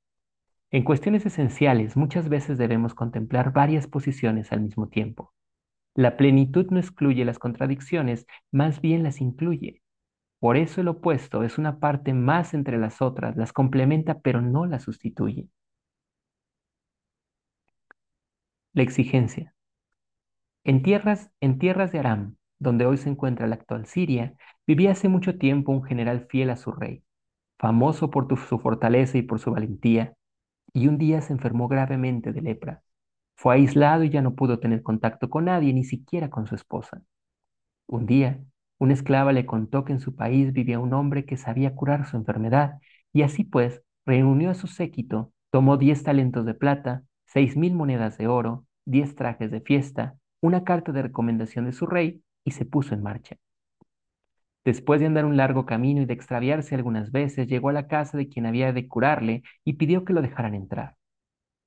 En 0.72 0.84
cuestiones 0.84 1.26
esenciales, 1.26 1.96
muchas 1.96 2.28
veces 2.28 2.58
debemos 2.58 2.94
contemplar 2.94 3.54
varias 3.54 3.88
posiciones 3.88 4.52
al 4.52 4.60
mismo 4.60 4.90
tiempo. 4.90 5.34
La 5.94 6.18
plenitud 6.18 6.68
no 6.72 6.80
excluye 6.80 7.24
las 7.24 7.40
contradicciones, 7.40 8.28
más 8.52 8.82
bien 8.82 9.02
las 9.04 9.22
incluye. 9.22 9.82
Por 10.46 10.58
eso 10.58 10.80
el 10.80 10.90
opuesto 10.90 11.42
es 11.42 11.58
una 11.58 11.80
parte 11.80 12.14
más 12.14 12.54
entre 12.54 12.78
las 12.78 13.02
otras, 13.02 13.36
las 13.36 13.52
complementa 13.52 14.20
pero 14.20 14.42
no 14.44 14.68
las 14.68 14.84
sustituye. 14.84 15.50
La 18.74 18.84
exigencia. 18.84 19.56
En 20.64 20.84
tierras, 20.84 21.32
en 21.42 21.58
tierras 21.58 21.92
de 21.92 21.98
Aram, 21.98 22.36
donde 22.60 22.86
hoy 22.86 22.98
se 22.98 23.10
encuentra 23.10 23.48
la 23.48 23.56
actual 23.56 23.88
Siria, 23.88 24.36
vivía 24.68 24.92
hace 24.92 25.10
mucho 25.10 25.40
tiempo 25.40 25.72
un 25.72 25.84
general 25.84 26.28
fiel 26.30 26.52
a 26.52 26.58
su 26.58 26.72
rey, 26.72 27.04
famoso 27.58 28.12
por 28.12 28.28
su 28.38 28.60
fortaleza 28.60 29.18
y 29.18 29.24
por 29.24 29.40
su 29.40 29.50
valentía, 29.50 30.14
y 30.74 30.88
un 30.88 31.00
día 31.00 31.22
se 31.22 31.34
enfermó 31.34 31.68
gravemente 31.68 32.34
de 32.34 32.42
lepra. 32.44 32.84
Fue 33.36 33.56
aislado 33.56 34.04
y 34.04 34.12
ya 34.12 34.22
no 34.22 34.36
pudo 34.36 34.60
tener 34.60 34.84
contacto 34.84 35.28
con 35.28 35.46
nadie, 35.46 35.74
ni 35.74 35.86
siquiera 35.86 36.30
con 36.30 36.46
su 36.46 36.54
esposa. 36.54 37.02
Un 37.88 38.06
día, 38.06 38.46
una 38.78 38.94
esclava 38.94 39.32
le 39.34 39.46
contó 39.46 39.86
que 39.86 39.94
en 39.94 40.00
su 40.00 40.16
país 40.16 40.54
vivía 40.54 40.80
un 40.80 40.94
hombre 40.94 41.26
que 41.26 41.38
sabía 41.38 41.76
curar 41.76 42.08
su 42.08 42.18
enfermedad, 42.18 42.80
y 43.14 43.22
así 43.24 43.44
pues 43.44 43.82
reunió 44.06 44.52
a 44.52 44.56
su 44.56 44.68
séquito, 44.68 45.32
tomó 45.50 45.78
diez 45.78 46.04
talentos 46.04 46.46
de 46.46 46.54
plata, 46.54 47.04
seis 47.26 47.56
mil 47.58 47.74
monedas 47.74 48.18
de 48.18 48.28
oro, 48.28 48.66
diez 48.86 49.16
trajes 49.16 49.52
de 49.52 49.62
fiesta, 49.62 50.18
una 50.42 50.64
carta 50.64 50.92
de 50.92 51.04
recomendación 51.04 51.66
de 51.66 51.74
su 51.74 51.86
rey, 51.86 52.24
y 52.44 52.52
se 52.52 52.66
puso 52.66 52.94
en 52.94 53.04
marcha. 53.04 53.38
Después 54.66 55.00
de 55.00 55.06
andar 55.06 55.26
un 55.26 55.38
largo 55.38 55.66
camino 55.66 56.02
y 56.02 56.06
de 56.06 56.14
extraviarse 56.14 56.76
algunas 56.76 57.12
veces, 57.12 57.48
llegó 57.48 57.70
a 57.70 57.74
la 57.74 57.88
casa 57.88 58.18
de 58.18 58.28
quien 58.28 58.46
había 58.46 58.74
de 58.74 58.88
curarle 58.88 59.44
y 59.64 59.74
pidió 59.74 60.04
que 60.06 60.14
lo 60.14 60.22
dejaran 60.22 60.56
entrar. 60.56 60.96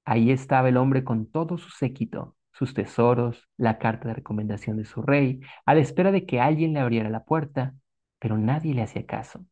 Ahí 0.06 0.32
estaba 0.32 0.70
el 0.70 0.78
hombre 0.78 1.04
con 1.04 1.26
todo 1.30 1.58
su 1.58 1.70
séquito, 1.70 2.36
sus 2.58 2.74
tesoros, 2.74 3.48
la 3.56 3.78
carta 3.78 4.08
de 4.08 4.14
recomendación 4.14 4.76
de 4.76 4.84
su 4.84 5.02
rey, 5.02 5.40
a 5.66 5.74
la 5.74 5.80
espera 5.80 6.10
de 6.12 6.26
que 6.26 6.40
alguien 6.40 6.72
le 6.72 6.80
abriera 6.80 7.08
la 7.10 7.24
puerta, 7.24 7.74
pero 8.18 8.36
nadie 8.38 8.74
le 8.74 8.82
hacía 8.82 9.06
caso. 9.06 9.44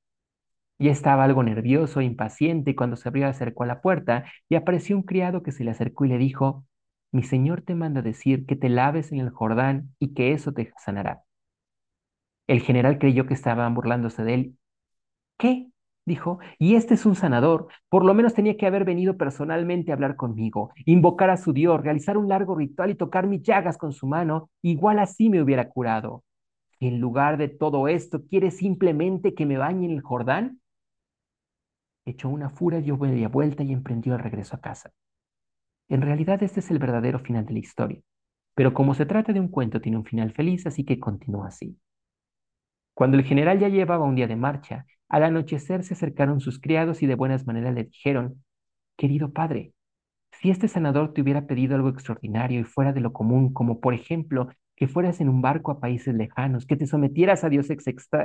Ya 0.79 0.91
estaba 0.93 1.25
algo 1.25 1.43
nervioso 1.43 2.01
e 2.01 2.05
impaciente 2.05 2.77
cuando 2.77 2.97
se 2.97 3.09
abrió 3.09 3.29
acercó 3.29 3.65
a 3.65 3.67
la 3.67 3.81
puerta 3.81 4.25
y 4.49 4.57
apareció 4.57 4.97
un 4.97 5.03
criado 5.05 5.43
que 5.43 5.53
se 5.53 5.65
le 5.65 5.71
acercó 5.71 6.05
y 6.05 6.09
le 6.09 6.19
dijo, 6.19 6.67
mi 7.13 7.23
señor 7.23 7.63
te 7.63 7.75
manda 7.75 8.03
decir 8.03 8.47
que 8.47 8.57
te 8.57 8.69
laves 8.69 9.13
en 9.13 9.21
el 9.21 9.31
Jordán 9.31 9.95
y 9.99 10.15
que 10.15 10.33
eso 10.33 10.53
te 10.53 10.73
sanará. 10.85 11.23
El 12.49 12.61
general 12.61 12.99
creyó 12.99 13.27
que 13.27 13.35
estaban 13.35 13.75
burlándose 13.75 14.25
de 14.25 14.35
él. 14.35 14.59
¿Qué? 15.39 15.69
Dijo, 16.07 16.39
y 16.59 16.77
este 16.77 16.95
es 16.95 17.05
un 17.05 17.17
sanador. 17.17 17.67
Por 17.91 18.05
lo 18.05 18.15
menos 18.15 18.33
tenía 18.33 18.57
que 18.57 18.67
haber 18.67 18.85
venido 18.85 19.17
personalmente 19.19 19.91
a 19.91 19.95
hablar 19.95 20.17
conmigo, 20.17 20.73
invocar 20.87 21.31
a 21.31 21.37
su 21.37 21.53
Dios, 21.53 21.83
realizar 21.83 22.17
un 22.17 22.29
largo 22.29 22.55
ritual 22.55 22.91
y 22.91 22.95
tocar 22.95 23.27
mis 23.27 23.43
llagas 23.43 23.77
con 23.77 23.93
su 23.93 24.07
mano. 24.07 24.49
Igual 24.63 24.99
así 25.01 25.29
me 25.29 25.43
hubiera 25.43 25.69
curado. 25.69 26.25
En 26.81 27.01
lugar 27.01 27.37
de 27.39 27.49
todo 27.49 27.89
esto, 27.89 28.25
¿quiere 28.27 28.51
simplemente 28.51 29.35
que 29.35 29.47
me 29.47 29.59
bañe 29.59 29.87
en 29.87 29.93
el 29.93 30.03
Jordán? 30.03 30.61
Echó 32.07 32.29
una 32.29 32.51
furia, 32.51 32.81
dio 32.81 32.97
media 32.97 33.29
vuelta 33.29 33.65
y 33.65 33.73
emprendió 33.73 34.15
el 34.15 34.21
regreso 34.21 34.57
a 34.57 34.61
casa. 34.61 34.93
En 35.89 36.03
realidad 36.03 36.43
este 36.43 36.61
es 36.61 36.71
el 36.71 36.79
verdadero 36.79 37.19
final 37.19 37.47
de 37.47 37.55
la 37.55 37.59
historia. 37.59 38.01
Pero 38.55 38.73
como 38.73 38.95
se 38.95 39.07
trata 39.07 39.33
de 39.33 39.41
un 39.41 39.49
cuento, 39.49 39.81
tiene 39.81 39.99
un 39.99 40.05
final 40.05 40.33
feliz, 40.33 40.67
así 40.67 40.85
que 40.85 41.01
continúa 41.01 41.49
así. 41.49 41.79
Cuando 42.95 43.17
el 43.19 43.25
general 43.25 43.59
ya 43.59 43.69
llevaba 43.69 44.07
un 44.07 44.15
día 44.15 44.27
de 44.27 44.37
marcha, 44.37 44.87
al 45.09 45.25
anochecer 45.25 45.85
se 45.85 45.95
acercaron 45.95 46.41
sus 46.41 46.61
criados 46.61 47.03
y 47.03 47.07
de 47.07 47.15
buenas 47.15 47.47
maneras 47.47 47.75
le 47.75 47.85
dijeron, 47.85 48.43
querido 48.97 49.33
padre, 49.33 49.73
si 50.33 50.51
este 50.51 50.69
sanador 50.69 51.13
te 51.13 51.23
hubiera 51.23 51.47
pedido 51.47 51.77
algo 51.77 51.89
extraordinario 51.89 52.61
y 52.61 52.65
fuera 52.65 52.93
de 52.93 53.01
lo 53.01 53.13
común, 53.13 53.53
como 53.53 53.81
por 53.81 53.95
ejemplo 53.95 54.49
que 54.77 54.89
fueras 54.89 55.21
en 55.21 55.29
un 55.31 55.41
barco 55.43 55.73
a 55.73 55.81
países 55.81 56.15
lejanos, 56.15 56.67
que 56.67 56.77
te 56.77 56.87
sometieras 56.87 57.45
a 57.45 57.49
dioses 57.49 57.79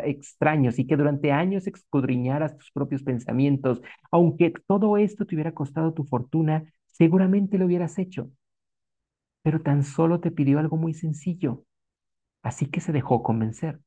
extraños 0.04 0.80
y 0.80 0.86
que 0.88 0.98
durante 0.98 1.32
años 1.32 1.66
escudriñaras 1.68 2.58
tus 2.58 2.72
propios 2.72 3.04
pensamientos, 3.04 3.82
aunque 4.12 4.54
todo 4.68 4.98
esto 4.98 5.26
te 5.26 5.36
hubiera 5.36 5.54
costado 5.54 5.94
tu 5.94 6.04
fortuna, 6.04 6.66
seguramente 6.88 7.58
lo 7.58 7.66
hubieras 7.68 7.98
hecho. 8.00 8.30
Pero 9.44 9.62
tan 9.62 9.84
solo 9.84 10.20
te 10.20 10.32
pidió 10.32 10.58
algo 10.58 10.78
muy 10.78 10.94
sencillo, 10.96 11.64
así 12.44 12.68
que 12.68 12.82
se 12.82 12.92
dejó 12.94 13.24
convencer. 13.24 13.80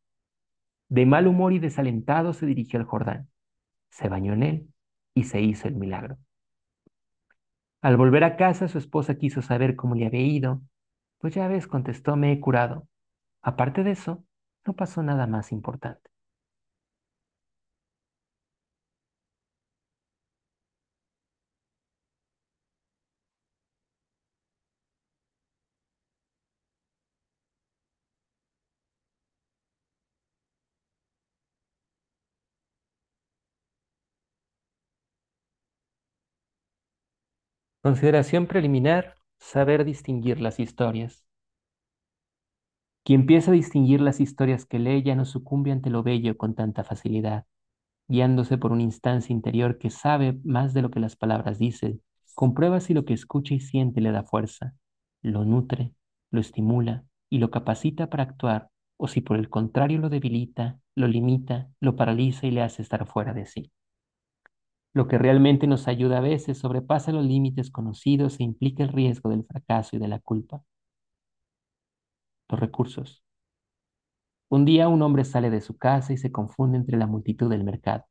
De 0.89 1.07
mal 1.07 1.27
humor 1.27 1.53
y 1.53 1.59
desalentado 1.59 2.33
se 2.33 2.47
dirigió 2.47 2.79
al 2.79 2.87
Jordán, 2.87 3.29
se 3.91 4.09
bañó 4.09 4.33
en 4.35 4.43
él 4.43 4.69
y 5.15 5.25
se 5.25 5.41
hizo 5.41 5.69
el 5.69 5.77
milagro. 5.77 6.19
Al 7.83 7.97
volver 7.97 8.25
a 8.25 8.37
casa, 8.37 8.67
su 8.69 8.79
esposa 8.79 9.17
quiso 9.17 9.43
saber 9.43 9.77
cómo 9.77 9.95
le 9.95 10.07
había 10.07 10.23
ido. 10.23 10.63
Pues 11.19 11.35
ya 11.35 11.49
ves, 11.49 11.67
contestó, 11.67 12.17
me 12.17 12.33
he 12.33 12.41
curado. 12.41 12.89
Aparte 13.43 13.85
de 13.85 13.93
eso, 13.93 14.25
no 14.67 14.75
pasó 14.75 15.03
nada 15.03 15.27
más 15.27 15.53
importante. 15.53 16.11
Consideración 37.85 38.47
preliminar, 38.47 39.17
saber 39.39 39.85
distinguir 39.85 40.41
las 40.41 40.59
historias. 40.59 41.27
Quien 43.05 43.21
empieza 43.21 43.51
a 43.51 43.55
distinguir 43.55 44.01
las 44.01 44.21
historias 44.21 44.65
que 44.65 44.79
lee 44.79 45.03
ya 45.03 45.15
no 45.15 45.27
sucumbe 45.27 45.71
ante 45.71 45.91
lo 45.91 46.03
bello 46.03 46.39
con 46.39 46.55
tanta 46.55 46.83
facilidad, 46.83 47.45
guiándose 48.09 48.57
por 48.57 48.73
una 48.73 48.85
instancia 48.85 49.35
interior 49.35 49.77
que 49.77 49.91
sabe 49.91 50.41
más 50.45 50.73
de 50.73 50.81
lo 50.81 50.91
que 50.91 50.99
las 50.99 51.15
palabras 51.15 51.59
dicen, 51.59 52.01
comprueba 52.35 52.81
si 52.81 52.95
lo 52.95 53.05
que 53.05 53.13
escucha 53.13 53.53
y 53.53 53.61
siente 53.61 54.01
le 54.01 54.13
da 54.13 54.23
fuerza, 54.23 54.75
lo 55.21 55.45
nutre, 55.45 55.93
lo 56.31 56.41
estimula 56.41 57.05
y 57.29 57.37
lo 57.37 57.51
capacita 57.51 58.09
para 58.09 58.23
actuar, 58.23 58.71
o 58.97 59.09
si 59.09 59.21
por 59.21 59.37
el 59.37 59.51
contrario 59.51 59.99
lo 59.99 60.09
debilita, 60.09 60.81
lo 60.95 61.07
limita, 61.07 61.69
lo 61.81 61.97
paraliza 61.97 62.47
y 62.47 62.51
le 62.51 62.63
hace 62.63 62.81
estar 62.81 63.07
fuera 63.07 63.35
de 63.35 63.45
sí. 63.45 63.71
Lo 64.95 65.09
que 65.09 65.19
realmente 65.19 65.67
nos 65.67 65.89
ayuda 65.89 66.19
a 66.19 66.21
veces 66.21 66.59
sobrepasa 66.59 67.11
los 67.11 67.25
límites 67.25 67.71
conocidos 67.71 68.39
e 68.39 68.45
implica 68.45 68.85
el 68.85 68.91
riesgo 68.91 69.29
del 69.29 69.45
fracaso 69.45 69.97
y 69.97 69.99
de 69.99 70.07
la 70.07 70.21
culpa. 70.21 70.63
Los 72.49 72.61
recursos. 72.61 73.25
Un 74.49 74.65
día 74.65 74.89
un 74.89 75.03
hombre 75.03 75.25
sale 75.25 75.51
de 75.51 75.61
su 75.61 75.77
casa 75.77 76.13
y 76.13 76.17
se 76.17 76.31
confunde 76.31 76.79
entre 76.79 76.97
la 76.97 77.09
multitud 77.09 77.51
del 77.51 77.65
mercado. 77.65 78.05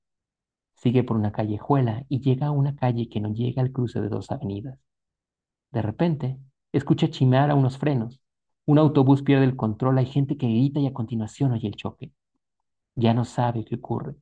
Sigue 0.74 1.06
por 1.06 1.16
una 1.16 1.32
callejuela 1.32 2.06
y 2.10 2.20
llega 2.20 2.48
a 2.48 2.52
una 2.52 2.76
calle 2.76 3.08
que 3.08 3.22
no 3.22 3.34
llega 3.34 3.62
al 3.62 3.72
cruce 3.72 4.02
de 4.02 4.10
dos 4.10 4.30
avenidas. 4.30 4.78
De 5.72 5.82
repente, 5.82 6.38
escucha 6.74 7.10
chimar 7.10 7.50
a 7.50 7.56
unos 7.56 7.78
frenos. 7.78 8.22
Un 8.66 8.78
autobús 8.78 9.24
pierde 9.24 9.46
el 9.46 9.56
control, 9.56 10.00
hay 10.00 10.08
gente 10.08 10.36
que 10.36 10.48
grita 10.48 10.82
y 10.82 10.88
a 10.88 10.94
continuación 10.94 11.54
oye 11.54 11.68
el 11.70 11.76
choque. 11.76 12.12
Ya 12.96 13.14
no 13.14 13.24
sabe 13.24 13.64
qué 13.64 13.76
ocurre. 13.76 14.16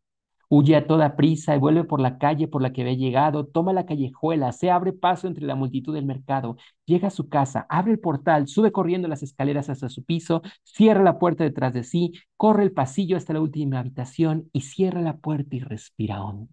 Huye 0.53 0.75
a 0.75 0.85
toda 0.85 1.15
prisa 1.15 1.55
y 1.55 1.59
vuelve 1.59 1.85
por 1.85 2.01
la 2.01 2.17
calle 2.17 2.47
por 2.47 2.61
la 2.61 2.73
que 2.73 2.81
había 2.81 2.93
llegado, 2.95 3.45
toma 3.47 3.71
la 3.71 3.85
callejuela, 3.85 4.51
se 4.51 4.69
abre 4.69 4.91
paso 4.91 5.27
entre 5.27 5.45
la 5.45 5.55
multitud 5.55 5.93
del 5.93 6.05
mercado, 6.05 6.57
llega 6.85 7.07
a 7.07 7.11
su 7.11 7.29
casa, 7.29 7.65
abre 7.69 7.93
el 7.93 7.99
portal, 7.99 8.47
sube 8.47 8.71
corriendo 8.73 9.07
las 9.07 9.23
escaleras 9.23 9.69
hasta 9.69 9.87
su 9.87 10.03
piso, 10.03 10.41
cierra 10.63 11.03
la 11.03 11.19
puerta 11.19 11.45
detrás 11.45 11.73
de 11.73 11.83
sí, 11.83 12.11
corre 12.35 12.63
el 12.63 12.73
pasillo 12.73 13.15
hasta 13.15 13.33
la 13.33 13.41
última 13.41 13.79
habitación 13.79 14.49
y 14.51 14.61
cierra 14.61 15.01
la 15.01 15.17
puerta 15.17 15.55
y 15.55 15.59
respira 15.59 16.21
hondo. 16.21 16.49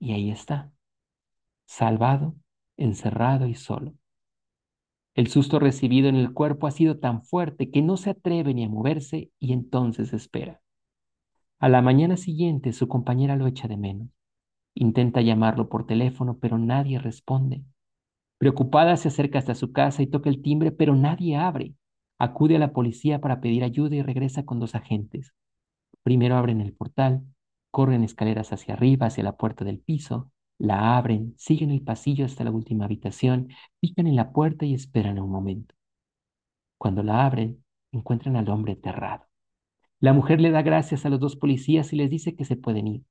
Y 0.00 0.12
ahí 0.12 0.30
está, 0.30 0.72
salvado, 1.66 2.36
encerrado 2.76 3.46
y 3.46 3.54
solo. 3.54 3.94
El 5.14 5.28
susto 5.28 5.58
recibido 5.58 6.08
en 6.08 6.16
el 6.16 6.32
cuerpo 6.32 6.66
ha 6.66 6.70
sido 6.70 6.98
tan 6.98 7.22
fuerte 7.22 7.70
que 7.70 7.82
no 7.82 7.98
se 7.98 8.08
atreve 8.08 8.54
ni 8.54 8.64
a 8.64 8.70
moverse 8.70 9.30
y 9.38 9.52
entonces 9.52 10.14
espera. 10.14 10.62
A 11.60 11.68
la 11.68 11.82
mañana 11.82 12.16
siguiente 12.16 12.72
su 12.72 12.88
compañera 12.88 13.36
lo 13.36 13.46
echa 13.46 13.68
de 13.68 13.76
menos. 13.76 14.08
Intenta 14.74 15.20
llamarlo 15.20 15.68
por 15.68 15.86
teléfono, 15.86 16.38
pero 16.38 16.58
nadie 16.58 16.98
responde. 16.98 17.64
Preocupada 18.38 18.96
se 18.96 19.08
acerca 19.08 19.38
hasta 19.40 19.56
su 19.56 19.72
casa 19.72 20.02
y 20.02 20.06
toca 20.06 20.30
el 20.30 20.42
timbre, 20.42 20.70
pero 20.72 20.94
nadie 20.94 21.36
abre. 21.36 21.74
Acude 22.18 22.56
a 22.56 22.58
la 22.60 22.72
policía 22.72 23.20
para 23.20 23.40
pedir 23.40 23.64
ayuda 23.64 23.96
y 23.96 24.02
regresa 24.02 24.44
con 24.44 24.60
dos 24.60 24.74
agentes. 24.74 25.34
Primero 26.04 26.36
abren 26.36 26.60
el 26.60 26.72
portal, 26.72 27.24
corren 27.72 28.04
escaleras 28.04 28.52
hacia 28.52 28.74
arriba, 28.74 29.06
hacia 29.06 29.24
la 29.24 29.36
puerta 29.36 29.64
del 29.64 29.80
piso, 29.80 30.32
la 30.58 30.96
abren, 30.96 31.34
siguen 31.36 31.70
el 31.70 31.82
pasillo 31.82 32.24
hasta 32.24 32.44
la 32.44 32.50
última 32.50 32.84
habitación, 32.86 33.48
pican 33.80 34.06
en 34.06 34.16
la 34.16 34.32
puerta 34.32 34.64
y 34.64 34.74
esperan 34.74 35.18
un 35.20 35.30
momento. 35.30 35.74
Cuando 36.76 37.04
la 37.04 37.24
abren, 37.24 37.64
encuentran 37.92 38.34
al 38.34 38.48
hombre 38.48 38.72
aterrado. 38.72 39.27
La 40.00 40.12
mujer 40.12 40.40
le 40.40 40.50
da 40.50 40.62
gracias 40.62 41.06
a 41.06 41.08
los 41.08 41.20
dos 41.20 41.36
policías 41.36 41.92
y 41.92 41.96
les 41.96 42.10
dice 42.10 42.34
que 42.34 42.44
se 42.44 42.56
pueden 42.56 42.86
ir. 42.88 43.02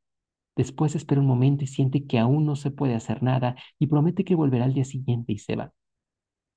Después 0.56 0.96
espera 0.96 1.22
un 1.22 1.28
momento 1.28 1.64
y 1.64 1.68
siente 1.68 2.06
que 2.08 2.20
aún 2.20 2.46
no 2.46 2.56
se 2.56 2.72
puede 2.72 2.96
hacer 2.96 3.24
nada 3.24 3.56
y 3.80 3.88
promete 3.88 4.26
que 4.26 4.36
volverá 4.36 4.66
al 4.66 4.74
día 4.74 4.86
siguiente 4.86 5.34
y 5.34 5.40
se 5.40 5.56
va. 5.56 5.74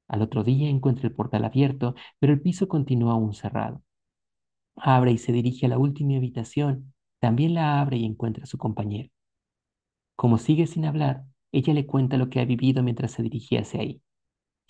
Al 0.08 0.22
otro 0.22 0.44
día 0.44 0.68
encuentra 0.68 1.08
el 1.08 1.14
portal 1.14 1.44
abierto, 1.44 1.94
pero 2.18 2.32
el 2.32 2.40
piso 2.42 2.68
continúa 2.68 3.12
aún 3.14 3.34
cerrado. 3.34 3.82
Abre 4.76 5.12
y 5.12 5.18
se 5.18 5.32
dirige 5.32 5.66
a 5.66 5.68
la 5.68 5.78
última 5.78 6.16
habitación. 6.16 6.92
También 7.20 7.54
la 7.54 7.80
abre 7.80 7.98
y 7.98 8.04
encuentra 8.04 8.44
a 8.44 8.46
su 8.46 8.58
compañero. 8.58 9.10
Como 10.14 10.38
sigue 10.38 10.68
sin 10.68 10.84
hablar, 10.84 11.24
ella 11.50 11.74
le 11.74 11.84
cuenta 11.84 12.16
lo 12.16 12.30
que 12.30 12.38
ha 12.38 12.44
vivido 12.44 12.82
mientras 12.84 13.10
se 13.10 13.24
dirigía 13.24 13.62
hacia 13.62 13.80
ahí. 13.80 14.00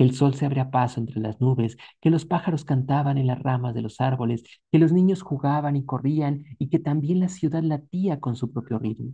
Que 0.00 0.04
el 0.04 0.14
sol 0.14 0.32
se 0.32 0.46
abría 0.46 0.70
paso 0.70 0.98
entre 0.98 1.20
las 1.20 1.42
nubes, 1.42 1.76
que 2.00 2.08
los 2.08 2.24
pájaros 2.24 2.64
cantaban 2.64 3.18
en 3.18 3.26
las 3.26 3.38
ramas 3.38 3.74
de 3.74 3.82
los 3.82 4.00
árboles, 4.00 4.42
que 4.72 4.78
los 4.78 4.92
niños 4.92 5.20
jugaban 5.20 5.76
y 5.76 5.84
corrían 5.84 6.46
y 6.58 6.70
que 6.70 6.78
también 6.78 7.20
la 7.20 7.28
ciudad 7.28 7.62
latía 7.62 8.18
con 8.18 8.34
su 8.34 8.50
propio 8.50 8.78
ritmo. 8.78 9.12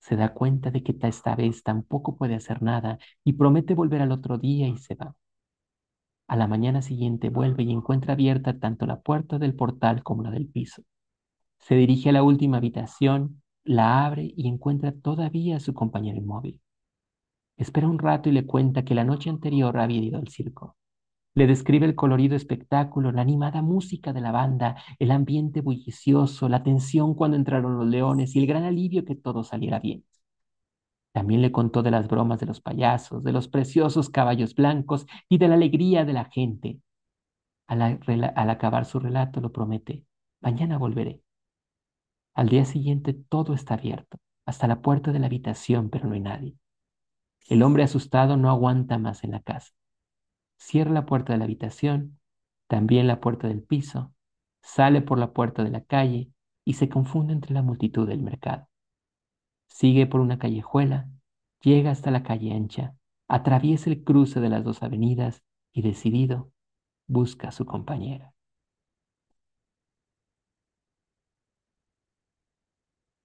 Se 0.00 0.16
da 0.16 0.34
cuenta 0.34 0.70
de 0.70 0.82
que 0.82 0.94
esta 1.08 1.34
vez 1.34 1.62
tampoco 1.62 2.14
puede 2.14 2.34
hacer 2.34 2.60
nada 2.60 2.98
y 3.24 3.32
promete 3.32 3.72
volver 3.74 4.02
al 4.02 4.12
otro 4.12 4.36
día 4.36 4.68
y 4.68 4.76
se 4.76 4.96
va. 4.96 5.16
A 6.28 6.36
la 6.36 6.46
mañana 6.46 6.82
siguiente 6.82 7.30
vuelve 7.30 7.62
y 7.62 7.72
encuentra 7.72 8.12
abierta 8.12 8.58
tanto 8.58 8.84
la 8.84 9.00
puerta 9.00 9.38
del 9.38 9.54
portal 9.54 10.02
como 10.02 10.24
la 10.24 10.30
del 10.30 10.46
piso. 10.46 10.82
Se 11.58 11.74
dirige 11.74 12.10
a 12.10 12.12
la 12.12 12.22
última 12.22 12.58
habitación 12.58 13.42
la 13.64 14.04
abre 14.04 14.30
y 14.36 14.46
encuentra 14.46 14.92
todavía 14.92 15.56
a 15.56 15.60
su 15.60 15.72
compañero 15.72 16.18
inmóvil. 16.18 16.60
Espera 17.56 17.88
un 17.88 17.98
rato 17.98 18.28
y 18.28 18.32
le 18.32 18.46
cuenta 18.46 18.84
que 18.84 18.94
la 18.94 19.04
noche 19.04 19.30
anterior 19.30 19.78
había 19.78 20.00
ido 20.02 20.18
al 20.18 20.28
circo. 20.28 20.76
Le 21.34 21.46
describe 21.46 21.86
el 21.86 21.96
colorido 21.96 22.36
espectáculo, 22.36 23.12
la 23.12 23.22
animada 23.22 23.62
música 23.62 24.12
de 24.12 24.20
la 24.20 24.32
banda, 24.32 24.76
el 24.98 25.10
ambiente 25.10 25.60
bullicioso, 25.60 26.48
la 26.48 26.62
tensión 26.62 27.14
cuando 27.14 27.36
entraron 27.36 27.76
los 27.78 27.86
leones 27.86 28.36
y 28.36 28.40
el 28.40 28.46
gran 28.46 28.64
alivio 28.64 29.04
que 29.04 29.16
todo 29.16 29.44
saliera 29.44 29.80
bien. 29.80 30.04
También 31.12 31.42
le 31.42 31.52
contó 31.52 31.82
de 31.82 31.90
las 31.90 32.08
bromas 32.08 32.40
de 32.40 32.46
los 32.46 32.60
payasos, 32.60 33.24
de 33.24 33.32
los 33.32 33.48
preciosos 33.48 34.10
caballos 34.10 34.54
blancos 34.54 35.06
y 35.28 35.38
de 35.38 35.48
la 35.48 35.54
alegría 35.54 36.04
de 36.04 36.12
la 36.12 36.26
gente. 36.26 36.80
Al, 37.66 38.00
al 38.36 38.50
acabar 38.50 38.84
su 38.86 39.00
relato 39.00 39.40
lo 39.40 39.52
promete, 39.52 40.04
mañana 40.40 40.78
volveré. 40.78 41.22
Al 42.34 42.48
día 42.48 42.64
siguiente 42.64 43.12
todo 43.12 43.54
está 43.54 43.74
abierto, 43.74 44.18
hasta 44.46 44.68
la 44.68 44.80
puerta 44.82 45.10
de 45.10 45.18
la 45.18 45.26
habitación, 45.26 45.90
pero 45.90 46.06
no 46.06 46.14
hay 46.14 46.20
nadie. 46.20 46.56
El 47.46 47.62
hombre 47.62 47.82
asustado 47.82 48.36
no 48.36 48.48
aguanta 48.48 48.98
más 48.98 49.22
en 49.24 49.32
la 49.32 49.40
casa. 49.40 49.72
Cierra 50.56 50.90
la 50.92 51.06
puerta 51.06 51.32
de 51.32 51.38
la 51.38 51.44
habitación, 51.44 52.18
también 52.68 53.06
la 53.06 53.20
puerta 53.20 53.48
del 53.48 53.62
piso, 53.62 54.14
sale 54.62 55.02
por 55.02 55.18
la 55.18 55.32
puerta 55.32 55.62
de 55.62 55.70
la 55.70 55.82
calle 55.82 56.30
y 56.64 56.74
se 56.74 56.88
confunde 56.88 57.34
entre 57.34 57.52
la 57.52 57.62
multitud 57.62 58.08
del 58.08 58.22
mercado. 58.22 58.68
Sigue 59.68 60.06
por 60.06 60.20
una 60.20 60.38
callejuela, 60.38 61.08
llega 61.60 61.90
hasta 61.90 62.10
la 62.10 62.22
calle 62.22 62.52
ancha, 62.52 62.94
atraviesa 63.28 63.90
el 63.90 64.04
cruce 64.04 64.40
de 64.40 64.48
las 64.48 64.64
dos 64.64 64.82
avenidas 64.82 65.42
y 65.72 65.82
decidido 65.82 66.50
busca 67.06 67.48
a 67.48 67.52
su 67.52 67.66
compañera. 67.66 68.33